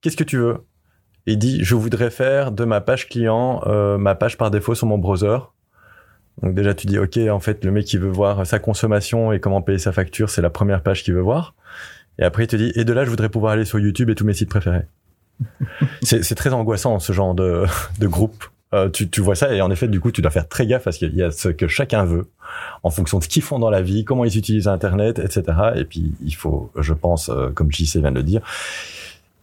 qu'est-ce 0.00 0.16
que 0.16 0.24
tu 0.24 0.38
veux? 0.38 0.58
Et 1.26 1.36
dit 1.36 1.62
je 1.62 1.74
voudrais 1.74 2.10
faire 2.10 2.52
de 2.52 2.64
ma 2.64 2.80
page 2.80 3.08
client 3.08 3.62
euh, 3.66 3.98
ma 3.98 4.14
page 4.14 4.38
par 4.38 4.50
défaut 4.50 4.74
sur 4.74 4.86
mon 4.86 4.98
browser. 4.98 5.38
Donc 6.42 6.54
déjà 6.54 6.74
tu 6.74 6.86
dis 6.86 6.98
ok 6.98 7.18
en 7.30 7.40
fait 7.40 7.64
le 7.64 7.70
mec 7.70 7.84
qui 7.84 7.98
veut 7.98 8.10
voir 8.10 8.46
sa 8.46 8.58
consommation 8.58 9.32
et 9.32 9.40
comment 9.40 9.62
payer 9.62 9.78
sa 9.78 9.92
facture 9.92 10.30
c'est 10.30 10.42
la 10.42 10.50
première 10.50 10.82
page 10.82 11.02
qu'il 11.02 11.14
veut 11.14 11.20
voir. 11.20 11.54
Et 12.18 12.24
après 12.24 12.44
il 12.44 12.46
te 12.46 12.56
dit 12.56 12.72
et 12.74 12.84
de 12.84 12.92
là 12.92 13.04
je 13.04 13.10
voudrais 13.10 13.28
pouvoir 13.28 13.52
aller 13.52 13.64
sur 13.64 13.78
YouTube 13.78 14.10
et 14.10 14.14
tous 14.14 14.24
mes 14.24 14.34
sites 14.34 14.48
préférés. 14.48 14.86
c'est 16.02 16.22
c'est 16.22 16.34
très 16.34 16.52
angoissant 16.52 16.98
ce 16.98 17.12
genre 17.12 17.34
de, 17.34 17.64
de 17.98 18.06
groupe. 18.06 18.44
Euh, 18.72 18.88
tu, 18.88 19.10
tu 19.10 19.20
vois 19.20 19.34
ça 19.34 19.52
et 19.52 19.60
en 19.60 19.70
effet 19.70 19.88
du 19.88 19.98
coup 19.98 20.12
tu 20.12 20.22
dois 20.22 20.30
faire 20.30 20.48
très 20.48 20.64
gaffe 20.64 20.84
parce 20.84 20.96
qu'il 20.96 21.12
y 21.16 21.22
a 21.24 21.32
ce 21.32 21.48
que 21.48 21.66
chacun 21.66 22.04
veut 22.04 22.28
en 22.84 22.90
fonction 22.90 23.18
de 23.18 23.24
ce 23.24 23.28
qu'ils 23.28 23.42
font 23.42 23.58
dans 23.58 23.70
la 23.70 23.82
vie, 23.82 24.04
comment 24.04 24.24
ils 24.24 24.38
utilisent 24.38 24.68
Internet, 24.68 25.18
etc. 25.18 25.58
Et 25.74 25.84
puis 25.84 26.12
il 26.24 26.34
faut, 26.34 26.70
je 26.78 26.94
pense, 26.94 27.30
euh, 27.30 27.50
comme 27.50 27.70
JC 27.72 27.96
vient 27.96 28.12
de 28.12 28.16
le 28.16 28.22
dire, 28.22 28.42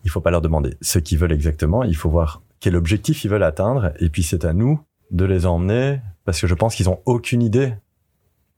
il 0.06 0.10
faut 0.10 0.22
pas 0.22 0.32
leur 0.32 0.42
demander 0.42 0.76
ce 0.82 1.00
qu'ils 1.00 1.18
veulent 1.18 1.34
exactement. 1.34 1.84
Il 1.84 1.96
faut 1.96 2.10
voir 2.10 2.42
quel 2.62 2.76
objectif 2.76 3.26
ils 3.26 3.30
veulent 3.30 3.44
atteindre 3.44 3.92
et 4.00 4.10
puis 4.10 4.24
c'est 4.24 4.46
à 4.46 4.54
nous 4.54 4.80
de 5.12 5.26
les 5.26 5.46
emmener 5.46 6.02
parce 6.26 6.42
que 6.42 6.48
je 6.48 6.54
pense 6.54 6.76
qu'ils 6.76 6.90
ont 6.90 7.00
aucune 7.06 7.42
idée 7.42 7.74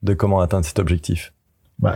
de 0.02 0.14
comment 0.14 0.40
atteindre 0.40 0.66
cet 0.66 0.80
objectif. 0.80 1.34
Bah, 1.78 1.96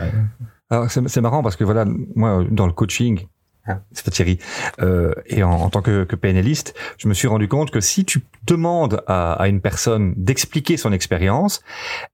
Alors 0.69 0.89
c'est 0.89 1.07
c'est 1.09 1.21
marrant 1.21 1.43
parce 1.43 1.55
que 1.55 1.63
voilà, 1.63 1.85
moi 2.15 2.43
dans 2.49 2.67
le 2.67 2.73
coaching, 2.73 3.27
hein, 3.65 3.81
c'est 3.91 4.05
pas 4.05 4.11
Thierry, 4.11 4.39
euh, 4.81 5.13
et 5.25 5.43
en, 5.43 5.51
en 5.51 5.69
tant 5.69 5.81
que, 5.81 6.03
que 6.03 6.15
PNListe, 6.15 6.73
je 6.97 7.07
me 7.07 7.13
suis 7.13 7.27
rendu 7.27 7.47
compte 7.47 7.71
que 7.71 7.81
si 7.81 8.05
tu 8.05 8.23
demandes 8.45 9.03
à, 9.07 9.33
à 9.33 9.47
une 9.47 9.61
personne 9.61 10.13
d'expliquer 10.15 10.77
son 10.77 10.93
expérience, 10.93 11.61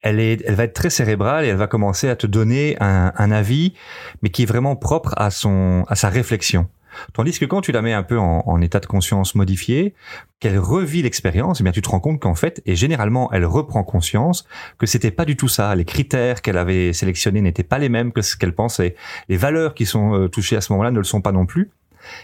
elle 0.02 0.20
est, 0.20 0.42
elle 0.46 0.56
va 0.56 0.64
être 0.64 0.74
très 0.74 0.90
cérébrale 0.90 1.46
et 1.46 1.50
elle 1.50 1.58
va 1.58 1.68
commencer 1.68 2.10
à 2.10 2.16
te 2.16 2.28
donner 2.28 2.78
un, 2.80 3.12
un 3.16 3.32
avis, 3.32 3.74
mais 4.22 4.30
qui 4.30 4.44
est 4.44 4.48
vraiment 4.48 4.76
propre 4.76 5.14
à 5.18 5.32
son, 5.32 5.86
à 5.88 5.96
sa 5.96 6.10
réflexion. 6.10 6.68
Tandis 7.14 7.38
que 7.40 7.46
quand 7.46 7.62
tu 7.62 7.72
la 7.72 7.82
mets 7.82 7.94
un 7.94 8.04
peu 8.04 8.18
en, 8.20 8.44
en 8.46 8.62
état 8.62 8.80
de 8.80 8.86
conscience 8.86 9.36
modifié, 9.36 9.94
qu'elle 10.40 10.58
revit 10.60 11.02
l'expérience, 11.02 11.60
eh 11.60 11.64
bien 11.64 11.72
tu 11.72 11.82
te 11.82 11.90
rends 11.90 12.00
compte 12.00 12.20
qu'en 12.20 12.36
fait, 12.36 12.62
et 12.66 12.76
généralement 12.76 13.32
elle 13.32 13.46
reprend 13.46 13.84
conscience 13.84 14.46
que 14.78 14.86
c'était 14.86 15.12
pas 15.12 15.26
du 15.26 15.36
tout 15.36 15.48
ça. 15.48 15.76
Les 15.76 15.86
critères 15.86 16.42
qu'elle 16.42 16.58
avait 16.58 16.94
sélectionnés 16.94 17.42
n'étaient 17.42 17.64
pas 17.64 17.78
les 17.80 17.90
mêmes 17.90 18.12
que 18.12 18.22
ce 18.22 18.36
qu'elle 18.38 18.54
pensait. 18.56 18.96
Les 19.28 19.38
valeurs 19.38 19.74
qui 19.74 19.86
sont 19.86 20.14
euh, 20.16 20.28
touchées 20.30 20.56
à 20.56 20.62
ce 20.62 20.72
moment-là 20.74 20.92
ne 20.92 20.98
le 20.98 21.04
sont 21.04 21.22
pas 21.22 21.32
non 21.32 21.46
plus. 21.46 21.72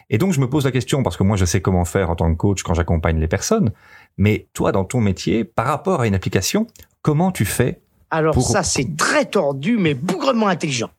Et 0.10 0.18
donc 0.18 0.32
je 0.32 0.40
me 0.40 0.50
pose 0.50 0.64
la 0.66 0.72
question 0.72 1.04
parce 1.04 1.18
que 1.18 1.24
moi 1.24 1.36
je 1.36 1.44
sais 1.46 1.60
comment 1.62 1.84
faire 1.84 2.10
en 2.10 2.16
tant 2.16 2.32
que 2.32 2.38
coach 2.38 2.64
quand 2.64 2.74
j'accompagne 2.74 3.20
les 3.20 3.28
personnes. 3.28 3.72
Mais 4.18 4.48
toi 4.54 4.72
dans 4.72 4.86
ton 4.86 5.02
métier, 5.02 5.44
par 5.44 5.66
rapport 5.68 6.00
à 6.02 6.08
une 6.08 6.16
application, 6.16 6.68
comment 7.02 7.32
tu 7.32 7.44
fais 7.44 7.82
Alors 8.10 8.34
Pour- 8.34 8.48
ça, 8.48 8.64
c'est 8.64 8.96
très 8.96 9.26
tordu, 9.26 9.78
mais 9.78 9.94
bougrement 9.94 10.48
intelligent. 10.48 10.90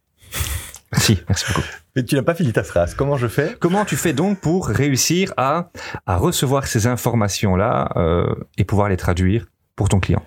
Merci, 0.96 1.22
merci 1.28 1.44
beaucoup. 1.48 1.66
Mais 1.94 2.04
tu 2.04 2.14
n'as 2.14 2.22
pas 2.22 2.34
fini 2.34 2.52
ta 2.52 2.62
phrase. 2.62 2.94
Comment 2.94 3.16
je 3.16 3.26
fais? 3.26 3.56
Comment 3.60 3.84
tu 3.84 3.96
fais 3.96 4.12
donc 4.12 4.40
pour 4.40 4.66
réussir 4.68 5.32
à, 5.36 5.70
à 6.06 6.16
recevoir 6.16 6.66
ces 6.66 6.86
informations-là 6.86 7.92
euh, 7.96 8.34
et 8.58 8.64
pouvoir 8.64 8.88
les 8.88 8.96
traduire 8.96 9.46
pour 9.76 9.88
ton 9.88 10.00
client? 10.00 10.22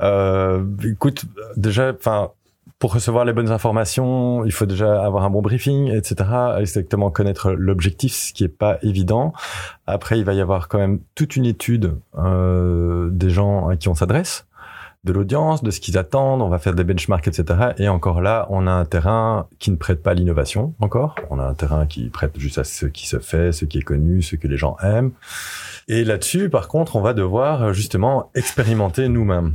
Euh, 0.00 0.64
Écoute, 0.84 1.24
déjà, 1.56 1.92
enfin. 1.92 2.30
Pour 2.78 2.94
recevoir 2.94 3.24
les 3.24 3.32
bonnes 3.32 3.52
informations, 3.52 4.44
il 4.44 4.50
faut 4.50 4.66
déjà 4.66 5.04
avoir 5.04 5.22
un 5.22 5.30
bon 5.30 5.40
briefing, 5.40 5.92
etc. 5.92 6.28
Exactement 6.58 7.12
connaître 7.12 7.52
l'objectif, 7.52 8.12
ce 8.12 8.32
qui 8.32 8.42
est 8.42 8.48
pas 8.48 8.78
évident. 8.82 9.32
Après, 9.86 10.18
il 10.18 10.24
va 10.24 10.32
y 10.34 10.40
avoir 10.40 10.66
quand 10.66 10.78
même 10.78 10.98
toute 11.14 11.36
une 11.36 11.46
étude 11.46 11.94
euh, 12.18 13.08
des 13.12 13.30
gens 13.30 13.68
à 13.68 13.76
qui 13.76 13.88
on 13.88 13.94
s'adresse, 13.94 14.46
de 15.04 15.12
l'audience, 15.12 15.62
de 15.64 15.70
ce 15.72 15.80
qu'ils 15.80 15.98
attendent. 15.98 16.42
On 16.42 16.48
va 16.48 16.58
faire 16.58 16.74
des 16.74 16.84
benchmarks, 16.84 17.26
etc. 17.26 17.72
Et 17.78 17.88
encore 17.88 18.20
là, 18.20 18.46
on 18.50 18.66
a 18.66 18.70
un 18.70 18.84
terrain 18.84 19.46
qui 19.58 19.70
ne 19.72 19.76
prête 19.76 20.00
pas 20.02 20.12
à 20.12 20.14
l'innovation. 20.14 20.74
Encore, 20.80 21.16
on 21.30 21.38
a 21.40 21.44
un 21.44 21.54
terrain 21.54 21.86
qui 21.86 22.08
prête 22.08 22.38
juste 22.38 22.58
à 22.58 22.64
ce 22.64 22.86
qui 22.86 23.08
se 23.08 23.18
fait, 23.18 23.52
ce 23.52 23.64
qui 23.64 23.78
est 23.78 23.82
connu, 23.82 24.22
ce 24.22 24.36
que 24.36 24.46
les 24.46 24.56
gens 24.56 24.76
aiment. 24.82 25.10
Et 25.88 26.04
là-dessus, 26.04 26.50
par 26.50 26.68
contre, 26.68 26.94
on 26.94 27.00
va 27.00 27.14
devoir 27.14 27.62
euh, 27.62 27.72
justement 27.72 28.30
expérimenter 28.36 29.08
nous-mêmes. 29.08 29.54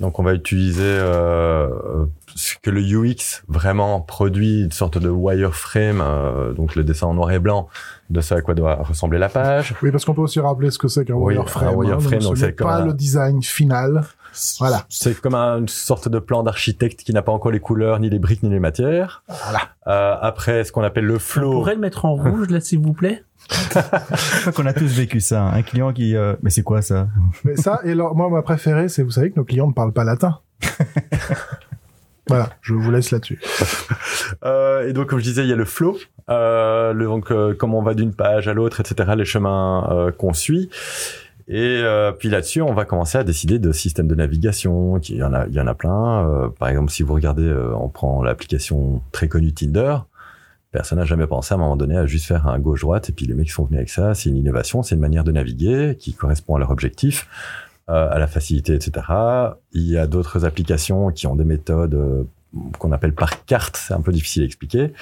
Donc, 0.00 0.18
on 0.18 0.22
va 0.24 0.34
utiliser 0.34 0.82
euh, 0.82 1.68
euh, 1.68 2.04
ce 2.34 2.56
que 2.60 2.68
le 2.68 2.80
UX 2.82 3.42
vraiment 3.48 4.00
produit, 4.00 4.64
une 4.64 4.72
sorte 4.72 4.98
de 4.98 5.08
wireframe, 5.08 6.02
euh, 6.02 6.52
donc 6.52 6.74
le 6.74 6.82
dessin 6.84 7.06
en 7.06 7.14
noir 7.14 7.30
et 7.30 7.38
blanc 7.38 7.68
de 8.10 8.20
ce 8.20 8.34
à 8.34 8.42
quoi 8.42 8.54
doit 8.54 8.74
ressembler 8.82 9.18
la 9.20 9.28
page. 9.28 9.72
Oui, 9.82 9.92
parce 9.92 10.04
qu'on 10.04 10.12
peut 10.14 10.20
aussi 10.20 10.40
rappeler 10.40 10.70
ce 10.72 10.78
que 10.78 10.88
c'est 10.88 11.04
qu'un 11.06 11.14
Oui, 11.14 11.34
wireframe. 11.36 11.68
un 11.68 11.70
hein, 11.70 11.74
wireframe, 11.74 12.18
donc 12.18 12.22
donc 12.22 12.36
ce 12.36 12.44
c'est 12.46 12.52
pas 12.52 12.78
un- 12.78 12.86
le 12.86 12.92
design 12.92 13.40
final. 13.42 14.04
Voilà. 14.58 14.84
C'est 14.88 15.20
comme 15.20 15.34
un- 15.34 15.58
une 15.60 15.68
sorte 15.68 16.08
de 16.08 16.18
plan 16.18 16.42
d'architecte 16.42 17.00
qui 17.04 17.12
n'a 17.12 17.22
pas 17.22 17.32
encore 17.32 17.52
les 17.52 17.60
couleurs, 17.60 18.00
ni 18.00 18.10
les 18.10 18.18
briques, 18.18 18.42
ni 18.42 18.50
les 18.50 18.58
matières. 18.60 19.22
Voilà. 19.44 19.60
Euh, 19.86 20.16
après, 20.20 20.64
ce 20.64 20.72
qu'on 20.72 20.82
appelle 20.82 21.04
le 21.06 21.16
On 21.16 21.18
flow. 21.18 21.50
pourrait 21.52 21.74
le 21.74 21.80
mettre 21.80 22.04
en 22.04 22.14
rouge 22.14 22.48
là, 22.50 22.60
s'il 22.60 22.78
vous 22.80 22.92
plaît. 22.94 23.22
je 23.50 24.40
crois 24.40 24.52
qu'on 24.52 24.66
a 24.66 24.72
tous 24.72 24.86
vécu 24.96 25.20
ça. 25.20 25.42
Un 25.44 25.62
client 25.62 25.92
qui, 25.92 26.16
euh, 26.16 26.34
mais 26.42 26.50
c'est 26.50 26.62
quoi 26.62 26.80
ça? 26.82 27.08
Mais 27.44 27.56
ça, 27.56 27.80
et 27.84 27.92
alors, 27.92 28.14
moi, 28.16 28.30
ma 28.30 28.42
préférée, 28.42 28.88
c'est, 28.88 29.02
vous 29.02 29.10
savez 29.10 29.30
que 29.30 29.36
nos 29.36 29.44
clients 29.44 29.66
ne 29.68 29.72
parlent 29.72 29.92
pas 29.92 30.04
latin. 30.04 30.38
voilà, 32.28 32.48
je 32.62 32.72
vous 32.72 32.90
laisse 32.90 33.10
là-dessus. 33.10 33.38
Euh, 34.44 34.88
et 34.88 34.92
donc, 34.94 35.08
comme 35.08 35.18
je 35.18 35.24
disais, 35.24 35.42
il 35.42 35.48
y 35.48 35.52
a 35.52 35.56
le 35.56 35.66
flow, 35.66 35.98
euh, 36.30 36.92
le, 36.94 37.04
donc 37.04 37.30
euh, 37.30 37.54
comment 37.58 37.78
on 37.78 37.82
va 37.82 37.92
d'une 37.94 38.14
page 38.14 38.48
à 38.48 38.54
l'autre, 38.54 38.80
etc., 38.80 39.10
les 39.16 39.26
chemins 39.26 39.86
euh, 39.92 40.10
qu'on 40.10 40.32
suit. 40.32 40.70
Et 41.46 41.80
euh, 41.82 42.12
puis 42.12 42.30
là-dessus, 42.30 42.62
on 42.62 42.72
va 42.72 42.84
commencer 42.84 43.18
à 43.18 43.24
décider 43.24 43.58
de 43.58 43.70
systèmes 43.72 44.08
de 44.08 44.14
navigation. 44.14 44.98
Il 44.98 45.16
y 45.16 45.22
en 45.22 45.34
a, 45.34 45.46
il 45.46 45.54
y 45.54 45.60
en 45.60 45.66
a 45.66 45.74
plein. 45.74 46.26
Euh, 46.26 46.48
par 46.48 46.68
exemple, 46.68 46.90
si 46.90 47.02
vous 47.02 47.14
regardez, 47.14 47.42
euh, 47.42 47.74
on 47.76 47.88
prend 47.88 48.22
l'application 48.22 49.02
très 49.12 49.28
connue 49.28 49.52
Tinder. 49.52 49.96
Personne 50.74 50.98
n'a 50.98 51.04
jamais 51.04 51.28
pensé 51.28 51.54
à 51.54 51.56
un 51.56 51.60
moment 51.60 51.76
donné 51.76 51.96
à 51.96 52.04
juste 52.04 52.26
faire 52.26 52.48
un 52.48 52.58
gauche-droite 52.58 53.08
et 53.08 53.12
puis 53.12 53.26
les 53.26 53.34
mecs 53.34 53.48
sont 53.48 53.64
venus 53.64 53.78
avec 53.78 53.90
ça. 53.90 54.12
C'est 54.14 54.28
une 54.28 54.36
innovation, 54.36 54.82
c'est 54.82 54.96
une 54.96 55.00
manière 55.00 55.22
de 55.22 55.30
naviguer 55.30 55.96
qui 55.96 56.14
correspond 56.14 56.56
à 56.56 56.58
leur 56.58 56.72
objectif, 56.72 57.28
euh, 57.88 58.10
à 58.10 58.18
la 58.18 58.26
facilité, 58.26 58.74
etc. 58.74 59.06
Il 59.70 59.82
y 59.82 59.96
a 59.96 60.08
d'autres 60.08 60.44
applications 60.44 61.12
qui 61.12 61.28
ont 61.28 61.36
des 61.36 61.44
méthodes 61.44 61.94
euh, 61.94 62.24
qu'on 62.80 62.90
appelle 62.90 63.14
par 63.14 63.44
carte, 63.44 63.76
c'est 63.76 63.94
un 63.94 64.00
peu 64.00 64.10
difficile 64.10 64.42
à 64.42 64.46
expliquer, 64.46 64.92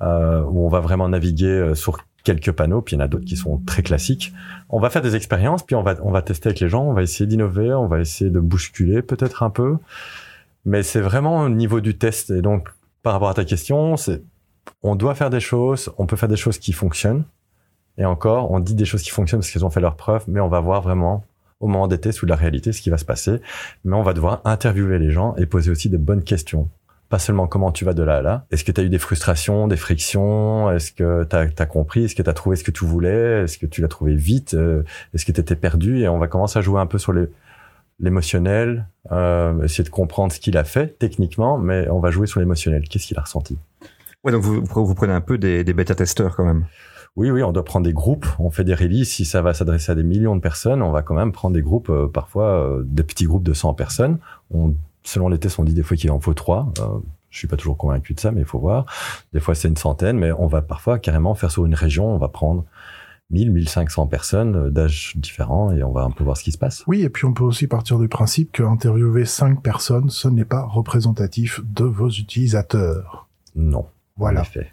euh, 0.00 0.40
où 0.44 0.64
on 0.64 0.68
va 0.70 0.80
vraiment 0.80 1.10
naviguer 1.10 1.72
sur 1.74 1.98
quelques 2.24 2.52
panneaux, 2.52 2.82
puis 2.82 2.94
il 2.94 2.98
y 2.98 3.02
en 3.02 3.04
a 3.04 3.08
d'autres 3.08 3.24
qui 3.24 3.36
sont 3.36 3.58
très 3.66 3.82
classiques. 3.82 4.32
On 4.68 4.80
va 4.80 4.90
faire 4.90 5.02
des 5.02 5.16
expériences, 5.16 5.62
puis 5.62 5.76
on 5.76 5.82
va 5.82 5.96
on 6.02 6.10
va 6.10 6.22
tester 6.22 6.48
avec 6.48 6.60
les 6.60 6.68
gens, 6.68 6.84
on 6.84 6.92
va 6.92 7.02
essayer 7.02 7.26
d'innover, 7.26 7.72
on 7.72 7.86
va 7.86 8.00
essayer 8.00 8.30
de 8.30 8.40
bousculer 8.40 9.02
peut-être 9.02 9.42
un 9.42 9.50
peu, 9.50 9.76
mais 10.64 10.82
c'est 10.82 11.00
vraiment 11.00 11.40
au 11.40 11.48
niveau 11.48 11.80
du 11.80 11.96
test. 11.96 12.30
Et 12.30 12.42
donc 12.42 12.68
par 13.02 13.14
rapport 13.14 13.30
à 13.30 13.34
ta 13.34 13.44
question, 13.44 13.96
c'est 13.96 14.22
on 14.82 14.94
doit 14.94 15.14
faire 15.14 15.30
des 15.30 15.40
choses, 15.40 15.90
on 15.98 16.06
peut 16.06 16.16
faire 16.16 16.28
des 16.28 16.36
choses 16.36 16.58
qui 16.58 16.72
fonctionnent, 16.72 17.24
et 18.00 18.04
encore, 18.04 18.50
on 18.50 18.60
dit 18.60 18.74
des 18.74 18.86
choses 18.86 19.02
qui 19.02 19.10
fonctionnent 19.10 19.40
parce 19.40 19.50
qu'elles 19.50 19.64
ont 19.64 19.70
fait 19.70 19.80
leurs 19.80 19.96
preuves, 19.96 20.24
mais 20.26 20.40
on 20.40 20.48
va 20.48 20.60
voir 20.60 20.80
vraiment 20.80 21.24
au 21.60 21.66
moment 21.66 21.86
des 21.86 21.98
tests 21.98 22.22
ou 22.22 22.26
de 22.26 22.30
la 22.30 22.36
réalité 22.36 22.72
ce 22.72 22.80
qui 22.80 22.88
va 22.88 22.96
se 22.96 23.04
passer. 23.04 23.40
Mais 23.84 23.94
on 23.94 24.02
va 24.02 24.14
devoir 24.14 24.40
interviewer 24.46 24.98
les 24.98 25.10
gens 25.10 25.36
et 25.36 25.44
poser 25.44 25.70
aussi 25.70 25.90
de 25.90 25.98
bonnes 25.98 26.24
questions. 26.24 26.68
Pas 27.10 27.18
seulement 27.18 27.48
comment 27.48 27.72
tu 27.72 27.84
vas 27.84 27.92
de 27.92 28.02
là 28.02 28.18
à 28.18 28.22
là. 28.22 28.46
Est-ce 28.52 28.64
que 28.64 28.72
tu 28.72 28.80
as 28.80 28.84
eu 28.84 28.88
des 28.88 28.98
frustrations, 28.98 29.66
des 29.66 29.76
frictions? 29.76 30.70
Est-ce 30.70 30.92
que 30.92 31.24
tu 31.24 31.36
as, 31.36 31.66
compris? 31.66 32.04
Est-ce 32.04 32.14
que 32.14 32.22
tu 32.22 32.30
as 32.30 32.32
trouvé 32.32 32.54
ce 32.54 32.64
que 32.64 32.70
tu 32.70 32.84
voulais? 32.84 33.42
Est-ce 33.42 33.58
que 33.58 33.66
tu 33.66 33.82
l'as 33.82 33.88
trouvé 33.88 34.14
vite? 34.14 34.54
Euh, 34.54 34.84
Est-ce 35.12 35.26
que 35.26 35.32
tu 35.32 35.40
étais 35.40 35.56
perdu? 35.56 36.00
Et 36.00 36.08
on 36.08 36.18
va 36.18 36.28
commencer 36.28 36.58
à 36.58 36.62
jouer 36.62 36.80
un 36.80 36.86
peu 36.86 36.98
sur 36.98 37.12
l'émotionnel, 37.98 38.86
euh, 39.10 39.60
essayer 39.64 39.82
de 39.84 39.90
comprendre 39.90 40.32
ce 40.32 40.38
qu'il 40.38 40.56
a 40.56 40.62
fait 40.62 40.98
techniquement, 40.98 41.58
mais 41.58 41.88
on 41.90 41.98
va 41.98 42.12
jouer 42.12 42.28
sur 42.28 42.38
l'émotionnel. 42.38 42.84
Qu'est-ce 42.88 43.08
qu'il 43.08 43.18
a 43.18 43.22
ressenti? 43.22 43.58
Ouais, 44.22 44.30
donc 44.30 44.42
vous, 44.42 44.64
vous 44.64 44.94
prenez 44.94 45.12
un 45.12 45.20
peu 45.20 45.36
des, 45.36 45.64
des 45.64 45.74
bêta-testeurs 45.74 46.36
quand 46.36 46.44
même. 46.44 46.64
Oui, 47.16 47.30
oui, 47.30 47.42
on 47.42 47.50
doit 47.50 47.64
prendre 47.64 47.84
des 47.84 47.92
groupes. 47.92 48.26
On 48.38 48.50
fait 48.50 48.64
des 48.64 48.74
releases. 48.74 49.08
Si 49.08 49.24
ça 49.24 49.42
va 49.42 49.52
s'adresser 49.52 49.90
à 49.90 49.94
des 49.94 50.04
millions 50.04 50.36
de 50.36 50.40
personnes, 50.40 50.80
on 50.80 50.92
va 50.92 51.02
quand 51.02 51.14
même 51.14 51.32
prendre 51.32 51.54
des 51.54 51.62
groupes, 51.62 51.90
euh, 51.90 52.06
parfois 52.06 52.64
euh, 52.64 52.82
des 52.86 53.02
petits 53.02 53.24
groupes 53.24 53.42
de 53.42 53.52
100 53.52 53.74
personnes. 53.74 54.18
On, 54.52 54.74
selon 55.02 55.28
les 55.28 55.38
tests, 55.38 55.58
on 55.58 55.64
dit 55.64 55.74
des 55.74 55.82
fois 55.82 55.96
qu'il 55.96 56.10
en 56.10 56.20
faut 56.20 56.34
trois. 56.34 56.72
Euh, 56.80 56.98
je 57.30 57.38
suis 57.38 57.48
pas 57.48 57.56
toujours 57.56 57.76
convaincu 57.76 58.14
de 58.14 58.20
ça, 58.20 58.32
mais 58.32 58.40
il 58.40 58.46
faut 58.46 58.58
voir. 58.58 58.86
Des 59.32 59.40
fois, 59.40 59.54
c'est 59.54 59.68
une 59.68 59.76
centaine, 59.76 60.18
mais 60.18 60.32
on 60.32 60.46
va 60.46 60.62
parfois 60.62 60.98
carrément 60.98 61.34
faire 61.34 61.50
sur 61.50 61.64
une 61.64 61.74
région. 61.74 62.06
On 62.12 62.18
va 62.18 62.28
prendre 62.28 62.64
1000, 63.30 63.52
1500 63.52 64.06
personnes 64.08 64.56
euh, 64.56 64.70
d'âges 64.70 65.14
différents 65.16 65.72
et 65.72 65.82
on 65.82 65.92
va 65.92 66.02
un 66.02 66.10
peu 66.10 66.24
voir 66.24 66.36
ce 66.36 66.44
qui 66.44 66.52
se 66.52 66.58
passe. 66.58 66.82
Oui, 66.86 67.02
et 67.02 67.08
puis 67.08 67.24
on 67.24 67.32
peut 67.32 67.44
aussi 67.44 67.66
partir 67.66 67.98
du 67.98 68.08
principe 68.08 68.52
que 68.52 68.62
interviewer 68.62 69.24
cinq 69.24 69.62
personnes, 69.62 70.10
ce 70.10 70.28
n'est 70.28 70.44
pas 70.44 70.62
représentatif 70.62 71.60
de 71.64 71.84
vos 71.84 72.10
utilisateurs. 72.10 73.28
Non. 73.54 73.86
Voilà. 74.16 74.40
En 74.40 74.42
effet. 74.42 74.72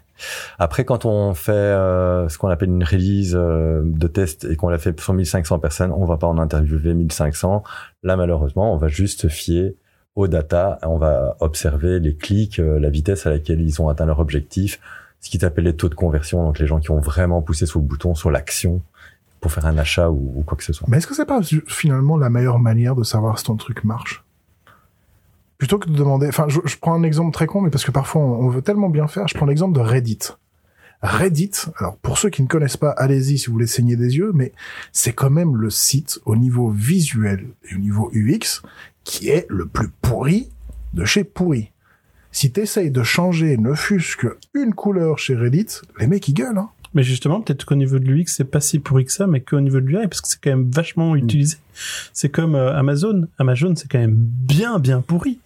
Après, 0.58 0.84
quand 0.84 1.04
on 1.04 1.32
fait 1.34 1.52
euh, 1.52 2.28
ce 2.28 2.38
qu'on 2.38 2.48
appelle 2.48 2.70
une 2.70 2.82
release 2.82 3.36
euh, 3.36 3.82
de 3.84 4.08
test 4.08 4.44
et 4.44 4.56
qu'on 4.56 4.68
l'a 4.68 4.78
fait 4.78 4.98
sur 4.98 5.14
1500 5.14 5.60
personnes, 5.60 5.92
on 5.92 6.04
va 6.04 6.16
pas 6.16 6.26
en 6.26 6.38
interviewer 6.38 6.92
1500. 6.92 7.62
Là, 8.02 8.16
malheureusement, 8.16 8.74
on 8.74 8.76
va 8.76 8.88
juste 8.88 9.28
fier 9.28 9.74
aux 10.18 10.28
data. 10.28 10.78
On 10.82 10.98
va 10.98 11.36
observer 11.40 12.00
les 12.00 12.14
clics, 12.14 12.58
euh, 12.58 12.78
la 12.78 12.90
vitesse 12.90 13.26
à 13.26 13.30
laquelle 13.30 13.60
ils 13.60 13.80
ont 13.80 13.88
atteint 13.88 14.04
leur 14.04 14.18
objectif, 14.18 14.80
ce 15.20 15.30
qui 15.30 15.38
s'appelle 15.38 15.64
les 15.64 15.76
taux 15.76 15.88
de 15.88 15.94
conversion, 15.94 16.44
donc 16.44 16.58
les 16.58 16.66
gens 16.66 16.80
qui 16.80 16.90
ont 16.90 17.00
vraiment 17.00 17.40
poussé 17.40 17.66
sur 17.66 17.78
le 17.78 17.86
bouton, 17.86 18.14
sur 18.14 18.30
l'action 18.30 18.82
pour 19.40 19.52
faire 19.52 19.66
un 19.66 19.78
achat 19.78 20.10
ou, 20.10 20.42
quoi 20.44 20.58
que 20.58 20.64
ce 20.64 20.72
soit. 20.72 20.88
Mais 20.90 20.96
est-ce 20.96 21.06
que 21.06 21.14
c'est 21.14 21.24
pas 21.24 21.40
finalement 21.68 22.16
la 22.16 22.28
meilleure 22.28 22.58
manière 22.58 22.96
de 22.96 23.04
savoir 23.04 23.38
si 23.38 23.44
ton 23.44 23.56
truc 23.56 23.84
marche? 23.84 24.24
Plutôt 25.58 25.78
que 25.78 25.88
de 25.88 25.94
demander, 25.94 26.26
enfin, 26.28 26.46
je, 26.48 26.76
prends 26.80 26.94
un 26.94 27.04
exemple 27.04 27.32
très 27.32 27.46
con, 27.46 27.60
mais 27.60 27.70
parce 27.70 27.84
que 27.84 27.90
parfois 27.92 28.20
on 28.20 28.48
veut 28.48 28.62
tellement 28.62 28.88
bien 28.88 29.06
faire, 29.06 29.28
je 29.28 29.34
prends 29.34 29.46
l'exemple 29.46 29.74
de 29.74 29.80
Reddit. 29.80 30.18
Reddit, 31.02 31.52
alors 31.76 31.96
pour 31.98 32.18
ceux 32.18 32.28
qui 32.28 32.42
ne 32.42 32.48
connaissent 32.48 32.76
pas, 32.76 32.90
allez-y 32.90 33.38
si 33.38 33.46
vous 33.46 33.52
voulez 33.52 33.66
saigner 33.66 33.96
des 33.96 34.16
yeux, 34.16 34.32
mais 34.34 34.52
c'est 34.92 35.12
quand 35.12 35.30
même 35.30 35.56
le 35.56 35.70
site 35.70 36.18
au 36.24 36.34
niveau 36.34 36.70
visuel 36.70 37.46
et 37.70 37.76
au 37.76 37.78
niveau 37.78 38.10
UX 38.14 38.62
qui 39.04 39.28
est 39.28 39.46
le 39.48 39.66
plus 39.66 39.88
pourri 40.02 40.48
de 40.94 41.04
chez 41.04 41.24
pourri. 41.24 41.70
Si 42.32 42.52
t'essayes 42.52 42.90
de 42.90 43.02
changer 43.02 43.56
ne 43.56 43.74
fût-ce 43.74 44.16
qu'une 44.16 44.74
couleur 44.74 45.18
chez 45.18 45.34
Reddit, 45.34 45.80
les 45.98 46.06
mecs 46.06 46.26
ils 46.28 46.34
gueulent. 46.34 46.58
Hein. 46.58 46.70
Mais 46.94 47.02
justement, 47.02 47.40
peut-être 47.40 47.64
qu'au 47.64 47.74
niveau 47.74 47.98
de 47.98 48.04
l'UX, 48.04 48.24
c'est 48.26 48.44
pas 48.44 48.60
si 48.60 48.78
pourri 48.78 49.04
que 49.04 49.12
ça, 49.12 49.26
mais 49.26 49.40
qu'au 49.40 49.60
niveau 49.60 49.80
de 49.80 49.86
l'UI, 49.86 50.08
parce 50.08 50.20
que 50.20 50.28
c'est 50.28 50.40
quand 50.42 50.50
même 50.50 50.70
vachement 50.70 51.14
utilisé. 51.16 51.58
C'est 52.12 52.30
comme 52.30 52.54
euh, 52.54 52.74
Amazon. 52.74 53.28
Amazon, 53.38 53.74
c'est 53.76 53.90
quand 53.90 53.98
même 53.98 54.16
bien, 54.16 54.78
bien 54.78 55.00
pourri. 55.00 55.38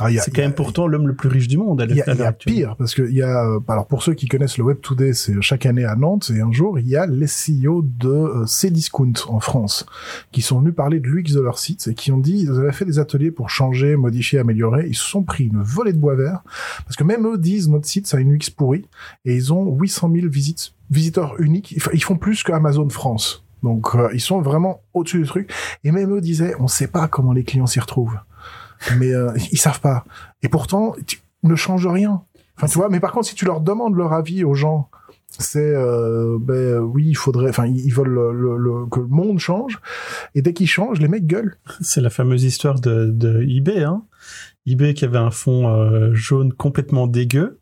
Ah, 0.00 0.08
C'est 0.10 0.30
quand 0.30 0.42
même 0.42 0.54
pourtant 0.54 0.86
l'homme 0.86 1.08
le 1.08 1.14
plus 1.14 1.28
riche 1.28 1.48
du 1.48 1.58
monde 1.58 1.84
Il 1.88 1.96
y 1.96 2.02
a, 2.02 2.14
y 2.14 2.32
pire 2.44 2.76
parce 2.76 2.94
que 2.94 3.02
il 3.02 3.14
y 3.14 3.22
a 3.22 3.44
euh, 3.44 3.60
alors 3.68 3.86
pour 3.86 4.02
ceux 4.02 4.14
qui 4.14 4.26
connaissent 4.26 4.58
le 4.58 4.64
Web 4.64 4.80
Today, 4.80 5.12
c'est 5.12 5.40
chaque 5.40 5.66
année 5.66 5.84
à 5.84 5.96
Nantes 5.96 6.30
et 6.34 6.40
un 6.40 6.52
jour 6.52 6.78
il 6.78 6.88
y 6.88 6.96
a 6.96 7.06
les 7.06 7.26
CEO 7.26 7.82
de 7.82 8.08
euh, 8.08 8.46
Cdiscount 8.46 9.12
en 9.28 9.40
France 9.40 9.86
qui 10.32 10.42
sont 10.42 10.60
venus 10.60 10.74
parler 10.74 11.00
de 11.00 11.08
l'UX 11.08 11.34
de 11.34 11.40
leur 11.40 11.58
site 11.58 11.88
et 11.88 11.94
qui 11.94 12.12
ont 12.12 12.18
dit 12.18 12.42
ils 12.42 12.50
avaient 12.50 12.72
fait 12.72 12.84
des 12.84 12.98
ateliers 12.98 13.30
pour 13.30 13.50
changer, 13.50 13.96
modifier, 13.96 14.38
améliorer. 14.38 14.86
Ils 14.88 14.96
se 14.96 15.04
sont 15.04 15.22
pris 15.22 15.44
une 15.44 15.62
volée 15.62 15.92
de 15.92 15.98
bois 15.98 16.14
vert 16.14 16.42
parce 16.84 16.96
que 16.96 17.04
même 17.04 17.26
eux 17.26 17.38
disent 17.38 17.68
notre 17.68 17.86
site 17.86 18.06
ça 18.06 18.18
a 18.18 18.20
une 18.20 18.34
UX 18.34 18.50
pourrie 18.56 18.84
et 19.24 19.34
ils 19.34 19.52
ont 19.52 19.76
800 19.76 20.10
000 20.14 20.28
visites 20.28 20.72
visiteurs 20.90 21.40
uniques. 21.40 21.78
Ils 21.92 22.02
font 22.02 22.16
plus 22.16 22.42
que 22.42 22.52
Amazon 22.52 22.88
France. 22.88 23.44
Donc 23.62 23.94
euh, 23.94 24.08
ils 24.12 24.20
sont 24.20 24.40
vraiment 24.40 24.82
au-dessus 24.94 25.18
du 25.18 25.26
truc 25.26 25.52
et 25.84 25.90
même 25.90 26.14
eux 26.14 26.20
disaient 26.20 26.54
on 26.60 26.68
sait 26.68 26.86
pas 26.86 27.08
comment 27.08 27.32
les 27.32 27.44
clients 27.44 27.66
s'y 27.66 27.80
retrouvent. 27.80 28.18
Mais 28.98 29.12
euh, 29.14 29.32
ils 29.52 29.58
savent 29.58 29.80
pas. 29.80 30.04
Et 30.42 30.48
pourtant, 30.48 30.94
tu 31.06 31.20
ne 31.42 31.54
change 31.54 31.86
rien. 31.86 32.22
Enfin, 32.56 32.66
tu 32.66 32.78
vois, 32.78 32.88
mais 32.88 33.00
par 33.00 33.12
contre, 33.12 33.26
si 33.28 33.34
tu 33.34 33.44
leur 33.44 33.60
demandes 33.60 33.96
leur 33.96 34.12
avis 34.12 34.42
aux 34.44 34.54
gens, 34.54 34.88
c'est 35.38 35.74
euh, 35.74 36.38
ben 36.40 36.54
euh, 36.54 36.78
oui, 36.80 37.04
il 37.08 37.14
faudrait, 37.16 37.50
enfin, 37.50 37.66
ils 37.66 37.92
veulent 37.92 38.08
le- 38.32 38.86
que 38.86 38.98
le 39.00 39.06
monde 39.06 39.38
change. 39.38 39.78
Et 40.34 40.42
dès 40.42 40.52
qu'ils 40.52 40.66
changent, 40.68 40.98
les 41.00 41.06
mecs 41.08 41.26
gueulent. 41.26 41.56
C'est 41.80 42.00
la 42.00 42.10
fameuse 42.10 42.42
histoire 42.44 42.80
de, 42.80 43.10
de 43.12 43.42
eBay, 43.42 43.84
hein. 43.84 44.02
eBay 44.66 44.94
qui 44.94 45.04
avait 45.04 45.18
un 45.18 45.30
fond 45.30 45.68
euh, 45.68 46.12
jaune 46.14 46.52
complètement 46.52 47.06
dégueu 47.06 47.60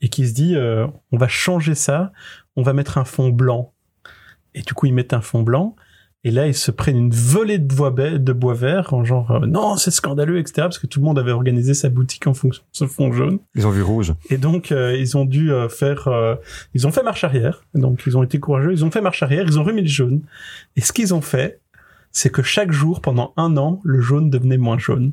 et 0.00 0.08
qui 0.08 0.28
se 0.28 0.32
dit 0.34 0.54
euh, 0.54 0.86
on 1.10 1.16
va 1.18 1.26
changer 1.28 1.74
ça, 1.74 2.12
on 2.54 2.62
va 2.62 2.72
mettre 2.72 2.98
un 2.98 3.04
fond 3.04 3.30
blanc. 3.30 3.72
Et 4.54 4.62
du 4.62 4.74
coup 4.74 4.86
ils 4.86 4.94
mettent 4.94 5.12
un 5.14 5.20
fond 5.22 5.42
blanc 5.42 5.74
et 6.24 6.30
là 6.30 6.46
ils 6.46 6.54
se 6.54 6.70
prennent 6.70 6.96
une 6.96 7.10
volée 7.10 7.58
de 7.58 7.74
bois, 7.74 7.90
de 7.90 8.32
bois 8.32 8.54
vert 8.54 8.92
en 8.92 9.04
genre 9.04 9.30
euh, 9.30 9.46
non 9.46 9.76
c'est 9.76 9.90
scandaleux 9.90 10.38
etc 10.38 10.62
parce 10.62 10.78
que 10.78 10.86
tout 10.86 11.00
le 11.00 11.06
monde 11.06 11.18
avait 11.18 11.32
organisé 11.32 11.74
sa 11.74 11.88
boutique 11.88 12.26
en 12.26 12.34
fonction 12.34 12.62
de 12.62 12.76
ce 12.76 12.86
fond 12.86 13.12
jaune. 13.12 13.38
Ils 13.54 13.66
ont 13.66 13.70
vu 13.70 13.82
rouge. 13.82 14.14
Et 14.28 14.38
donc 14.38 14.72
euh, 14.72 14.96
ils 14.96 15.16
ont 15.16 15.24
dû 15.24 15.52
euh, 15.52 15.68
faire, 15.68 16.08
euh, 16.08 16.36
ils 16.74 16.86
ont 16.86 16.92
fait 16.92 17.02
marche 17.02 17.24
arrière. 17.24 17.62
Donc 17.74 18.02
ils 18.06 18.16
ont 18.16 18.22
été 18.22 18.38
courageux, 18.38 18.72
ils 18.72 18.84
ont 18.84 18.90
fait 18.90 19.00
marche 19.00 19.22
arrière, 19.22 19.44
ils 19.46 19.58
ont 19.58 19.64
remis 19.64 19.82
le 19.82 19.88
jaune. 19.88 20.22
Et 20.76 20.80
ce 20.80 20.92
qu'ils 20.92 21.14
ont 21.14 21.20
fait, 21.20 21.60
c'est 22.12 22.30
que 22.30 22.42
chaque 22.42 22.72
jour 22.72 23.00
pendant 23.00 23.32
un 23.36 23.56
an, 23.56 23.80
le 23.84 24.00
jaune 24.00 24.30
devenait 24.30 24.58
moins 24.58 24.78
jaune. 24.78 25.12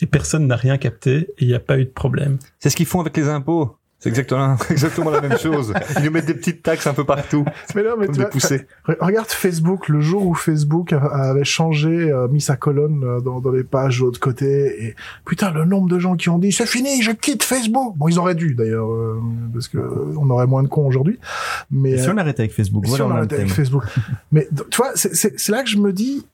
Et 0.00 0.06
personne 0.06 0.46
n'a 0.46 0.56
rien 0.56 0.78
capté 0.78 1.28
et 1.38 1.42
il 1.42 1.48
n'y 1.48 1.54
a 1.54 1.60
pas 1.60 1.78
eu 1.78 1.84
de 1.84 1.90
problème. 1.90 2.38
C'est 2.58 2.70
ce 2.70 2.76
qu'ils 2.76 2.86
font 2.86 3.00
avec 3.00 3.16
les 3.16 3.28
impôts. 3.28 3.76
C'est 4.02 4.08
exactement, 4.08 4.56
exactement 4.70 5.10
la 5.10 5.20
même 5.20 5.38
chose. 5.38 5.72
Ils 5.96 6.02
nous 6.02 6.10
mettent 6.10 6.26
des 6.26 6.34
petites 6.34 6.60
taxes 6.60 6.88
un 6.88 6.92
peu 6.92 7.04
partout, 7.04 7.44
Mais 7.76 7.84
non, 7.84 7.90
mais 7.96 8.08
tu 8.08 8.20
vois, 8.20 8.96
Regarde 8.98 9.28
Facebook, 9.28 9.88
le 9.88 10.00
jour 10.00 10.26
où 10.26 10.34
Facebook 10.34 10.92
avait 10.92 11.44
changé, 11.44 12.10
euh, 12.10 12.26
mis 12.26 12.40
sa 12.40 12.56
colonne 12.56 13.04
euh, 13.04 13.20
dans, 13.20 13.38
dans 13.38 13.52
les 13.52 13.62
pages 13.62 14.00
de 14.00 14.04
l'autre 14.04 14.18
côté, 14.18 14.86
et 14.86 14.96
putain, 15.24 15.52
le 15.52 15.64
nombre 15.64 15.88
de 15.88 16.00
gens 16.00 16.16
qui 16.16 16.30
ont 16.30 16.40
dit 16.40 16.50
c'est 16.50 16.66
fini, 16.66 17.00
je 17.00 17.12
quitte 17.12 17.44
Facebook. 17.44 17.96
Bon, 17.96 18.08
ils 18.08 18.18
auraient 18.18 18.34
dû 18.34 18.56
d'ailleurs, 18.56 18.90
euh, 18.90 19.20
parce 19.52 19.68
que 19.68 19.78
euh, 19.78 20.14
on 20.18 20.28
aurait 20.30 20.48
moins 20.48 20.64
de 20.64 20.68
cons 20.68 20.84
aujourd'hui. 20.84 21.20
Mais 21.70 21.92
Et 21.92 21.98
si 21.98 22.08
euh, 22.08 22.12
on 22.12 22.18
arrêtait 22.18 22.42
avec 22.42 22.52
Facebook, 22.52 22.84
si 22.86 22.90
voilà, 22.90 23.06
on 23.06 23.10
on 23.10 23.16
arrêtait 23.18 23.36
avec. 23.36 23.50
Facebook. 23.50 23.84
mais 24.32 24.48
tu 24.68 24.76
vois, 24.78 24.90
c'est 24.96 25.48
là 25.48 25.62
que 25.62 25.70
je 25.70 25.76
me 25.76 25.92
dis. 25.92 26.26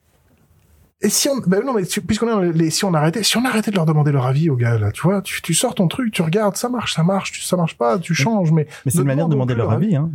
Et 1.00 1.10
si 1.10 1.28
on, 1.28 1.36
ben 1.46 1.64
non, 1.64 1.72
mais 1.74 1.82
puisqu'on 2.06 2.26
est 2.26 2.30
dans 2.32 2.40
les, 2.40 2.52
les- 2.52 2.70
si 2.70 2.84
on 2.84 2.92
arrêtait, 2.92 3.22
si 3.22 3.36
on 3.36 3.44
arrêtait 3.44 3.70
de 3.70 3.76
leur 3.76 3.86
demander 3.86 4.10
leur 4.10 4.26
avis 4.26 4.50
aux 4.50 4.56
gars, 4.56 4.78
là, 4.78 4.90
tu 4.90 5.02
vois, 5.02 5.22
tu, 5.22 5.40
tu 5.42 5.54
sors 5.54 5.74
ton 5.74 5.86
truc, 5.86 6.12
tu 6.12 6.22
regardes, 6.22 6.56
ça 6.56 6.68
marche, 6.68 6.94
ça 6.94 7.04
marche, 7.04 7.30
tu, 7.30 7.40
ça 7.42 7.56
marche 7.56 7.76
pas, 7.78 7.98
tu 8.00 8.14
changes, 8.14 8.50
mais. 8.50 8.66
Mais 8.84 8.90
c'est 8.90 8.98
ne 8.98 9.02
une 9.02 9.06
manière 9.06 9.26
de 9.28 9.32
demander 9.34 9.54
leur 9.54 9.70
avis, 9.70 9.94
hein. 9.94 10.10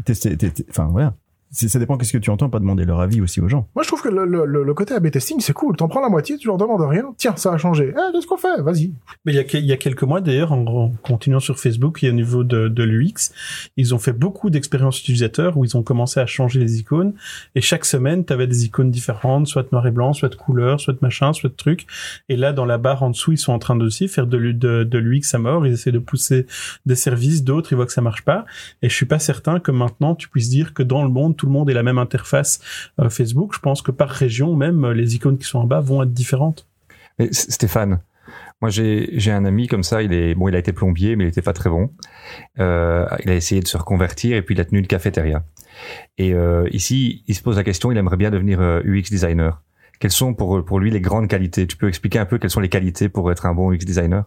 Enfin, 0.70 0.90
voilà. 0.92 1.14
C'est- 1.54 1.70
Ça 1.70 1.80
dépend 1.80 1.98
qu'est-ce 1.98 2.12
que 2.12 2.18
tu 2.18 2.30
entends, 2.30 2.50
pas 2.50 2.60
demander 2.60 2.84
leur 2.84 3.00
avis 3.00 3.22
aussi 3.22 3.40
aux 3.40 3.48
gens. 3.48 3.68
Moi, 3.76 3.84
je 3.84 3.88
trouve 3.88 4.02
que 4.02 4.10
le, 4.10 4.26
le, 4.26 4.46
le, 4.46 4.64
le 4.64 4.74
côté 4.74 4.94
A/B 4.96 5.10
testing, 5.12 5.40
c'est 5.40 5.54
cool. 5.54 5.78
T'en 5.78 5.88
prends 5.88 6.02
la 6.02 6.10
moitié, 6.10 6.38
tu 6.38 6.48
leur 6.48 6.58
demandes 6.58 6.82
rien. 6.82 7.14
Tiens, 7.18 7.36
ça 7.38 7.54
a 7.54 7.58
changé. 7.58 7.94
Eh, 7.96 8.12
qu'est-ce 8.12 8.28
qu'on 8.28 8.38
fait? 8.38 8.62
Vas-y. 8.62 8.92
Mais 9.24 9.34
il 9.34 9.36
y 9.36 9.40
a, 9.40 9.44
il 9.60 9.66
y 9.66 9.72
a 9.72 9.78
quelques 9.78 10.04
mois 10.04 10.20
d'ailleurs, 10.20 10.52
en, 10.52 10.92
continuant 11.04 11.40
sur 11.40 11.60
Facebook 11.60 12.04
et 12.04 12.10
au 12.10 12.14
niveau 12.14 12.44
de, 12.44 12.68
de 12.68 12.84
l'UX, 12.84 13.32
ils 13.78 13.94
ont 13.96 14.00
fait 14.00 14.14
beaucoup 14.14 14.50
d'expériences 14.50 15.00
utilisateurs 15.00 15.56
où 15.58 15.64
ils 15.64 15.78
ont 15.78 15.84
commencé 15.84 16.20
à 16.20 16.26
changer 16.26 16.60
les 16.60 16.80
icônes. 16.80 17.14
Et 17.56 17.62
chaque 17.62 17.86
semaine, 17.86 18.26
tu 18.26 18.34
avais 18.34 18.48
des 18.48 18.66
icônes 18.66 18.90
différentes, 18.92 19.48
soit 19.48 19.72
noir 19.72 19.86
et 19.88 19.92
blanc, 19.92 20.14
soit 20.14 20.30
de 20.30 20.36
couleur, 20.36 20.80
soit 20.80 20.94
de 20.94 21.00
machin, 21.02 21.34
soit 21.34 21.50
de 21.50 21.56
truc. 21.56 21.86
Et 22.30 22.36
là, 22.36 22.52
dans 22.52 22.66
la 22.66 22.78
barre 22.80 23.04
en 23.04 23.12
dessous, 23.12 23.32
ils 23.32 23.38
sont 23.38 23.54
en 23.54 23.60
train 23.60 23.76
de 23.76 23.86
aussi 23.86 24.08
faire 24.08 24.26
de, 24.28 24.38
l'U- 24.38 24.54
de, 24.56 24.84
de 24.84 24.98
l'UX 24.98 25.22
à 25.34 25.38
mort. 25.38 25.68
Ils 25.68 25.74
essaient 25.74 25.92
de 25.92 26.00
pousser 26.00 26.48
des 26.88 26.96
services, 26.96 27.44
d'autres, 27.44 27.72
ils 27.72 27.76
voient 27.76 27.86
que 27.86 27.92
ça 27.94 28.02
marche 28.02 28.24
pas. 28.24 28.46
Et 28.82 28.90
je 28.90 28.96
suis 28.96 29.06
pas 29.06 29.20
certain 29.20 29.60
que 29.60 29.72
maintenant, 29.72 30.16
tu 30.16 30.30
puisses 30.30 30.50
dire 30.50 30.74
que 30.74 30.82
dans 30.84 31.04
le 31.04 31.10
monde, 31.10 31.36
tout 31.44 31.48
le 31.48 31.54
monde 31.54 31.70
ait 31.70 31.74
la 31.74 31.84
même 31.84 31.98
interface 31.98 32.62
euh, 33.02 33.10
Facebook. 33.10 33.54
Je 33.54 33.60
pense 33.60 33.82
que 33.82 33.92
par 33.92 34.08
région, 34.08 34.56
même, 34.56 34.86
euh, 34.86 34.94
les 34.94 35.16
icônes 35.16 35.38
qui 35.38 35.44
sont 35.44 35.60
en 35.60 35.66
bas 35.66 35.82
vont 35.82 36.02
être 36.02 36.14
différentes. 36.14 36.70
Mais 37.20 37.28
Stéphane, 37.34 38.00
moi 38.62 38.70
j'ai 38.70 39.10
j'ai 39.20 39.32
un 39.34 39.44
ami 39.44 39.68
comme 39.68 39.84
ça, 39.84 40.02
il 40.02 40.14
est 40.14 40.36
bon, 40.36 40.48
il 40.48 40.56
a 40.56 40.60
été 40.60 40.72
plombier, 40.72 41.18
mais 41.18 41.26
il 41.26 41.28
était 41.28 41.42
pas 41.42 41.52
très 41.52 41.70
bon. 41.70 41.92
Euh, 42.60 43.06
il 43.26 43.30
a 43.30 43.36
essayé 43.36 43.60
de 43.60 43.68
se 43.68 43.76
reconvertir 43.76 44.38
et 44.38 44.42
puis 44.42 44.56
il 44.56 44.62
a 44.62 44.64
tenu 44.64 44.80
une 44.80 44.88
cafétéria. 44.88 45.44
Et 46.18 46.34
euh, 46.34 46.66
ici, 46.72 47.26
il 47.28 47.36
se 47.36 47.42
pose 47.42 47.58
la 47.58 47.66
question, 47.66 47.92
il 47.92 47.98
aimerait 47.98 48.16
bien 48.16 48.32
devenir 48.32 48.62
euh, 48.62 48.80
UX 48.86 49.10
designer. 49.10 49.62
Quelles 50.00 50.12
sont 50.12 50.34
pour 50.34 50.64
pour 50.64 50.80
lui 50.80 50.92
les 50.92 51.02
grandes 51.02 51.28
qualités? 51.28 51.68
Tu 51.68 51.76
peux 51.76 51.90
expliquer 51.90 52.20
un 52.20 52.26
peu 52.26 52.38
quelles 52.38 52.52
sont 52.52 52.62
les 52.62 52.70
qualités 52.70 53.10
pour 53.10 53.30
être 53.34 53.46
un 53.46 53.54
bon 53.54 53.74
UX 53.74 53.80
designer? 53.80 54.24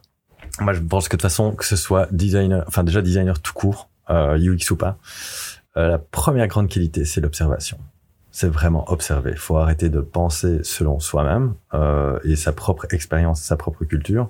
Moi, 0.60 0.74
je 0.74 0.80
pense 0.80 1.08
que 1.08 1.16
de 1.16 1.20
toute 1.20 1.30
façon, 1.30 1.52
que 1.52 1.64
ce 1.64 1.76
soit 1.76 2.08
designer, 2.12 2.62
enfin 2.68 2.84
déjà 2.84 3.00
designer 3.00 3.40
tout 3.40 3.54
court, 3.54 3.88
euh, 4.10 4.38
UX 4.38 4.70
ou 4.70 4.76
pas, 4.76 4.98
euh, 5.76 5.88
la 5.88 5.98
première 5.98 6.46
grande 6.48 6.68
qualité, 6.68 7.04
c'est 7.04 7.20
l'observation. 7.20 7.78
C'est 8.30 8.48
vraiment 8.48 8.90
observer. 8.90 9.30
Il 9.32 9.38
faut 9.38 9.56
arrêter 9.56 9.88
de 9.88 10.00
penser 10.00 10.60
selon 10.62 11.00
soi-même 11.00 11.54
euh, 11.74 12.18
et 12.24 12.36
sa 12.36 12.52
propre 12.52 12.86
expérience, 12.90 13.40
sa 13.40 13.56
propre 13.56 13.84
culture. 13.84 14.28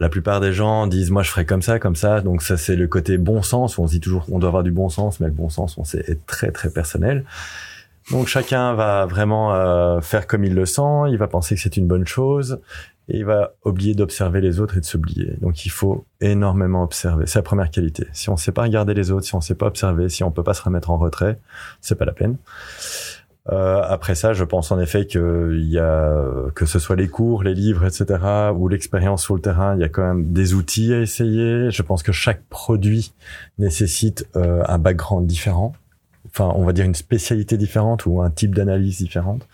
La 0.00 0.08
plupart 0.08 0.40
des 0.40 0.52
gens 0.52 0.86
disent 0.86 1.10
moi 1.10 1.22
je 1.22 1.30
ferai 1.30 1.44
comme 1.44 1.62
ça, 1.62 1.78
comme 1.78 1.96
ça. 1.96 2.20
Donc 2.20 2.42
ça 2.42 2.56
c'est 2.56 2.76
le 2.76 2.88
côté 2.88 3.18
bon 3.18 3.42
sens. 3.42 3.78
On 3.78 3.84
dit 3.84 4.00
toujours 4.00 4.26
qu'on 4.26 4.38
doit 4.38 4.48
avoir 4.48 4.62
du 4.62 4.70
bon 4.70 4.88
sens, 4.88 5.20
mais 5.20 5.26
le 5.26 5.32
bon 5.32 5.48
sens 5.48 5.76
on 5.78 5.84
sait 5.84 6.04
est 6.08 6.26
très 6.26 6.50
très 6.52 6.70
personnel. 6.70 7.24
Donc 8.10 8.26
chacun 8.26 8.74
va 8.74 9.06
vraiment 9.06 9.54
euh, 9.54 10.00
faire 10.00 10.26
comme 10.26 10.44
il 10.44 10.54
le 10.54 10.66
sent. 10.66 11.10
Il 11.10 11.18
va 11.18 11.28
penser 11.28 11.54
que 11.54 11.60
c'est 11.60 11.76
une 11.76 11.86
bonne 11.86 12.06
chose 12.06 12.60
et 13.10 13.18
il 13.18 13.24
va 13.24 13.54
oublier 13.64 13.94
d'observer 13.94 14.40
les 14.40 14.60
autres 14.60 14.76
et 14.76 14.80
de 14.80 14.84
s'oublier. 14.84 15.34
Donc 15.40 15.66
il 15.66 15.70
faut 15.70 16.06
énormément 16.20 16.82
observer. 16.82 17.26
C'est 17.26 17.38
la 17.38 17.42
première 17.42 17.70
qualité. 17.70 18.06
Si 18.12 18.30
on 18.30 18.36
sait 18.36 18.52
pas 18.52 18.62
regarder 18.62 18.94
les 18.94 19.10
autres, 19.10 19.26
si 19.26 19.34
on 19.34 19.40
sait 19.40 19.54
pas 19.54 19.66
observer, 19.66 20.08
si 20.08 20.22
on 20.22 20.30
peut 20.30 20.44
pas 20.44 20.54
se 20.54 20.62
remettre 20.62 20.90
en 20.90 20.96
retrait, 20.96 21.38
c'est 21.80 21.96
pas 21.96 22.04
la 22.04 22.12
peine. 22.12 22.36
Euh, 23.50 23.82
après 23.82 24.14
ça, 24.14 24.32
je 24.32 24.44
pense 24.44 24.70
en 24.70 24.78
effet 24.78 25.06
que 25.06 25.56
il 25.58 25.68
y 25.68 25.78
a 25.78 26.22
que 26.54 26.66
ce 26.66 26.78
soit 26.78 26.94
les 26.94 27.08
cours, 27.08 27.42
les 27.42 27.54
livres, 27.54 27.84
etc., 27.84 28.20
ou 28.54 28.68
l'expérience 28.68 29.24
sur 29.24 29.34
le 29.34 29.40
terrain, 29.40 29.74
il 29.74 29.80
y 29.80 29.84
a 29.84 29.88
quand 29.88 30.06
même 30.06 30.32
des 30.32 30.54
outils 30.54 30.92
à 30.94 31.00
essayer. 31.00 31.70
Je 31.70 31.82
pense 31.82 32.02
que 32.02 32.12
chaque 32.12 32.42
produit 32.44 33.12
nécessite 33.58 34.28
euh, 34.36 34.62
un 34.68 34.78
background 34.78 35.26
différent, 35.26 35.72
enfin, 36.26 36.52
on 36.54 36.64
va 36.64 36.72
dire 36.72 36.84
une 36.84 36.94
spécialité 36.94 37.56
différente 37.56 38.06
ou 38.06 38.22
un 38.22 38.30
type 38.30 38.54
d'analyse 38.54 38.98
différente. 38.98 39.48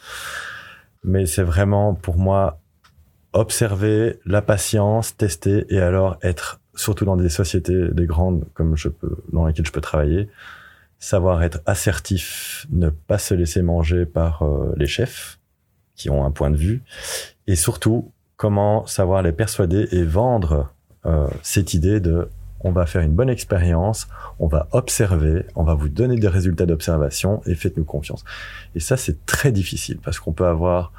Mais 1.05 1.25
c'est 1.25 1.45
vraiment 1.45 1.95
pour 1.95 2.19
moi 2.19 2.59
observer 3.37 4.19
la 4.25 4.43
patience, 4.43 5.17
tester 5.17 5.67
et 5.69 5.81
alors 5.81 6.19
être 6.23 6.61
surtout 6.75 7.05
dans 7.05 7.17
des 7.17 7.29
sociétés 7.29 7.89
des 7.93 8.07
grandes 8.07 8.45
comme 8.55 8.77
je 8.77 8.89
peux 8.89 9.17
dans 9.33 9.47
lesquelles 9.47 9.67
je 9.67 9.73
peux 9.73 9.81
travailler, 9.81 10.29
savoir 10.99 11.43
être 11.43 11.61
assertif, 11.67 12.67
ne 12.71 12.91
pas 12.91 13.19
se 13.19 13.35
laisser 13.35 13.63
manger 13.63 14.07
par 14.07 14.43
euh, 14.43 14.73
les 14.77 14.87
chefs 14.87 15.39
qui 15.95 16.11
ont 16.11 16.25
un 16.25 16.31
point 16.31 16.51
de 16.51 16.57
vue 16.57 16.83
et 17.47 17.57
surtout 17.57 18.13
comment 18.37 18.87
savoir 18.87 19.23
les 19.23 19.33
persuader 19.33 19.89
et 19.93 20.05
vendre 20.05 20.73
euh, 21.07 21.29
cette 21.43 21.75
idée 21.75 22.01
de 22.01 22.29
on 22.61 22.73
va 22.73 22.87
faire 22.87 23.03
une 23.03 23.13
bonne 23.13 23.29
expérience, 23.29 24.09
on 24.39 24.49
va 24.49 24.67
observer, 24.73 25.45
on 25.55 25.63
va 25.63 25.75
vous 25.75 25.89
donner 25.89 26.17
des 26.17 26.29
résultats 26.29 26.67
d'observation 26.67 27.43
et 27.47 27.55
faites-nous 27.55 27.85
confiance. 27.85 28.25
Et 28.75 28.81
ça 28.81 28.97
c'est 28.97 29.25
très 29.27 29.53
difficile 29.53 29.99
parce 30.03 30.19
qu'on 30.19 30.33
peut 30.33 30.47
avoir 30.47 30.93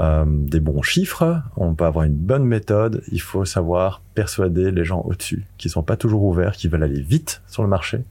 euh, 0.00 0.24
des 0.26 0.60
bons 0.60 0.82
chiffres, 0.82 1.42
on 1.56 1.74
peut 1.74 1.84
avoir 1.84 2.04
une 2.04 2.14
bonne 2.14 2.44
méthode, 2.44 3.02
il 3.10 3.20
faut 3.20 3.44
savoir 3.44 4.00
persuader 4.14 4.70
les 4.70 4.84
gens 4.84 5.00
au-dessus, 5.00 5.44
qui 5.56 5.68
sont 5.68 5.82
pas 5.82 5.96
toujours 5.96 6.22
ouverts, 6.22 6.52
qui 6.52 6.68
veulent 6.68 6.84
aller 6.84 7.00
vite 7.00 7.42
sur 7.48 7.62
le 7.62 7.68
marché, 7.68 8.04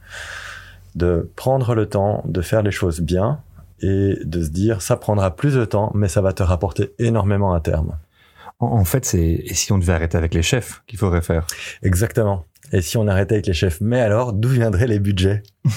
de 0.94 1.30
prendre 1.36 1.74
le 1.74 1.86
temps 1.86 2.22
de 2.26 2.42
faire 2.42 2.62
les 2.62 2.70
choses 2.70 3.00
bien 3.00 3.40
et 3.80 4.18
de 4.24 4.42
se 4.42 4.50
dire 4.50 4.82
ça 4.82 4.96
prendra 4.96 5.34
plus 5.34 5.54
de 5.54 5.64
temps, 5.64 5.90
mais 5.94 6.08
ça 6.08 6.20
va 6.20 6.32
te 6.32 6.42
rapporter 6.42 6.92
énormément 6.98 7.54
à 7.54 7.60
terme. 7.60 7.96
En, 8.58 8.66
en 8.66 8.84
fait, 8.84 9.04
c'est 9.04 9.20
et 9.20 9.54
si 9.54 9.72
on 9.72 9.78
devait 9.78 9.92
arrêter 9.92 10.18
avec 10.18 10.34
les 10.34 10.42
chefs, 10.42 10.82
qu'il 10.86 10.98
faudrait 10.98 11.22
faire? 11.22 11.46
Exactement. 11.82 12.44
Et 12.72 12.82
si 12.82 12.96
on 12.96 13.06
arrêtait 13.08 13.36
avec 13.36 13.46
les 13.46 13.54
chefs 13.54 13.80
Mais 13.80 14.00
alors, 14.00 14.32
d'où 14.32 14.48
viendraient 14.48 14.86
les 14.86 14.98
budgets? 14.98 15.42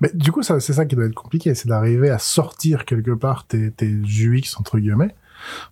Mais 0.00 0.10
du 0.14 0.32
coup, 0.32 0.42
c'est 0.42 0.60
ça 0.60 0.86
qui 0.86 0.96
doit 0.96 1.06
être 1.06 1.14
compliqué, 1.14 1.54
c'est 1.54 1.68
d'arriver 1.68 2.10
à 2.10 2.18
sortir 2.18 2.84
quelque 2.84 3.12
part 3.12 3.46
tes, 3.46 3.70
tes 3.70 3.86
UX 3.86 4.56
entre 4.58 4.78
guillemets 4.78 5.14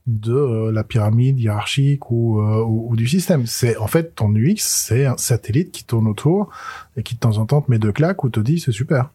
de 0.07 0.35
euh, 0.35 0.73
la 0.73 0.85
pyramide 0.85 1.39
hiérarchique 1.39 2.11
ou, 2.11 2.41
euh, 2.41 2.65
ou 2.65 2.97
du 2.97 3.07
système. 3.07 3.47
C'est 3.47 3.77
en 3.77 3.87
fait 3.87 4.15
ton 4.15 4.35
UX, 4.35 4.57
c'est 4.59 5.07
un 5.07 5.17
satellite 5.17 5.73
qui 5.73 5.85
tourne 5.85 6.09
autour 6.09 6.51
et 6.97 7.03
qui 7.03 7.15
de 7.15 7.21
temps 7.21 7.39
en 7.39 7.47
temps 7.47 7.63
te 7.63 7.71
met 7.71 7.79
deux 7.79 7.93
claques 7.93 8.25
ou 8.25 8.31
te 8.31 8.41
dit 8.41 8.61
c'est 8.61 8.73
super. 8.73 9.11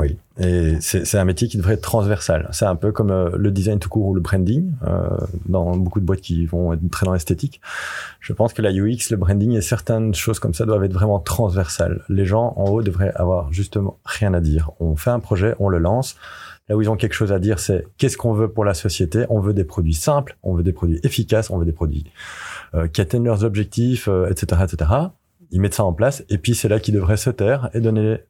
Oui, 0.00 0.16
et 0.38 0.80
c'est 0.80 1.18
un 1.18 1.26
métier 1.26 1.46
qui 1.46 1.58
devrait 1.58 1.74
être 1.74 1.82
transversal. 1.82 2.48
C'est 2.52 2.64
un 2.64 2.74
peu 2.74 2.90
comme 2.90 3.10
euh, 3.10 3.28
le 3.36 3.50
design 3.50 3.78
tout 3.78 3.90
court 3.90 4.06
ou 4.06 4.14
le 4.14 4.22
branding, 4.22 4.72
euh, 4.86 5.10
dans 5.46 5.76
beaucoup 5.76 6.00
de 6.00 6.06
boîtes 6.06 6.22
qui 6.22 6.46
vont 6.46 6.72
être 6.72 6.80
très 6.90 7.04
dans 7.04 7.12
l'esthétique. 7.12 7.60
Je 8.18 8.32
pense 8.32 8.54
que 8.54 8.62
la 8.62 8.70
UX, 8.70 9.10
le 9.10 9.16
branding 9.18 9.52
et 9.52 9.60
certaines 9.60 10.14
choses 10.14 10.38
comme 10.38 10.54
ça 10.54 10.64
doivent 10.64 10.84
être 10.84 10.94
vraiment 10.94 11.18
transversales. 11.18 12.02
Les 12.08 12.24
gens 12.24 12.54
en 12.56 12.70
haut 12.70 12.82
devraient 12.82 13.12
avoir 13.14 13.52
justement 13.52 13.98
rien 14.06 14.32
à 14.32 14.40
dire. 14.40 14.70
On 14.80 14.96
fait 14.96 15.10
un 15.10 15.20
projet, 15.20 15.54
on 15.58 15.68
le 15.68 15.78
lance. 15.78 16.16
Là 16.70 16.76
où 16.76 16.80
ils 16.80 16.88
ont 16.88 16.96
quelque 16.96 17.14
chose 17.14 17.32
à 17.32 17.38
dire, 17.38 17.58
c'est 17.58 17.86
qu'est-ce 17.98 18.16
qu'on 18.16 18.32
veut 18.32 18.48
pour 18.48 18.64
la 18.64 18.72
société? 18.72 19.26
On 19.28 19.40
veut 19.40 19.52
des 19.52 19.64
produits 19.64 19.92
simples, 19.92 20.38
on 20.42 20.54
veut 20.54 20.62
des 20.62 20.72
produits 20.72 21.00
efficaces, 21.02 21.50
on 21.50 21.58
veut 21.58 21.66
des 21.66 21.72
produits 21.72 22.04
euh, 22.74 22.88
qui 22.88 23.02
atteignent 23.02 23.24
leurs 23.24 23.44
objectifs, 23.44 24.08
euh, 24.08 24.30
etc., 24.30 24.62
etc. 24.64 24.90
Ils 25.50 25.60
mettent 25.60 25.74
ça 25.74 25.84
en 25.84 25.92
place, 25.92 26.24
et 26.30 26.38
puis 26.38 26.54
c'est 26.54 26.68
là 26.68 26.78
qu'ils 26.80 26.94
devraient 26.94 27.18
se 27.18 27.28
taire 27.28 27.68
et 27.74 27.80
donner 27.80 28.20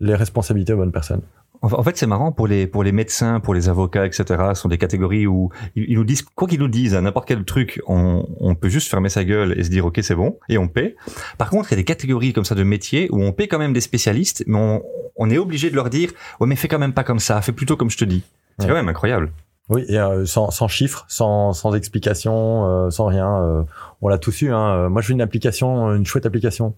les 0.00 0.14
responsabilités 0.14 0.72
aux 0.72 0.76
bonnes 0.78 0.92
personnes. 0.92 1.22
En 1.62 1.82
fait, 1.82 1.96
c'est 1.96 2.06
marrant 2.06 2.32
pour 2.32 2.46
les 2.46 2.66
pour 2.66 2.84
les 2.84 2.92
médecins, 2.92 3.40
pour 3.40 3.54
les 3.54 3.70
avocats, 3.70 4.04
etc. 4.04 4.24
Ce 4.54 4.60
sont 4.60 4.68
des 4.68 4.76
catégories 4.76 5.26
où 5.26 5.48
ils, 5.74 5.86
ils 5.88 5.94
nous 5.96 6.04
disent 6.04 6.20
quoi 6.22 6.46
qu'ils 6.46 6.60
nous 6.60 6.68
disent 6.68 6.94
à 6.94 7.00
n'importe 7.00 7.26
quel 7.26 7.42
truc, 7.44 7.80
on, 7.86 8.26
on 8.40 8.54
peut 8.54 8.68
juste 8.68 8.90
fermer 8.90 9.08
sa 9.08 9.24
gueule 9.24 9.58
et 9.58 9.64
se 9.64 9.70
dire 9.70 9.86
ok 9.86 9.98
c'est 10.02 10.14
bon 10.14 10.38
et 10.50 10.58
on 10.58 10.68
paie. 10.68 10.96
Par 11.38 11.48
contre, 11.48 11.70
il 11.70 11.72
y 11.72 11.76
a 11.76 11.78
des 11.78 11.84
catégories 11.84 12.34
comme 12.34 12.44
ça 12.44 12.54
de 12.54 12.62
métiers 12.62 13.08
où 13.10 13.22
on 13.22 13.32
paie 13.32 13.48
quand 13.48 13.58
même 13.58 13.72
des 13.72 13.80
spécialistes, 13.80 14.44
mais 14.46 14.58
on, 14.58 14.82
on 15.16 15.30
est 15.30 15.38
obligé 15.38 15.70
de 15.70 15.74
leur 15.76 15.88
dire 15.88 16.10
ouais 16.40 16.46
mais 16.46 16.56
fais 16.56 16.68
quand 16.68 16.78
même 16.78 16.92
pas 16.92 17.04
comme 17.04 17.20
ça, 17.20 17.40
fais 17.40 17.52
plutôt 17.52 17.76
comme 17.76 17.90
je 17.90 17.96
te 17.98 18.04
dis. 18.04 18.22
C'est 18.58 18.64
Ouais. 18.64 18.68
quand 18.68 18.76
même 18.76 18.88
incroyable. 18.90 19.32
Oui, 19.70 19.84
et 19.88 19.98
euh, 19.98 20.26
sans, 20.26 20.50
sans 20.52 20.68
chiffres, 20.68 21.06
sans, 21.08 21.52
sans 21.54 21.74
explication, 21.74 22.66
euh, 22.86 22.90
sans 22.90 23.06
rien. 23.06 23.34
euh, 23.42 23.62
on 24.02 24.08
l'a 24.08 24.18
tous 24.18 24.42
eu. 24.42 24.52
Hein. 24.52 24.88
Moi, 24.90 25.02
je 25.02 25.08
veux 25.08 25.14
une 25.14 25.20
application, 25.22 25.92
une 25.94 26.06
chouette 26.06 26.24
application. 26.26 26.76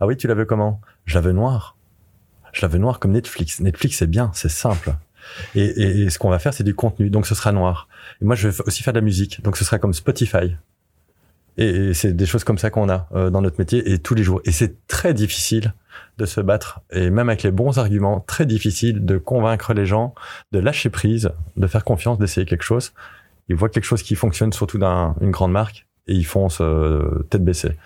Ah 0.00 0.06
oui, 0.06 0.16
tu 0.18 0.26
la 0.26 0.34
veux 0.34 0.44
comment? 0.44 0.80
Je 1.06 1.14
la 1.14 1.20
veux 1.22 1.32
noire. 1.32 1.76
Je 2.52 2.62
la 2.62 2.68
veux 2.68 2.78
noire 2.78 2.98
comme 2.98 3.12
Netflix. 3.12 3.60
Netflix, 3.60 3.98
c'est 3.98 4.06
bien, 4.06 4.30
c'est 4.34 4.50
simple. 4.50 4.94
Et, 5.54 5.64
et, 5.64 6.02
et 6.02 6.10
ce 6.10 6.18
qu'on 6.18 6.30
va 6.30 6.38
faire, 6.38 6.54
c'est 6.54 6.64
du 6.64 6.74
contenu, 6.74 7.10
donc 7.10 7.26
ce 7.26 7.34
sera 7.34 7.52
noir. 7.52 7.88
Et 8.20 8.24
moi, 8.24 8.34
je 8.36 8.48
vais 8.48 8.62
aussi 8.66 8.82
faire 8.82 8.92
de 8.92 8.98
la 8.98 9.04
musique, 9.04 9.42
donc 9.42 9.56
ce 9.56 9.64
sera 9.64 9.78
comme 9.78 9.92
Spotify. 9.92 10.56
Et, 11.56 11.94
c'est 11.94 12.14
des 12.14 12.26
choses 12.26 12.44
comme 12.44 12.58
ça 12.58 12.70
qu'on 12.70 12.88
a 12.88 13.08
euh, 13.14 13.30
dans 13.30 13.42
notre 13.42 13.58
métier 13.58 13.92
et 13.92 13.98
tous 13.98 14.14
les 14.14 14.22
jours. 14.22 14.40
Et 14.44 14.52
c'est 14.52 14.86
très 14.86 15.14
difficile 15.14 15.74
de 16.18 16.26
se 16.26 16.40
battre, 16.40 16.80
et 16.90 17.10
même 17.10 17.28
avec 17.28 17.42
les 17.42 17.50
bons 17.50 17.78
arguments, 17.78 18.20
très 18.20 18.46
difficile 18.46 19.04
de 19.04 19.18
convaincre 19.18 19.72
les 19.74 19.86
gens 19.86 20.14
de 20.52 20.58
lâcher 20.58 20.90
prise, 20.90 21.30
de 21.56 21.66
faire 21.66 21.84
confiance, 21.84 22.18
d'essayer 22.18 22.46
quelque 22.46 22.62
chose. 22.62 22.92
Ils 23.48 23.56
voient 23.56 23.68
quelque 23.68 23.84
chose 23.84 24.02
qui 24.02 24.14
fonctionne, 24.14 24.52
surtout 24.52 24.78
dans 24.78 25.16
une 25.20 25.30
grande 25.30 25.52
marque, 25.52 25.86
et 26.06 26.14
ils 26.14 26.26
foncent 26.26 26.60
euh, 26.60 27.26
tête 27.30 27.44
baissée. 27.44 27.76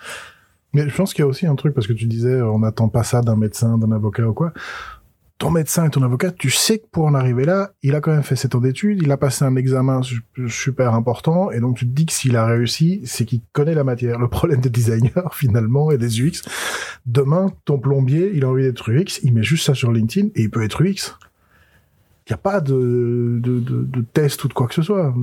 Mais 0.75 0.89
je 0.89 0.95
pense 0.95 1.13
qu'il 1.13 1.21
y 1.23 1.25
a 1.25 1.27
aussi 1.27 1.47
un 1.47 1.55
truc, 1.55 1.73
parce 1.73 1.87
que 1.87 1.93
tu 1.93 2.05
disais, 2.05 2.41
on 2.41 2.59
n'attend 2.59 2.89
pas 2.89 3.03
ça 3.03 3.21
d'un 3.21 3.37
médecin, 3.37 3.77
d'un 3.77 3.91
avocat 3.93 4.27
ou 4.27 4.33
quoi. 4.33 4.51
Ton 5.37 5.49
médecin 5.49 5.85
et 5.85 5.89
ton 5.89 6.01
avocat, 6.03 6.31
tu 6.31 6.49
sais 6.49 6.79
que 6.79 6.85
pour 6.91 7.05
en 7.05 7.13
arriver 7.13 7.45
là, 7.45 7.71
il 7.81 7.95
a 7.95 8.01
quand 8.01 8.11
même 8.11 8.23
fait 8.23 8.35
7 8.35 8.55
ans 8.55 8.59
d'études, 8.59 9.01
il 9.01 9.09
a 9.11 9.17
passé 9.17 9.43
un 9.45 9.55
examen 9.55 10.01
su- 10.01 10.21
super 10.47 10.93
important, 10.93 11.49
et 11.51 11.59
donc 11.61 11.77
tu 11.77 11.85
te 11.85 11.91
dis 11.91 12.05
que 12.05 12.11
s'il 12.13 12.35
a 12.35 12.45
réussi, 12.45 13.01
c'est 13.05 13.23
qu'il 13.25 13.39
connaît 13.53 13.73
la 13.73 13.83
matière. 13.85 14.19
Le 14.19 14.27
problème 14.27 14.59
des 14.59 14.69
designers, 14.69 15.11
finalement, 15.31 15.91
et 15.91 15.97
des 15.97 16.21
UX, 16.21 16.41
demain, 17.05 17.47
ton 17.65 17.79
plombier, 17.79 18.31
il 18.33 18.43
a 18.43 18.49
envie 18.49 18.63
d'être 18.63 18.91
UX, 18.91 19.19
il 19.23 19.33
met 19.33 19.43
juste 19.43 19.65
ça 19.65 19.73
sur 19.73 19.91
LinkedIn, 19.93 20.27
et 20.35 20.43
il 20.43 20.49
peut 20.49 20.63
être 20.63 20.81
UX. 20.83 21.17
Il 22.27 22.31
n'y 22.31 22.33
a 22.33 22.37
pas 22.37 22.59
de, 22.59 23.39
de, 23.41 23.59
de, 23.59 23.83
de 23.83 24.01
test 24.13 24.43
ou 24.43 24.47
de 24.49 24.53
quoi 24.53 24.67
que 24.67 24.73
ce 24.73 24.81
soit. 24.81 25.13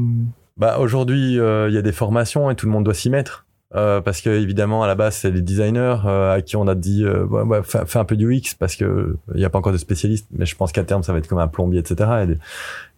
Bah 0.56 0.78
aujourd'hui, 0.78 1.38
euh, 1.38 1.68
il 1.68 1.74
y 1.74 1.78
a 1.78 1.82
des 1.82 1.92
formations 1.92 2.50
et 2.50 2.54
tout 2.54 2.66
le 2.66 2.72
monde 2.72 2.84
doit 2.84 2.94
s'y 2.94 3.10
mettre. 3.10 3.44
Euh, 3.74 4.02
parce 4.02 4.20
que 4.20 4.28
évidemment 4.28 4.82
à 4.82 4.86
la 4.86 4.94
base 4.94 5.16
c'est 5.16 5.30
les 5.30 5.40
designers 5.40 5.96
euh, 6.04 6.34
à 6.34 6.42
qui 6.42 6.56
on 6.56 6.68
a 6.68 6.74
dit 6.74 7.04
euh, 7.04 7.24
ouais, 7.24 7.40
ouais, 7.40 7.60
fais, 7.62 7.98
un 7.98 8.04
peu 8.04 8.16
du 8.16 8.30
UX 8.30 8.54
parce 8.58 8.76
que 8.76 9.16
il 9.34 9.38
n'y 9.38 9.46
a 9.46 9.50
pas 9.50 9.58
encore 9.58 9.72
de 9.72 9.78
spécialistes 9.78 10.26
mais 10.30 10.44
je 10.44 10.54
pense 10.54 10.72
qu'à 10.72 10.84
terme 10.84 11.02
ça 11.02 11.14
va 11.14 11.20
être 11.20 11.26
comme 11.26 11.38
un 11.38 11.48
plombier 11.48 11.80
etc 11.80 12.26
et 12.28 12.38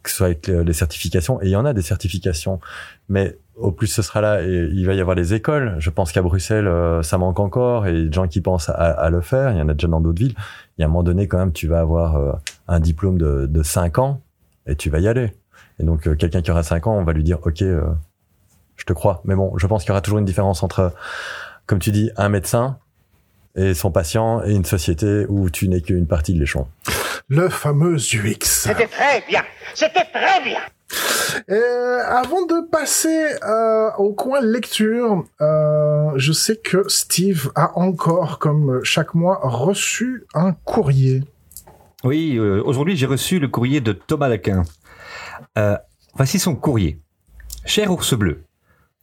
que 0.05 0.11
ce 0.11 0.17
soit 0.17 0.27
avec 0.27 0.47
les, 0.47 0.73
certifications. 0.73 1.43
Et 1.43 1.47
il 1.47 1.51
y 1.51 1.57
en 1.57 1.65
a 1.65 1.73
des 1.73 1.83
certifications. 1.83 2.61
Mais 3.09 3.39
au 3.57 3.73
plus 3.73 3.87
ce 3.87 4.03
sera 4.03 4.21
là 4.21 4.43
et 4.43 4.69
il 4.73 4.87
va 4.87 4.95
y 4.95 5.01
avoir 5.01 5.17
les 5.17 5.35
écoles. 5.35 5.77
Je 5.79 5.91
pense 5.91 6.13
qu'à 6.13 6.23
Bruxelles 6.23 6.67
euh, 6.67 7.03
ça 7.03 7.19
manque 7.19 7.41
encore 7.41 7.87
et 7.87 7.93
des 7.93 8.13
gens 8.13 8.29
qui 8.29 8.41
pensent 8.41 8.69
à, 8.69 8.73
à 8.73 9.11
le 9.11 9.21
faire 9.21 9.53
il 9.53 9.59
y 9.59 9.63
en 9.63 9.69
a 9.69 9.75
déjà 9.75 9.89
dans 9.89 10.01
d'autres 10.01 10.19
villes 10.19 10.35
il 10.77 10.83
y 10.83 10.85
a 10.85 10.87
un 10.87 10.89
moment 10.89 11.05
donné 11.05 11.29
quand 11.29 11.39
même 11.39 11.53
tu 11.53 11.69
vas 11.69 11.81
avoir 11.81 12.17
euh, 12.17 12.33
un 12.69 12.81
diplôme 12.81 13.17
de, 13.17 13.47
de 13.47 13.63
5 13.63 13.99
ans 13.99 14.21
et 14.67 14.77
tu 14.77 14.91
vas 14.91 14.99
y 14.99 15.09
aller. 15.09 15.33
Et 15.79 15.85
donc 15.85 16.07
euh, 16.07 16.17
quelqu'un 16.17 16.43
qui 16.43 16.51
aura 16.51 16.63
5 16.63 16.87
ans 16.87 16.97
on 16.97 17.05
va 17.05 17.13
lui 17.13 17.25
dire 17.25 17.39
ok 17.45 17.63
euh, 17.63 17.83
je 18.77 18.85
te 18.85 18.93
crois. 18.93 19.23
Mais 19.25 19.35
bon, 19.35 19.57
je 19.57 19.67
pense 19.67 19.83
qu'il 19.83 19.89
y 19.89 19.93
aura 19.93 20.01
toujours 20.01 20.19
une 20.19 20.25
différence 20.25 20.63
entre, 20.63 20.93
comme 21.67 21.79
tu 21.79 21.91
dis, 21.91 22.11
un 22.17 22.29
médecin 22.29 22.79
et 23.57 23.75
son 23.75 23.91
patient 23.91 24.43
et 24.45 24.53
une 24.53 24.65
société 24.65 25.27
où 25.29 25.49
tu 25.51 25.69
n'es 25.69 25.81
qu'une 25.81 26.07
partie 26.07 26.35
de 26.35 26.41
l'échelon. 26.41 26.67
Le 27.29 27.49
fameux 27.49 27.97
UX. 27.97 28.39
C'était 28.43 28.87
très 28.87 29.23
bien. 29.29 29.43
C'était 29.75 30.05
très 30.13 30.43
bien. 30.43 30.61
Euh, 31.51 31.99
avant 32.07 32.47
de 32.47 32.69
passer 32.71 33.27
euh, 33.43 33.91
au 33.99 34.13
coin 34.13 34.41
lecture, 34.41 35.25
euh, 35.41 36.13
je 36.17 36.33
sais 36.33 36.57
que 36.57 36.89
Steve 36.89 37.51
a 37.55 37.79
encore, 37.79 38.39
comme 38.39 38.81
chaque 38.85 39.15
mois, 39.15 39.41
reçu 39.43 40.27
un 40.35 40.53
courrier. 40.53 41.25
Oui, 42.05 42.37
euh, 42.37 42.63
aujourd'hui 42.63 42.97
j'ai 42.97 43.07
reçu 43.07 43.39
le 43.39 43.49
courrier 43.49 43.81
de 43.81 43.93
Thomas 43.93 44.29
Laquin. 44.29 44.65
Euh, 45.57 45.77
voici 46.15 46.39
son 46.39 46.55
courrier. 46.55 47.01
Cher 47.65 47.91
ours 47.91 48.15
bleu, 48.15 48.45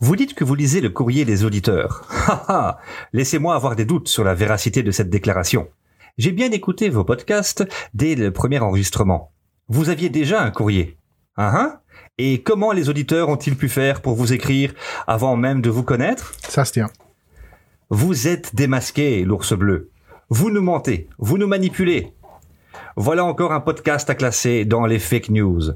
vous 0.02 0.16
dites 0.16 0.34
que 0.34 0.44
vous 0.44 0.56
lisez 0.56 0.82
le 0.82 0.90
courrier 0.90 1.26
des 1.26 1.46
auditeurs. 1.46 2.08
Ha 2.28 2.46
ha 2.48 2.78
Laissez-moi 3.14 3.54
avoir 3.54 3.76
des 3.76 3.86
doutes 3.86 4.08
sur 4.08 4.24
la 4.24 4.34
véracité 4.34 4.82
de 4.82 4.90
cette 4.90 5.12
déclaration. 5.12 5.70
J'ai 6.18 6.32
bien 6.32 6.52
écouté 6.52 6.90
vos 6.90 7.04
podcasts 7.04 7.64
dès 7.94 8.16
le 8.16 8.32
premier 8.32 8.58
enregistrement. 8.60 9.32
Vous 9.70 9.90
aviez 9.90 10.10
déjà 10.10 10.42
un 10.42 10.50
courrier. 10.50 10.98
Hein 11.38 11.52
hein 11.54 11.80
Et 12.18 12.42
comment 12.42 12.72
les 12.72 12.90
auditeurs 12.90 13.30
ont-ils 13.30 13.56
pu 13.56 13.70
faire 13.70 14.02
pour 14.02 14.16
vous 14.16 14.34
écrire 14.34 14.74
avant 15.06 15.36
même 15.36 15.62
de 15.62 15.70
vous 15.70 15.84
connaître? 15.84 16.34
Ça 16.50 16.66
se 16.66 16.74
tient. 16.74 16.90
vous 17.92 18.28
êtes 18.28 18.56
démasqué, 18.56 19.24
l'ours 19.24 19.54
bleu. 19.54 19.92
Vous 20.30 20.50
nous 20.50 20.64
mentez, 20.64 21.10
vous 21.20 21.38
nous 21.38 21.48
manipulez. 21.48 22.12
Voilà 22.96 23.24
encore 23.24 23.54
un 23.54 23.60
podcast 23.60 24.10
à 24.10 24.16
classer 24.16 24.66
dans 24.66 24.88
les 24.88 25.00
fake 25.00 25.30
news. 25.30 25.74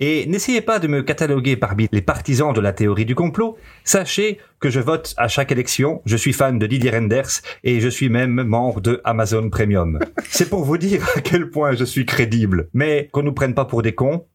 Et 0.00 0.26
n'essayez 0.26 0.60
pas 0.60 0.78
de 0.78 0.88
me 0.88 1.02
cataloguer 1.02 1.56
parmi 1.56 1.88
les 1.92 2.02
partisans 2.02 2.52
de 2.52 2.60
la 2.60 2.72
théorie 2.72 3.04
du 3.04 3.14
complot. 3.14 3.56
Sachez 3.84 4.38
que 4.60 4.70
je 4.70 4.80
vote 4.80 5.14
à 5.16 5.28
chaque 5.28 5.52
élection, 5.52 6.02
je 6.04 6.16
suis 6.16 6.32
fan 6.32 6.58
de 6.58 6.66
Didier 6.66 6.90
Renders 6.90 7.40
et 7.64 7.80
je 7.80 7.88
suis 7.88 8.08
même 8.08 8.42
membre 8.42 8.80
de 8.80 9.00
Amazon 9.04 9.50
Premium. 9.50 9.98
C'est 10.28 10.48
pour 10.48 10.64
vous 10.64 10.78
dire 10.78 11.06
à 11.16 11.20
quel 11.20 11.50
point 11.50 11.74
je 11.74 11.84
suis 11.84 12.06
crédible. 12.06 12.68
Mais 12.74 13.08
qu'on 13.12 13.22
nous 13.22 13.32
prenne 13.32 13.54
pas 13.54 13.64
pour 13.64 13.82
des 13.82 13.94
cons, 13.94 14.26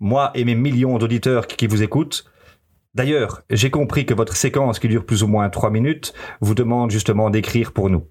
moi 0.00 0.30
et 0.34 0.44
mes 0.44 0.54
millions 0.54 0.98
d'auditeurs 0.98 1.46
qui 1.46 1.66
vous 1.66 1.82
écoutent, 1.82 2.24
D'ailleurs, 2.94 3.42
j'ai 3.50 3.70
compris 3.70 4.06
que 4.06 4.14
votre 4.14 4.36
séquence 4.36 4.78
qui 4.78 4.86
dure 4.86 5.04
plus 5.04 5.24
ou 5.24 5.26
moins 5.26 5.50
trois 5.50 5.70
minutes 5.70 6.14
vous 6.40 6.54
demande 6.54 6.92
justement 6.92 7.28
d'écrire 7.28 7.72
pour 7.72 7.90
nous. 7.90 8.06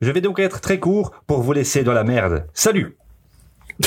Je 0.00 0.10
vais 0.10 0.22
donc 0.22 0.38
être 0.38 0.60
très 0.60 0.80
court 0.80 1.12
pour 1.26 1.42
vous 1.42 1.52
laisser 1.52 1.84
dans 1.84 1.92
la 1.92 2.02
merde. 2.02 2.46
Salut 2.54 2.96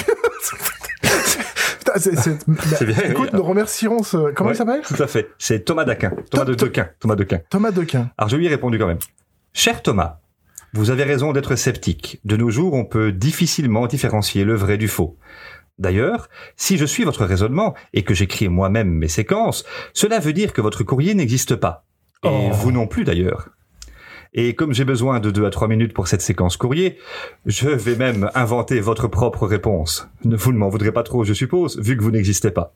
Putain, 1.86 2.00
c'est, 2.00 2.16
c'est- 2.18 2.38
C'est 2.78 2.86
bien, 2.86 2.96
Écoute, 3.10 3.30
oui. 3.32 3.38
nous 3.40 3.44
remercierons 3.44 4.02
ce... 4.04 4.32
Comment 4.34 4.50
Ouais. 4.50 4.56
il 4.56 4.58
s'appelle 4.58 4.82
Tout 4.82 5.02
à 5.02 5.08
fait. 5.08 5.30
C'est 5.38 5.64
Thomas 5.66 5.86
Daquin. 5.86 6.12
Thomas 6.32 6.46
de 6.46 6.54
Tom- 6.56 6.68
Dequin. 6.70 6.90
Thomas 7.00 7.16
Dequin. 7.16 7.40
Thomas 7.50 7.72
Dequin. 7.72 8.10
Alors 8.18 8.30
je 8.30 8.38
lui 8.38 8.46
ai 8.46 8.50
répondu 8.50 8.78
quand 8.80 8.88
même. 8.88 9.00
Cher 9.54 9.82
Thomas, 9.84 10.20
vous 10.74 10.90
avez 10.90 11.04
raison 11.04 11.32
d'être 11.32 11.56
sceptique. 11.56 12.20
De 12.26 12.36
nos 12.38 12.50
jours, 12.50 12.74
on 12.74 12.86
peut 12.86 13.12
difficilement 13.12 13.88
différencier 13.88 14.44
le 14.44 14.56
vrai 14.56 14.78
du 14.78 14.88
faux. 14.88 15.18
D'ailleurs, 15.78 16.30
si 16.56 16.78
je 16.78 16.86
suis 16.86 17.04
votre 17.04 17.26
raisonnement 17.26 17.76
et 17.94 18.04
que 18.04 18.14
j'écris 18.14 18.48
moi-même 18.50 18.90
mes 18.90 19.08
séquences, 19.10 19.66
cela 19.94 20.20
veut 20.20 20.34
dire 20.34 20.54
que 20.54 20.62
votre 20.62 20.84
courrier 20.84 21.14
n'existe 21.14 21.56
pas. 21.56 21.86
Et 22.24 22.28
Oh. 22.30 22.50
vous 22.54 22.72
non 22.72 22.88
plus 22.88 23.04
d'ailleurs. 23.04 23.50
Et 24.38 24.54
comme 24.54 24.74
j'ai 24.74 24.84
besoin 24.84 25.22
de 25.22 25.32
deux 25.32 25.46
à 25.46 25.50
trois 25.50 25.70
minutes 25.70 25.94
pour 25.94 26.10
cette 26.10 26.22
séquence 26.22 26.58
courrier, 26.58 26.98
je 27.46 27.70
vais 27.70 27.96
même 27.96 28.30
inventer 28.36 28.82
votre 28.82 29.08
propre 29.08 29.48
réponse. 29.48 30.10
Ne 30.26 30.36
vous 30.36 30.52
ne 30.52 30.58
m'en 30.58 30.68
voudrez 30.68 30.92
pas 30.92 31.04
trop, 31.04 31.24
je 31.24 31.34
suppose, 31.34 31.80
vu 31.80 31.96
que 31.96 32.04
vous 32.04 32.12
n'existez 32.12 32.52
pas. 32.52 32.76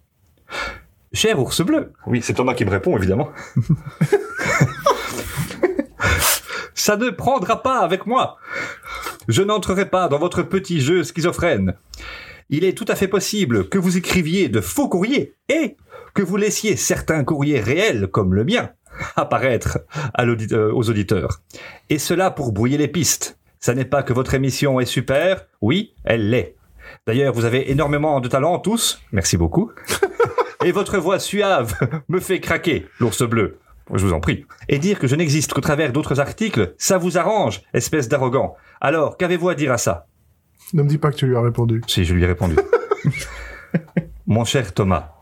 Cher 1.11 1.37
ours 1.37 1.61
bleu. 1.61 1.91
Oui, 2.07 2.21
c'est 2.23 2.33
Thomas 2.33 2.53
qui 2.53 2.63
me 2.63 2.71
répond, 2.71 2.95
évidemment. 2.95 3.29
Ça 6.73 6.95
ne 6.95 7.09
prendra 7.09 7.61
pas 7.61 7.79
avec 7.79 8.05
moi. 8.05 8.37
Je 9.27 9.41
n'entrerai 9.41 9.89
pas 9.89 10.07
dans 10.07 10.17
votre 10.17 10.43
petit 10.43 10.79
jeu 10.79 11.03
schizophrène. 11.03 11.73
Il 12.49 12.63
est 12.63 12.75
tout 12.75 12.85
à 12.87 12.95
fait 12.95 13.09
possible 13.09 13.67
que 13.67 13.77
vous 13.77 13.97
écriviez 13.97 14.47
de 14.47 14.61
faux 14.61 14.87
courriers 14.87 15.35
et 15.49 15.75
que 16.13 16.21
vous 16.21 16.37
laissiez 16.37 16.77
certains 16.77 17.25
courriers 17.25 17.59
réels, 17.59 18.07
comme 18.07 18.33
le 18.33 18.45
mien, 18.45 18.69
apparaître 19.15 19.79
à 20.13 20.25
euh, 20.25 20.71
aux 20.73 20.89
auditeurs. 20.89 21.41
Et 21.89 21.99
cela 21.99 22.31
pour 22.31 22.51
brouiller 22.51 22.77
les 22.77 22.87
pistes. 22.87 23.37
Ça 23.59 23.73
n'est 23.73 23.85
pas 23.85 24.03
que 24.03 24.13
votre 24.13 24.33
émission 24.33 24.79
est 24.79 24.85
super, 24.85 25.45
oui, 25.61 25.93
elle 26.05 26.29
l'est. 26.29 26.55
D'ailleurs, 27.05 27.33
vous 27.33 27.45
avez 27.45 27.71
énormément 27.71 28.19
de 28.19 28.29
talent 28.29 28.57
tous, 28.59 29.01
merci 29.11 29.37
beaucoup. 29.37 29.71
Et 30.65 30.71
votre 30.71 30.97
voix 30.97 31.19
suave 31.19 31.73
me 32.09 32.19
fait 32.19 32.39
craquer, 32.39 32.87
l'ours 32.99 33.23
bleu. 33.23 33.59
Je 33.93 34.05
vous 34.05 34.13
en 34.13 34.19
prie. 34.19 34.45
Et 34.67 34.77
dire 34.77 34.99
que 34.99 35.07
je 35.07 35.15
n'existe 35.15 35.53
qu'au 35.53 35.61
travers 35.61 35.91
d'autres 35.91 36.19
articles, 36.19 36.73
ça 36.77 36.97
vous 36.97 37.17
arrange, 37.17 37.61
espèce 37.73 38.07
d'arrogant. 38.07 38.55
Alors, 38.81 39.17
qu'avez-vous 39.17 39.49
à 39.49 39.55
dire 39.55 39.71
à 39.71 39.77
ça? 39.77 40.07
Ne 40.73 40.83
me 40.83 40.87
dis 40.87 40.97
pas 40.97 41.11
que 41.11 41.15
tu 41.15 41.25
lui 41.25 41.35
as 41.35 41.41
répondu. 41.41 41.81
Si, 41.87 42.05
je 42.05 42.13
lui 42.13 42.23
ai 42.23 42.27
répondu. 42.27 42.55
Mon 44.27 44.45
cher 44.45 44.73
Thomas, 44.73 45.13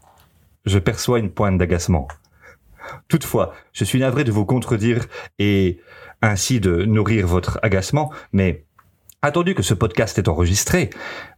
je 0.65 0.79
perçois 0.79 1.19
une 1.19 1.31
pointe 1.31 1.57
d'agacement. 1.57 2.07
Toutefois, 3.07 3.53
je 3.73 3.83
suis 3.83 3.99
navré 3.99 4.23
de 4.23 4.31
vous 4.31 4.45
contredire 4.45 5.05
et 5.39 5.79
ainsi 6.21 6.59
de 6.59 6.85
nourrir 6.85 7.27
votre 7.27 7.59
agacement, 7.61 8.11
mais 8.31 8.65
attendu 9.21 9.55
que 9.55 9.63
ce 9.63 9.73
podcast 9.73 10.17
est 10.17 10.27
enregistré, 10.27 10.89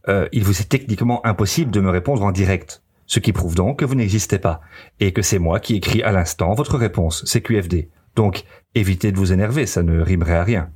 euh, 0.08 0.28
il 0.32 0.44
vous 0.44 0.60
est 0.60 0.68
techniquement 0.68 1.24
impossible 1.26 1.70
de 1.70 1.80
me 1.80 1.90
répondre 1.90 2.22
en 2.22 2.32
direct. 2.32 2.82
Ce 3.06 3.18
qui 3.18 3.32
prouve 3.32 3.54
donc 3.54 3.80
que 3.80 3.84
vous 3.84 3.96
n'existez 3.96 4.38
pas, 4.38 4.60
et 5.00 5.12
que 5.12 5.22
c'est 5.22 5.40
moi 5.40 5.58
qui 5.58 5.76
écris 5.76 6.02
à 6.02 6.12
l'instant 6.12 6.54
votre 6.54 6.78
réponse, 6.78 7.24
c'est 7.26 7.40
QFD. 7.40 7.88
Donc, 8.16 8.44
évitez 8.74 9.12
de 9.12 9.16
vous 9.16 9.32
énerver, 9.32 9.66
ça 9.66 9.82
ne 9.82 10.00
rimerait 10.00 10.36
à 10.36 10.44
rien. 10.44 10.70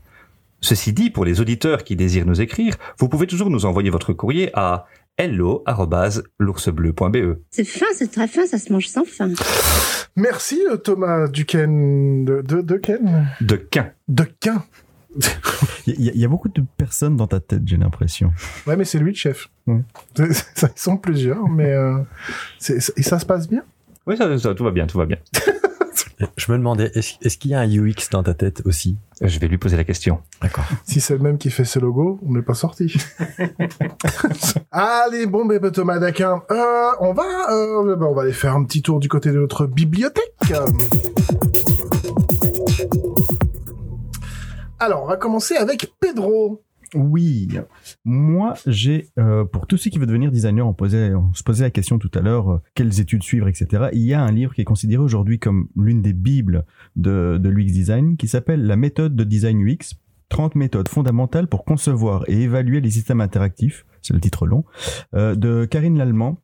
Ceci 0.61 0.93
dit, 0.93 1.11
pour 1.11 1.25
les 1.25 1.41
auditeurs 1.41 1.85
qui 1.85 1.95
désirent 1.95 2.27
nous 2.27 2.41
écrire, 2.41 2.77
vous 2.99 3.09
pouvez 3.09 3.27
toujours 3.27 3.51
nous 3.51 3.67
envoyer 3.67 3.91
votre 3.91 4.13
courrier 4.13 4.51
à 4.55 4.87
hello@l'oursbleu.be. 5.17 7.39
C'est 7.51 7.65
fin, 7.65 7.87
c'est 7.95 8.11
très 8.11 8.29
fin, 8.29 8.47
ça 8.47 8.59
se 8.59 8.73
mange 8.73 8.87
sans 8.89 9.05
fin. 9.05 9.29
Merci 10.17 10.61
euh, 10.71 10.77
Thomas 10.77 11.29
Duquesne 11.29 12.25
de, 12.25 12.43
de, 12.43 12.61
de 12.61 12.77
Ken 12.77 13.29
De 13.41 13.57
Quin. 13.57 13.91
De 14.09 14.25
Quin. 14.41 14.65
Il 15.87 16.01
y, 16.03 16.09
a- 16.09 16.13
il 16.15 16.21
y 16.21 16.25
a 16.25 16.29
beaucoup 16.29 16.49
de 16.49 16.63
personnes 16.79 17.17
dans 17.17 17.27
ta 17.27 17.41
tête, 17.41 17.61
j'ai 17.67 17.77
l'impression. 17.77 18.33
Ouais, 18.67 18.75
mais 18.75 18.85
c'est 18.85 18.99
lui 18.99 19.11
le 19.13 19.17
chef. 19.17 19.49
Ouais. 19.67 19.81
Ils 20.19 20.35
sont 20.77 20.97
plusieurs, 20.97 21.47
mais 21.49 21.71
euh, 21.73 21.99
c'est- 22.59 22.93
et 22.97 23.03
ça 23.03 23.19
se 23.19 23.27
passe 23.27 23.47
bien? 23.49 23.63
Oui, 24.07 24.17
ça, 24.17 24.37
ça, 24.39 24.55
tout 24.55 24.65
va 24.65 24.71
bien, 24.71 24.87
tout 24.87 24.97
va 24.99 25.05
bien. 25.07 25.19
Je 26.37 26.53
me 26.53 26.59
demandais, 26.59 26.91
est-ce 26.95 27.15
est-ce 27.23 27.39
qu'il 27.39 27.51
y 27.51 27.55
a 27.55 27.61
un 27.61 27.69
UX 27.69 28.11
dans 28.11 28.23
ta 28.23 28.35
tête 28.35 28.63
aussi? 28.65 28.97
Je 29.21 29.39
vais 29.39 29.49
lui 29.49 29.59
poser 29.59 29.77
la 29.77 29.85
question. 29.85 30.21
D'accord. 30.43 30.65
Si 30.85 31.01
c'est 31.01 31.15
le 31.15 31.21
même 31.21 31.39
qui 31.39 31.51
fait 31.51 31.65
ce 31.65 31.79
logo, 31.79 32.21
on 32.27 32.33
n'est 32.33 32.43
pas 32.43 32.55
sorti. 32.55 32.95
Allez, 34.71 35.27
bon 35.27 35.45
bébé 35.45 35.71
Thomas 35.73 35.99
Daquin, 35.99 36.43
euh, 36.51 36.91
on 37.01 37.13
va, 37.13 37.53
euh, 37.53 37.97
bah, 37.97 38.07
on 38.07 38.15
va 38.15 38.23
aller 38.23 38.33
faire 38.33 38.55
un 38.55 38.65
petit 38.65 38.83
tour 38.83 39.01
du 39.01 39.09
côté 39.09 39.31
de 39.31 39.39
notre 39.39 39.67
bibliothèque. 39.67 40.53
Alors, 44.79 45.05
on 45.05 45.07
va 45.07 45.17
commencer 45.17 45.57
avec 45.57 45.95
Pedro. 46.01 46.63
Oui, 46.95 47.49
moi 48.05 48.55
j'ai 48.67 49.09
euh, 49.19 49.45
pour 49.45 49.67
tous 49.67 49.77
ceux 49.77 49.91
qui 49.91 49.99
veulent 49.99 50.07
devenir 50.09 50.31
designer, 50.31 50.67
on 50.67 50.75
posait, 50.75 51.15
on 51.15 51.33
se 51.35 51.43
posait 51.43 51.65
la 51.65 51.71
question 51.71 51.99
tout 51.99 52.11
à 52.15 52.21
l'heure, 52.21 52.51
euh, 52.51 52.59
quelles 52.75 53.01
études 53.01 53.23
suivre, 53.23 53.49
etc. 53.49 53.89
Il 53.93 54.03
y 54.03 54.15
a 54.15 54.23
un 54.23 54.31
livre 54.33 54.55
qui 54.55 54.61
est 54.61 54.65
considéré 54.65 55.03
aujourd'hui 55.03 55.39
comme 55.39 55.69
l'une 55.77 56.03
des 56.03 56.13
bibles 56.13 56.65
de, 56.97 57.39
de 57.41 57.49
l'UX 57.49 57.67
design, 57.73 58.17
qui 58.17 58.29
s'appelle 58.29 58.67
La 58.67 58.77
méthode 58.77 59.15
de 59.17 59.25
design 59.25 59.61
UX. 59.67 59.97
30 60.31 60.55
méthodes 60.57 60.89
fondamentales 60.89 61.47
pour 61.47 61.65
concevoir 61.65 62.25
et 62.29 62.41
évaluer 62.43 62.81
les 62.81 62.91
systèmes 62.91 63.21
interactifs, 63.21 63.85
c'est 64.03 64.15
le 64.15 64.21
titre 64.21 64.47
long, 64.47 64.65
euh, 65.15 65.35
de 65.37 65.65
Karine 65.65 65.97
Lallemand. 65.99 66.39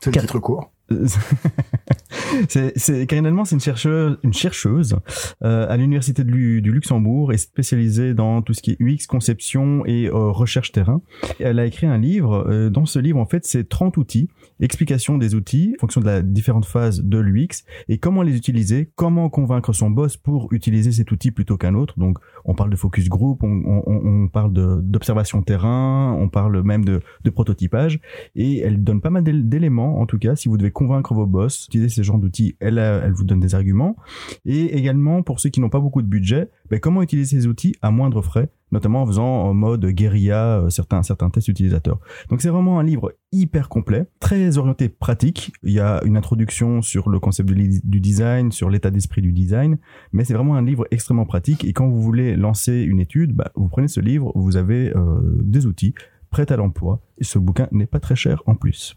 C'est 0.00 0.10
le 0.10 0.14
Car- 0.14 0.22
titre 0.22 0.38
court. 0.38 0.70
c'est, 2.48 3.06
Karine 3.06 3.24
Lallemand, 3.24 3.44
c'est 3.44 3.56
une 3.56 3.60
chercheuse, 3.60 4.18
une 4.22 4.32
chercheuse 4.32 4.96
euh, 5.42 5.66
à 5.68 5.76
l'université 5.76 6.22
du 6.24 6.60
Luxembourg 6.60 7.32
et 7.32 7.38
spécialisée 7.38 8.14
dans 8.14 8.42
tout 8.42 8.54
ce 8.54 8.62
qui 8.62 8.72
est 8.72 8.80
UX, 8.80 9.06
conception 9.08 9.84
et 9.86 10.06
euh, 10.06 10.30
recherche 10.30 10.72
terrain. 10.72 11.02
Elle 11.40 11.58
a 11.58 11.66
écrit 11.66 11.86
un 11.86 11.98
livre. 11.98 12.46
euh, 12.48 12.70
dans 12.70 12.86
ce 12.86 12.98
livre, 12.98 13.18
en 13.18 13.26
fait, 13.26 13.44
c'est 13.44 13.68
30 13.68 13.96
outils, 13.96 14.28
explication 14.60 15.18
des 15.18 15.34
outils, 15.34 15.74
en 15.76 15.80
fonction 15.80 16.00
de 16.00 16.06
la 16.06 16.22
différentes 16.22 16.66
phases 16.66 17.02
de 17.02 17.18
l'UX 17.18 17.64
et 17.88 17.98
comment 17.98 18.22
les 18.22 18.36
utiliser, 18.36 18.90
comment 18.94 19.28
convaincre 19.28 19.72
son 19.72 19.90
boss 19.90 20.16
pour 20.16 20.52
utiliser 20.52 20.92
cet 20.92 21.12
outil 21.12 21.30
plutôt 21.30 21.56
qu'un 21.56 21.74
autre. 21.74 21.98
Donc, 21.98 22.18
on 22.44 22.54
parle 22.54 22.70
de 22.70 22.76
focus 22.76 23.08
group, 23.08 23.42
on, 23.42 23.62
on, 23.66 24.24
on 24.24 24.28
parle 24.28 24.52
d'observation 24.52 25.42
terrain, 25.42 26.12
on 26.18 26.28
parle 26.28 26.62
même 26.62 26.84
de, 26.84 27.00
de 27.24 27.30
prototypage 27.30 28.00
et 28.34 28.58
elle 28.60 28.82
donne 28.82 29.00
pas 29.00 29.10
mal 29.10 29.22
d'él- 29.22 29.48
d'éléments 29.48 30.00
en 30.00 30.06
tout 30.06 30.18
cas 30.18 30.36
si 30.36 30.48
vous 30.48 30.56
devez 30.56 30.70
convaincre 30.70 31.14
vos 31.14 31.26
boss 31.26 31.66
utiliser 31.66 31.88
ce 31.88 32.02
genre 32.02 32.18
d'outils 32.18 32.56
elle 32.60 32.78
elle 32.78 33.12
vous 33.12 33.24
donne 33.24 33.40
des 33.40 33.54
arguments 33.54 33.96
et 34.44 34.76
également 34.78 35.22
pour 35.22 35.40
ceux 35.40 35.50
qui 35.50 35.60
n'ont 35.60 35.68
pas 35.68 35.80
beaucoup 35.80 36.02
de 36.02 36.06
budget 36.06 36.48
ben, 36.70 36.80
comment 36.80 37.02
utiliser 37.02 37.40
ces 37.40 37.46
outils 37.46 37.74
à 37.82 37.90
moindre 37.90 38.22
frais 38.22 38.48
notamment 38.72 39.02
en 39.02 39.06
faisant 39.06 39.26
en 39.26 39.54
mode 39.54 39.86
guérilla 39.86 40.58
euh, 40.58 40.70
certains 40.70 41.02
certains 41.02 41.30
tests 41.30 41.48
utilisateurs. 41.48 42.00
Donc 42.30 42.42
c'est 42.42 42.48
vraiment 42.48 42.78
un 42.78 42.82
livre 42.82 43.12
hyper 43.32 43.68
complet 43.68 44.06
très 44.20 44.58
orienté 44.58 44.88
pratique. 44.88 45.52
Il 45.62 45.72
y 45.72 45.80
a 45.80 46.02
une 46.04 46.16
introduction 46.16 46.82
sur 46.82 47.08
le 47.08 47.20
concept 47.20 47.50
du 47.50 48.00
design 48.00 48.52
sur 48.52 48.70
l'état 48.70 48.90
d'esprit 48.90 49.22
du 49.22 49.32
design 49.32 49.78
mais 50.12 50.24
c'est 50.24 50.34
vraiment 50.34 50.56
un 50.56 50.64
livre 50.64 50.86
extrêmement 50.90 51.26
pratique. 51.26 51.64
Et 51.64 51.72
quand 51.72 51.88
vous 51.88 52.00
voulez 52.00 52.36
lancer 52.36 52.82
une 52.82 53.00
étude 53.00 53.34
bah, 53.34 53.50
vous 53.54 53.68
prenez 53.68 53.88
ce 53.88 54.00
livre 54.00 54.32
vous 54.34 54.56
avez 54.56 54.94
euh, 54.96 55.20
des 55.42 55.66
outils 55.66 55.94
prêts 56.30 56.50
à 56.50 56.56
l'emploi 56.56 57.00
et 57.18 57.24
ce 57.24 57.38
bouquin 57.38 57.68
n'est 57.72 57.86
pas 57.86 58.00
très 58.00 58.16
cher 58.16 58.42
en 58.46 58.54
plus 58.54 58.94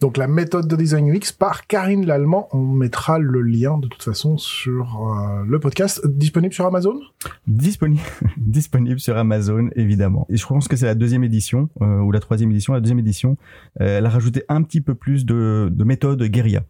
Donc 0.00 0.16
la 0.16 0.28
méthode 0.28 0.68
de 0.68 0.76
design 0.76 1.12
UX 1.12 1.32
par 1.38 1.66
Karine 1.66 2.06
Lallemand. 2.06 2.48
On 2.52 2.62
mettra 2.62 3.18
le 3.18 3.42
lien 3.42 3.78
de 3.78 3.88
toute 3.88 4.02
façon 4.02 4.38
sur 4.38 5.10
euh, 5.10 5.44
le 5.46 5.58
podcast 5.58 6.06
disponible 6.06 6.54
sur 6.54 6.66
Amazon? 6.66 6.98
disponible 7.46 8.02
disponible 8.36 9.00
sur 9.00 9.16
Amazon 9.16 9.68
évidemment 9.74 10.26
et 10.28 10.36
je 10.36 10.46
pense 10.46 10.68
que 10.68 10.76
c'est 10.76 10.86
la 10.86 10.94
deuxième 10.94 11.24
édition 11.24 11.68
euh, 11.82 12.00
ou 12.00 12.12
la 12.12 12.20
troisième 12.20 12.50
édition 12.50 12.72
la 12.72 12.80
deuxième 12.80 12.98
édition 12.98 13.36
euh, 13.80 13.98
elle 13.98 14.06
a 14.06 14.10
rajouté 14.10 14.44
un 14.48 14.62
petit 14.62 14.80
peu 14.80 14.94
plus 14.94 15.26
de, 15.26 15.68
de 15.72 15.84
méthode 15.84 16.22
guérilla 16.22 16.62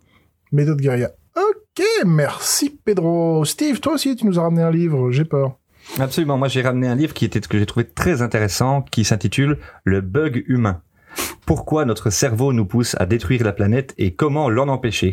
Méthode 0.52 0.80
guérilla. 0.80 1.10
Ok, 1.36 1.84
merci 2.06 2.70
Pedro. 2.84 3.44
Steve, 3.44 3.80
toi 3.80 3.94
aussi, 3.94 4.14
tu 4.16 4.26
nous 4.26 4.38
as 4.38 4.42
ramené 4.42 4.62
un 4.62 4.70
livre. 4.70 5.10
J'ai 5.10 5.24
peur. 5.24 5.58
Absolument. 5.98 6.36
Moi, 6.36 6.48
j'ai 6.48 6.62
ramené 6.62 6.88
un 6.88 6.94
livre 6.94 7.14
qui 7.14 7.24
était 7.24 7.40
que 7.40 7.58
j'ai 7.58 7.66
trouvé 7.66 7.86
très 7.86 8.22
intéressant, 8.22 8.82
qui 8.82 9.04
s'intitule 9.04 9.58
Le 9.84 10.00
bug 10.00 10.44
humain. 10.46 10.82
Pourquoi 11.46 11.84
notre 11.84 12.10
cerveau 12.10 12.52
nous 12.52 12.66
pousse 12.66 12.96
à 12.98 13.06
détruire 13.06 13.44
la 13.44 13.52
planète 13.52 13.94
et 13.96 14.12
comment 14.12 14.50
l'en 14.50 14.68
empêcher? 14.68 15.12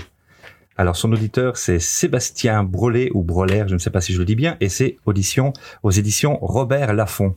Alors, 0.75 0.95
son 0.95 1.11
auditeur, 1.13 1.57
c'est 1.57 1.79
Sébastien 1.79 2.63
Brolet 2.63 3.11
ou 3.13 3.21
Broler, 3.21 3.65
je 3.67 3.75
ne 3.75 3.79
sais 3.79 3.91
pas 3.91 4.01
si 4.01 4.13
je 4.13 4.19
le 4.19 4.25
dis 4.25 4.35
bien, 4.35 4.57
et 4.59 4.69
c'est 4.69 4.97
audition 5.05 5.53
aux 5.83 5.91
éditions 5.91 6.39
Robert 6.41 6.93
Laffont. 6.93 7.35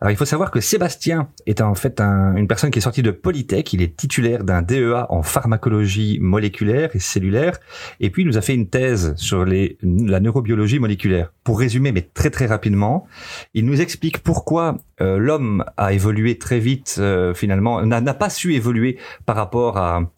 Alors, 0.00 0.12
il 0.12 0.16
faut 0.16 0.24
savoir 0.24 0.50
que 0.50 0.60
Sébastien 0.60 1.28
est 1.44 1.60
en 1.60 1.74
fait 1.74 2.00
un- 2.00 2.34
une 2.36 2.48
personne 2.48 2.70
qui 2.70 2.78
est 2.78 2.82
sortie 2.82 3.02
de 3.02 3.10
Polytech. 3.10 3.74
Il 3.74 3.82
est 3.82 3.94
titulaire 3.94 4.44
d'un 4.44 4.62
DEA 4.62 5.04
en 5.10 5.22
pharmacologie 5.22 6.18
moléculaire 6.22 6.88
et 6.94 6.98
cellulaire. 6.98 7.58
Et 8.00 8.08
puis, 8.08 8.22
il 8.22 8.26
nous 8.26 8.38
a 8.38 8.40
fait 8.40 8.54
une 8.54 8.68
thèse 8.68 9.12
sur 9.16 9.44
la 9.44 10.20
neurobiologie 10.20 10.78
moléculaire. 10.78 11.32
Pour 11.44 11.58
résumer, 11.58 11.92
mais 11.92 12.00
très 12.00 12.30
très 12.30 12.46
rapidement, 12.46 13.06
il 13.52 13.66
nous 13.66 13.82
explique 13.82 14.18
pourquoi 14.18 14.78
euh, 15.02 15.18
l'homme 15.18 15.64
a 15.76 15.92
évolué 15.92 16.38
très 16.38 16.60
vite, 16.60 16.96
euh, 16.98 17.34
finalement, 17.34 17.84
n'a 17.84 18.14
pas 18.14 18.30
su 18.30 18.54
évoluer 18.54 18.96
par 19.26 19.36
rapport 19.36 19.76
à, 19.76 20.10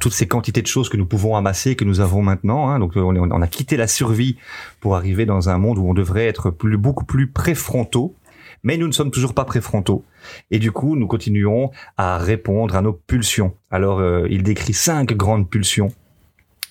toutes 0.00 0.12
ces 0.12 0.26
quantités 0.26 0.62
de 0.62 0.66
choses 0.66 0.88
que 0.88 0.96
nous 0.96 1.04
pouvons 1.04 1.36
amasser, 1.36 1.76
que 1.76 1.84
nous 1.84 2.00
avons 2.00 2.22
maintenant. 2.22 2.70
hein. 2.70 2.78
Donc, 2.78 2.92
on, 2.96 3.42
a 3.42 3.46
quitté 3.46 3.76
la 3.76 3.86
survie 3.86 4.36
pour 4.80 4.96
arriver 4.96 5.26
dans 5.26 5.48
un 5.50 5.58
monde 5.58 5.78
où 5.78 5.86
on 5.86 5.92
devrait 5.94 6.26
être 6.26 6.50
beaucoup 6.50 7.04
plus 7.04 7.26
préfrontaux. 7.26 8.14
Mais 8.62 8.76
nous 8.76 8.86
ne 8.86 8.92
sommes 8.92 9.10
toujours 9.10 9.34
pas 9.34 9.44
préfrontaux. 9.44 10.04
Et 10.50 10.58
du 10.58 10.72
coup, 10.72 10.96
nous 10.96 11.06
continuons 11.06 11.70
à 11.96 12.18
répondre 12.18 12.76
à 12.76 12.82
nos 12.82 12.92
pulsions. 12.92 13.54
Alors, 13.70 14.00
euh, 14.00 14.26
il 14.30 14.42
décrit 14.42 14.74
cinq 14.74 15.12
grandes 15.12 15.48
pulsions. 15.48 15.92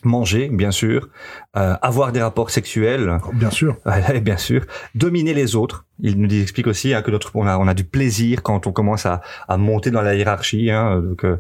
Manger, 0.04 0.50
bien 0.50 0.72
sûr. 0.72 1.10
Euh, 1.56 1.76
avoir 1.82 2.12
des 2.12 2.22
rapports 2.22 2.50
sexuels. 2.50 3.20
Bien 3.34 3.52
sûr. 3.52 3.78
Ouais, 3.86 4.20
bien 4.20 4.38
sûr. 4.38 4.66
Dominer 4.96 5.34
les 5.34 5.56
autres. 5.56 5.86
Il 6.00 6.20
nous 6.20 6.34
explique 6.34 6.68
aussi 6.68 6.94
hein, 6.94 7.02
que 7.02 7.12
notre, 7.12 7.36
on 7.36 7.46
a, 7.46 7.58
on 7.58 7.68
a 7.68 7.74
du 7.74 7.84
plaisir 7.84 8.42
quand 8.42 8.66
on 8.66 8.72
commence 8.72 9.06
à, 9.06 9.22
à 9.48 9.58
monter 9.58 9.92
dans 9.92 10.02
la 10.02 10.16
hiérarchie. 10.16 10.72
Hein, 10.72 11.02
donc, 11.02 11.24
euh, 11.24 11.38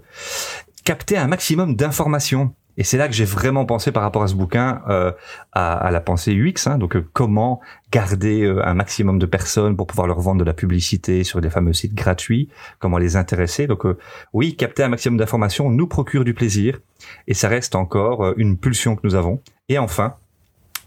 capter 0.83 1.17
un 1.17 1.27
maximum 1.27 1.75
d'informations. 1.75 2.53
Et 2.77 2.83
c'est 2.83 2.97
là 2.97 3.07
que 3.07 3.13
j'ai 3.13 3.25
vraiment 3.25 3.65
pensé 3.65 3.91
par 3.91 4.03
rapport 4.03 4.23
à 4.23 4.27
ce 4.27 4.35
bouquin 4.35 4.81
euh, 4.87 5.11
à, 5.51 5.73
à 5.73 5.91
la 5.91 6.01
pensée 6.01 6.33
UX. 6.33 6.67
Hein, 6.67 6.77
donc, 6.77 6.95
euh, 6.95 7.07
comment 7.13 7.61
garder 7.91 8.43
euh, 8.43 8.65
un 8.65 8.73
maximum 8.73 9.19
de 9.19 9.25
personnes 9.25 9.75
pour 9.75 9.87
pouvoir 9.87 10.07
leur 10.07 10.19
vendre 10.19 10.39
de 10.39 10.45
la 10.45 10.53
publicité 10.53 11.23
sur 11.23 11.41
des 11.41 11.49
fameux 11.49 11.73
sites 11.73 11.93
gratuits. 11.93 12.49
Comment 12.79 12.97
les 12.97 13.15
intéresser. 13.15 13.67
Donc, 13.67 13.85
euh, 13.85 13.97
oui, 14.33 14.55
capter 14.55 14.83
un 14.83 14.89
maximum 14.89 15.17
d'informations 15.17 15.69
nous 15.69 15.87
procure 15.87 16.23
du 16.23 16.33
plaisir. 16.33 16.79
Et 17.27 17.33
ça 17.33 17.49
reste 17.49 17.75
encore 17.75 18.25
euh, 18.25 18.33
une 18.37 18.57
pulsion 18.57 18.95
que 18.95 19.01
nous 19.03 19.15
avons. 19.15 19.41
Et 19.69 19.77
enfin, 19.77 20.15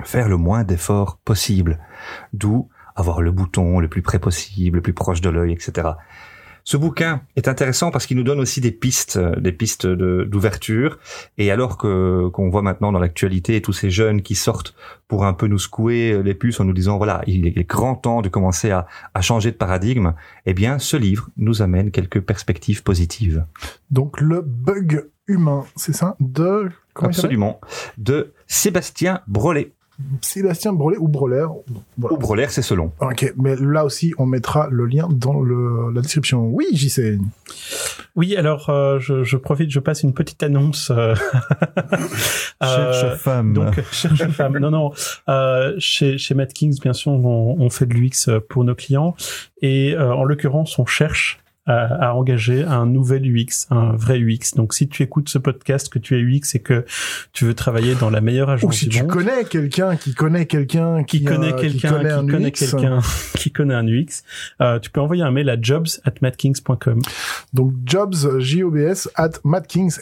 faire 0.02 0.28
le 0.28 0.36
moins 0.36 0.64
d'efforts 0.64 1.18
possible. 1.24 1.78
D'où 2.32 2.68
avoir 2.96 3.22
le 3.22 3.32
bouton 3.32 3.80
le 3.80 3.88
plus 3.88 4.02
près 4.02 4.18
possible, 4.18 4.76
le 4.76 4.82
plus 4.82 4.94
proche 4.94 5.20
de 5.20 5.28
l'œil, 5.28 5.52
etc. 5.52 5.88
Ce 6.66 6.76
bouquin 6.78 7.20
est 7.36 7.46
intéressant 7.46 7.90
parce 7.90 8.06
qu'il 8.06 8.16
nous 8.16 8.22
donne 8.22 8.40
aussi 8.40 8.60
des 8.62 8.70
pistes, 8.72 9.16
euh, 9.16 9.36
des 9.38 9.52
pistes 9.52 9.86
de- 9.86 10.24
d'ouverture. 10.24 10.98
Et 11.36 11.50
alors 11.50 11.76
que 11.76 12.28
qu'on 12.32 12.48
voit 12.48 12.62
maintenant 12.62 12.90
dans 12.90 12.98
l'actualité 12.98 13.60
tous 13.60 13.74
ces 13.74 13.90
jeunes 13.90 14.22
qui 14.22 14.34
sortent 14.34 14.74
pour 15.06 15.26
un 15.26 15.34
peu 15.34 15.46
nous 15.46 15.58
secouer 15.58 16.22
les 16.22 16.34
puces 16.34 16.60
en 16.60 16.64
nous 16.64 16.72
disant 16.72 16.96
voilà, 16.96 17.22
il 17.26 17.46
est 17.46 17.68
grand 17.68 17.94
temps 17.96 18.22
de 18.22 18.30
commencer 18.30 18.70
à, 18.70 18.86
à 19.12 19.20
changer 19.20 19.50
de 19.50 19.56
paradigme. 19.56 20.14
Eh 20.46 20.54
bien, 20.54 20.78
ce 20.78 20.96
livre 20.96 21.28
nous 21.36 21.60
amène 21.60 21.90
quelques 21.90 22.20
perspectives 22.20 22.82
positives. 22.82 23.44
Donc 23.90 24.20
le 24.20 24.40
bug 24.40 25.08
humain, 25.26 25.64
c'est 25.76 25.94
ça? 25.94 26.16
De 26.20 26.70
Absolument. 26.96 27.60
De 27.98 28.32
Sébastien 28.46 29.20
Brelet. 29.26 29.72
Sébastien 30.20 30.72
Brelet 30.72 30.98
ou 30.98 31.08
Breler. 31.08 31.46
Voilà. 31.98 32.16
Ou 32.16 32.48
c'est 32.48 32.62
selon. 32.62 32.92
Ok, 33.00 33.32
mais 33.36 33.56
là 33.56 33.84
aussi, 33.84 34.12
on 34.18 34.26
mettra 34.26 34.68
le 34.70 34.86
lien 34.86 35.08
dans 35.10 35.40
le, 35.40 35.92
la 35.92 36.00
description. 36.00 36.46
Oui, 36.48 36.66
JC. 36.72 37.18
Oui, 38.16 38.36
alors 38.36 38.70
euh, 38.70 38.98
je, 38.98 39.22
je 39.24 39.36
profite, 39.36 39.70
je 39.70 39.80
passe 39.80 40.02
une 40.02 40.14
petite 40.14 40.42
annonce. 40.42 40.90
euh, 40.90 41.14
Cherche 42.62 43.04
euh, 43.04 43.16
femme. 43.16 43.52
Donc, 43.52 43.80
cherche 43.92 44.26
femme. 44.28 44.58
Non, 44.58 44.70
non. 44.70 44.92
Euh, 45.28 45.74
chez, 45.78 46.18
chez 46.18 46.34
Mad 46.34 46.52
Kings, 46.52 46.78
bien 46.80 46.92
sûr, 46.92 47.12
on, 47.12 47.56
on 47.58 47.70
fait 47.70 47.86
de 47.86 47.94
l'UX 47.94 48.28
pour 48.48 48.64
nos 48.64 48.74
clients. 48.74 49.14
Et 49.62 49.94
euh, 49.94 50.12
en 50.14 50.24
l'occurrence, 50.24 50.78
on 50.78 50.86
cherche 50.86 51.38
à, 51.66 52.08
à 52.08 52.12
engager 52.14 52.62
un 52.62 52.86
nouvel 52.86 53.24
UX, 53.26 53.66
un 53.70 53.92
vrai 53.92 54.18
UX. 54.18 54.54
Donc, 54.56 54.74
si 54.74 54.88
tu 54.88 55.02
écoutes 55.02 55.28
ce 55.28 55.38
podcast, 55.38 55.88
que 55.88 55.98
tu 55.98 56.16
es 56.16 56.20
UX 56.20 56.54
et 56.54 56.60
que 56.60 56.84
tu 57.32 57.44
veux 57.44 57.54
travailler 57.54 57.94
dans 57.94 58.10
la 58.10 58.20
meilleure 58.20 58.50
agence 58.50 58.68
Ou 58.68 58.72
si 58.72 58.88
du 58.88 58.96
tu 58.96 59.02
monde, 59.02 59.12
connais 59.12 59.44
quelqu'un 59.44 59.96
qui 59.96 60.14
connaît 60.14 60.46
quelqu'un 60.46 61.04
qui 61.04 61.20
qui, 61.20 61.24
connaît 61.24 61.52
euh, 61.52 61.56
quelqu'un, 61.56 61.88
qui 61.88 61.94
connaît 61.94 62.10
un 62.10 62.26
connaît 62.26 62.50
quelqu'un, 62.50 63.00
qui 63.34 63.50
connaît 63.50 63.74
un 63.74 63.86
UX, 63.86 64.22
euh, 64.60 64.78
tu 64.78 64.90
peux 64.90 65.00
envoyer 65.00 65.22
un 65.22 65.30
mail 65.30 65.48
à 65.48 65.56
jobs 65.60 65.86
at 66.04 66.14
madkings.com. 66.20 67.00
Donc 67.52 67.72
jobs, 67.84 68.38
J-O-B-S, 68.38 69.08
at 69.14 69.32
madkings, 69.44 69.98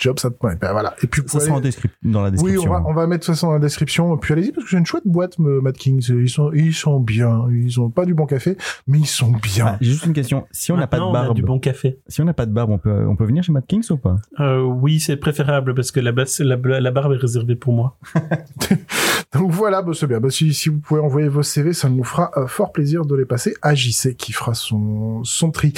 Jobs 0.00 0.18
at, 0.24 0.30
ouais, 0.46 0.56
ben 0.56 0.72
voilà. 0.72 0.94
Et 1.02 1.06
puis, 1.06 1.22
Ça 1.22 1.26
pouvez 1.28 1.44
sera 1.44 1.54
en 1.54 1.58
aller- 1.58 1.68
descrip- 1.70 1.90
dans 2.02 2.22
la 2.22 2.30
Oui, 2.30 2.32
description. 2.32 2.70
on 2.70 2.74
va, 2.74 2.82
on 2.86 2.94
va 2.94 3.06
mettre 3.06 3.26
façon 3.26 3.48
dans 3.48 3.52
la 3.54 3.58
description. 3.58 4.16
Puis 4.16 4.32
allez-y, 4.32 4.52
parce 4.52 4.64
que 4.64 4.70
j'ai 4.70 4.78
une 4.78 4.86
chouette 4.86 5.06
boîte, 5.06 5.38
me- 5.38 5.60
Mad 5.60 5.76
Kings. 5.76 6.06
Ils 6.10 6.28
sont, 6.30 6.50
ils 6.52 6.74
sont 6.74 6.98
bien. 7.00 7.46
Ils 7.52 7.80
ont 7.80 7.90
pas 7.90 8.04
du 8.06 8.14
bon 8.14 8.26
café, 8.26 8.56
mais 8.86 8.98
ils 8.98 9.06
sont 9.06 9.30
bien. 9.30 9.66
Ah, 9.68 9.78
J'ai 9.80 9.90
juste 9.92 10.06
une 10.06 10.12
question. 10.12 10.46
Si 10.50 10.72
on 10.72 10.76
n'a 10.76 10.86
pas 10.86 10.96
de 10.96 11.02
Maintenant, 11.02 11.12
on 11.18 11.22
a 11.22 11.24
barbe, 11.26 11.36
du 11.36 11.42
bon 11.42 11.58
café. 11.60 11.98
si 12.08 12.20
on 12.20 12.24
n'a 12.24 12.32
pas 12.34 12.46
de 12.46 12.52
barbe, 12.52 12.70
on 12.70 12.78
peut, 12.78 13.06
on 13.06 13.14
peut 13.16 13.24
venir 13.26 13.42
chez 13.44 13.52
Mad 13.52 13.66
Kings 13.66 13.86
ou 13.90 13.96
pas? 13.98 14.16
Euh, 14.40 14.62
oui, 14.62 15.00
c'est 15.00 15.16
préférable 15.16 15.74
parce 15.74 15.90
que 15.92 16.00
la, 16.00 16.12
base- 16.12 16.40
la, 16.40 16.56
la 16.56 16.90
barbe 16.90 17.12
est 17.12 17.16
réservée 17.16 17.56
pour 17.56 17.72
moi. 17.74 17.98
Donc 19.32 19.50
voilà, 19.52 19.82
bah, 19.82 19.92
c'est 19.94 20.06
bien. 20.06 20.18
Bah, 20.20 20.30
si, 20.30 20.52
si 20.54 20.68
vous 20.68 20.78
pouvez 20.80 21.00
envoyer 21.00 21.28
vos 21.28 21.42
CV, 21.42 21.72
ça 21.72 21.88
nous 21.88 22.02
fera 22.04 22.30
euh, 22.36 22.46
fort 22.46 22.72
plaisir 22.72 23.04
de 23.04 23.14
les 23.14 23.24
passer 23.24 23.54
à 23.62 23.74
JC 23.74 24.16
qui 24.16 24.32
fera 24.32 24.54
son, 24.54 25.22
son 25.24 25.50
tri. 25.50 25.72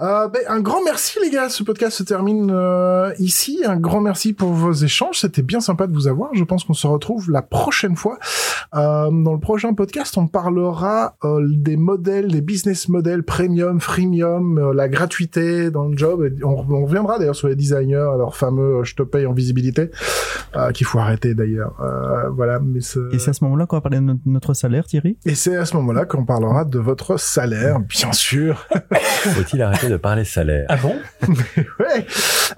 Euh, 0.00 0.28
ben, 0.28 0.40
un 0.48 0.60
grand 0.60 0.82
merci 0.84 1.18
les 1.22 1.30
gars, 1.30 1.48
ce 1.48 1.62
podcast 1.64 1.96
se 1.98 2.02
termine 2.04 2.50
euh, 2.52 3.12
ici. 3.18 3.61
Un 3.64 3.76
grand 3.76 4.00
merci 4.00 4.32
pour 4.32 4.50
vos 4.50 4.72
échanges, 4.72 5.20
c'était 5.20 5.42
bien 5.42 5.60
sympa 5.60 5.86
de 5.86 5.92
vous 5.92 6.08
avoir. 6.08 6.34
Je 6.34 6.44
pense 6.44 6.64
qu'on 6.64 6.74
se 6.74 6.86
retrouve 6.86 7.30
la 7.30 7.42
prochaine 7.42 7.96
fois. 7.96 8.18
Euh, 8.74 9.10
dans 9.10 9.32
le 9.32 9.40
prochain 9.40 9.74
podcast, 9.74 10.16
on 10.16 10.26
parlera 10.26 11.16
euh, 11.24 11.46
des 11.48 11.76
modèles, 11.76 12.28
des 12.28 12.40
business 12.40 12.88
models 12.88 13.22
premium, 13.22 13.80
freemium, 13.80 14.58
euh, 14.58 14.74
la 14.74 14.88
gratuité 14.88 15.70
dans 15.70 15.88
le 15.88 15.96
job. 15.96 16.24
Et 16.24 16.44
on, 16.44 16.64
on 16.70 16.84
reviendra 16.84 17.18
d'ailleurs 17.18 17.36
sur 17.36 17.48
les 17.48 17.56
designers, 17.56 18.08
leur 18.18 18.36
fameux 18.36 18.62
euh, 18.62 18.84
je 18.84 18.94
te 18.94 19.02
paye 19.02 19.26
en 19.26 19.32
visibilité, 19.32 19.90
euh, 20.56 20.70
qu'il 20.72 20.86
faut 20.86 20.98
arrêter 20.98 21.34
d'ailleurs. 21.34 21.74
Euh, 21.80 22.28
voilà, 22.30 22.58
mais 22.60 22.78
Et 22.78 23.18
c'est 23.18 23.30
à 23.30 23.32
ce 23.32 23.44
moment-là 23.44 23.66
qu'on 23.66 23.76
va 23.76 23.80
parler 23.80 23.98
de 24.00 24.16
notre, 24.26 24.54
salaire, 24.54 24.84
Thierry? 24.84 25.16
Et 25.24 25.34
c'est 25.34 25.56
à 25.56 25.64
ce 25.64 25.76
moment-là 25.76 26.04
qu'on 26.04 26.24
parlera 26.24 26.64
de 26.64 26.78
votre 26.78 27.18
salaire, 27.18 27.80
bien 27.80 28.12
sûr. 28.12 28.66
Faut-il 28.92 29.62
arrêter 29.62 29.88
de 29.88 29.96
parler 29.96 30.24
salaire? 30.24 30.66
Ah 30.68 30.76
bon? 30.76 30.94
Ouais. 31.78 32.06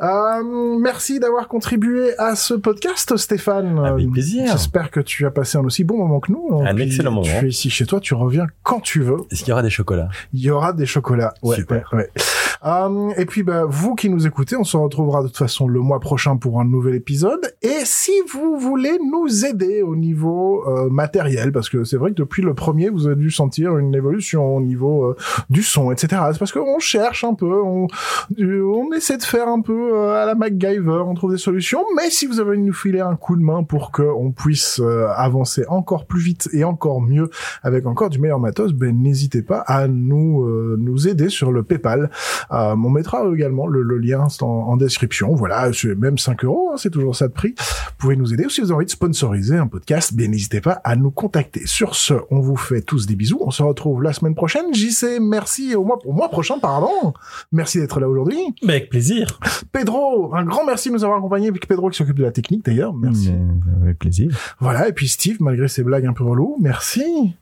Euh, 0.00 0.78
merci 0.94 1.18
d'avoir 1.18 1.48
contribué 1.48 2.16
à 2.18 2.36
ce 2.36 2.54
podcast, 2.54 3.16
Stéphane. 3.16 3.80
Avec 3.84 4.06
Euh, 4.06 4.10
plaisir. 4.12 4.44
J'espère 4.52 4.92
que 4.92 5.00
tu 5.00 5.26
as 5.26 5.32
passé 5.32 5.58
un 5.58 5.64
aussi 5.64 5.82
bon 5.82 5.98
moment 5.98 6.20
que 6.20 6.30
nous. 6.30 6.62
Un 6.64 6.72
Puis, 6.72 6.84
excellent 6.84 7.10
moment. 7.10 7.26
Tu 7.40 7.46
es 7.46 7.48
ici 7.48 7.68
chez 7.68 7.84
toi, 7.84 7.98
tu 7.98 8.14
reviens 8.14 8.46
quand 8.62 8.78
tu 8.78 9.00
veux. 9.00 9.16
Est-ce 9.32 9.40
qu'il 9.40 9.48
y 9.48 9.52
aura 9.52 9.62
des 9.64 9.70
chocolats? 9.70 10.08
Il 10.32 10.40
y 10.40 10.50
aura 10.50 10.72
des 10.72 10.86
chocolats. 10.86 11.34
Ouais, 11.42 11.56
Super. 11.56 11.90
ouais. 11.94 12.08
Euh, 12.64 13.10
et 13.16 13.26
puis, 13.26 13.42
bah, 13.42 13.64
vous 13.68 13.94
qui 13.94 14.08
nous 14.08 14.26
écoutez, 14.26 14.56
on 14.56 14.64
se 14.64 14.76
retrouvera 14.76 15.22
de 15.22 15.28
toute 15.28 15.36
façon 15.36 15.68
le 15.68 15.80
mois 15.80 16.00
prochain 16.00 16.36
pour 16.36 16.60
un 16.60 16.64
nouvel 16.64 16.94
épisode. 16.94 17.54
Et 17.62 17.84
si 17.84 18.12
vous 18.32 18.58
voulez 18.58 18.98
nous 19.10 19.44
aider 19.44 19.82
au 19.82 19.96
niveau 19.96 20.64
euh, 20.66 20.88
matériel, 20.88 21.52
parce 21.52 21.68
que 21.68 21.84
c'est 21.84 21.96
vrai 21.96 22.10
que 22.10 22.16
depuis 22.16 22.42
le 22.42 22.54
premier, 22.54 22.88
vous 22.88 23.06
avez 23.06 23.16
dû 23.16 23.30
sentir 23.30 23.76
une 23.76 23.94
évolution 23.94 24.56
au 24.56 24.60
niveau 24.60 25.04
euh, 25.04 25.16
du 25.50 25.62
son, 25.62 25.92
etc. 25.92 26.22
C'est 26.32 26.38
parce 26.38 26.52
qu'on 26.52 26.78
cherche 26.78 27.24
un 27.24 27.34
peu, 27.34 27.62
on, 27.62 27.86
on 28.38 28.92
essaie 28.92 29.18
de 29.18 29.22
faire 29.22 29.48
un 29.48 29.60
peu 29.60 30.08
à 30.10 30.24
la 30.24 30.34
MacGyver, 30.34 31.02
on 31.06 31.14
trouve 31.14 31.32
des 31.32 31.38
solutions. 31.38 31.84
Mais 31.96 32.10
si 32.10 32.26
vous 32.26 32.40
avez 32.40 32.56
nous 32.56 32.72
filer 32.72 33.00
un 33.00 33.16
coup 33.16 33.36
de 33.36 33.42
main 33.42 33.62
pour 33.62 33.90
que 33.90 34.02
on 34.02 34.30
puisse 34.30 34.80
avancer 35.16 35.64
encore 35.68 36.06
plus 36.06 36.20
vite 36.20 36.48
et 36.52 36.62
encore 36.62 37.00
mieux 37.00 37.30
avec 37.62 37.86
encore 37.86 38.10
du 38.10 38.18
meilleur 38.18 38.38
matos, 38.38 38.72
ben 38.72 38.96
n'hésitez 39.02 39.42
pas 39.42 39.58
à 39.66 39.88
nous 39.88 40.46
nous 40.76 41.08
aider 41.08 41.28
sur 41.28 41.50
le 41.50 41.62
PayPal. 41.62 42.10
Euh, 42.54 42.74
on 42.74 42.90
mettra 42.90 43.24
également 43.34 43.66
le, 43.66 43.82
le 43.82 43.98
lien 43.98 44.26
en, 44.40 44.46
en 44.46 44.76
description. 44.76 45.34
Voilà, 45.34 45.72
c'est 45.72 45.94
même 45.94 46.18
5 46.18 46.44
euros, 46.44 46.70
hein, 46.72 46.76
c'est 46.76 46.90
toujours 46.90 47.16
ça 47.16 47.28
de 47.28 47.32
prix. 47.32 47.54
Vous 47.58 47.94
pouvez 47.98 48.16
nous 48.16 48.32
aider. 48.32 48.46
Ou 48.46 48.50
si 48.50 48.60
vous 48.60 48.68
avez 48.68 48.76
envie 48.76 48.86
de 48.86 48.90
sponsoriser 48.90 49.56
un 49.56 49.66
podcast, 49.66 50.14
ben 50.14 50.30
n'hésitez 50.30 50.60
pas 50.60 50.80
à 50.84 50.96
nous 50.96 51.10
contacter. 51.10 51.62
Sur 51.66 51.94
ce, 51.94 52.14
on 52.30 52.40
vous 52.40 52.56
fait 52.56 52.80
tous 52.82 53.06
des 53.06 53.16
bisous. 53.16 53.38
On 53.40 53.50
se 53.50 53.62
retrouve 53.62 54.02
la 54.02 54.12
semaine 54.12 54.34
prochaine. 54.34 54.72
JC, 54.72 55.18
merci 55.20 55.74
au 55.74 55.84
mois, 55.84 55.98
au 56.04 56.12
mois 56.12 56.28
prochain, 56.28 56.58
pardon. 56.58 57.12
Merci 57.52 57.78
d'être 57.78 58.00
là 58.00 58.08
aujourd'hui. 58.08 58.38
Mais 58.62 58.74
avec 58.74 58.90
plaisir. 58.90 59.40
Pedro, 59.72 60.34
un 60.34 60.44
grand 60.44 60.64
merci 60.64 60.88
de 60.88 60.94
nous 60.94 61.04
avoir 61.04 61.18
accompagnés. 61.18 61.48
Avec 61.48 61.66
Pedro 61.66 61.90
qui 61.90 61.98
s'occupe 61.98 62.18
de 62.18 62.24
la 62.24 62.32
technique 62.32 62.64
d'ailleurs. 62.64 62.94
Merci. 62.94 63.32
Avec 63.82 63.98
plaisir. 63.98 64.30
Voilà. 64.60 64.88
Et 64.88 64.92
puis 64.92 65.08
Steve, 65.08 65.36
malgré 65.40 65.68
ses 65.68 65.82
blagues 65.82 66.06
un 66.06 66.12
peu 66.12 66.24
reloues, 66.24 66.56
merci. 66.60 67.34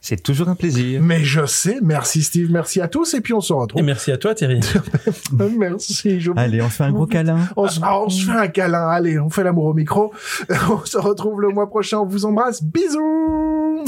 C'est 0.00 0.22
toujours 0.22 0.48
un 0.48 0.54
plaisir. 0.54 1.00
Mais 1.02 1.24
je 1.24 1.46
sais, 1.46 1.78
merci 1.82 2.22
Steve, 2.22 2.50
merci 2.50 2.80
à 2.80 2.88
tous, 2.88 3.14
et 3.14 3.20
puis 3.20 3.32
on 3.34 3.40
se 3.40 3.52
Et 3.52 3.56
retrouve. 3.56 3.82
merci 3.82 4.12
à 4.12 4.16
toi, 4.16 4.34
Thierry. 4.34 4.60
merci. 5.58 6.20
Je... 6.20 6.30
Allez, 6.36 6.62
on 6.62 6.68
se 6.68 6.76
fait 6.76 6.84
un 6.84 6.92
gros 6.92 7.06
câlin. 7.06 7.38
On 7.56 7.68
se, 7.68 7.80
ah, 7.82 8.00
on 8.00 8.08
se 8.08 8.26
fait 8.26 8.36
un 8.38 8.48
câlin, 8.48 8.88
allez, 8.88 9.18
on 9.18 9.30
fait 9.30 9.44
l'amour 9.44 9.66
au 9.66 9.74
micro. 9.74 10.12
On 10.70 10.84
se 10.84 10.98
retrouve 10.98 11.40
le 11.40 11.48
mois 11.48 11.68
prochain, 11.68 11.98
on 11.98 12.06
vous 12.06 12.24
embrasse, 12.24 12.62
bisous 12.62 13.84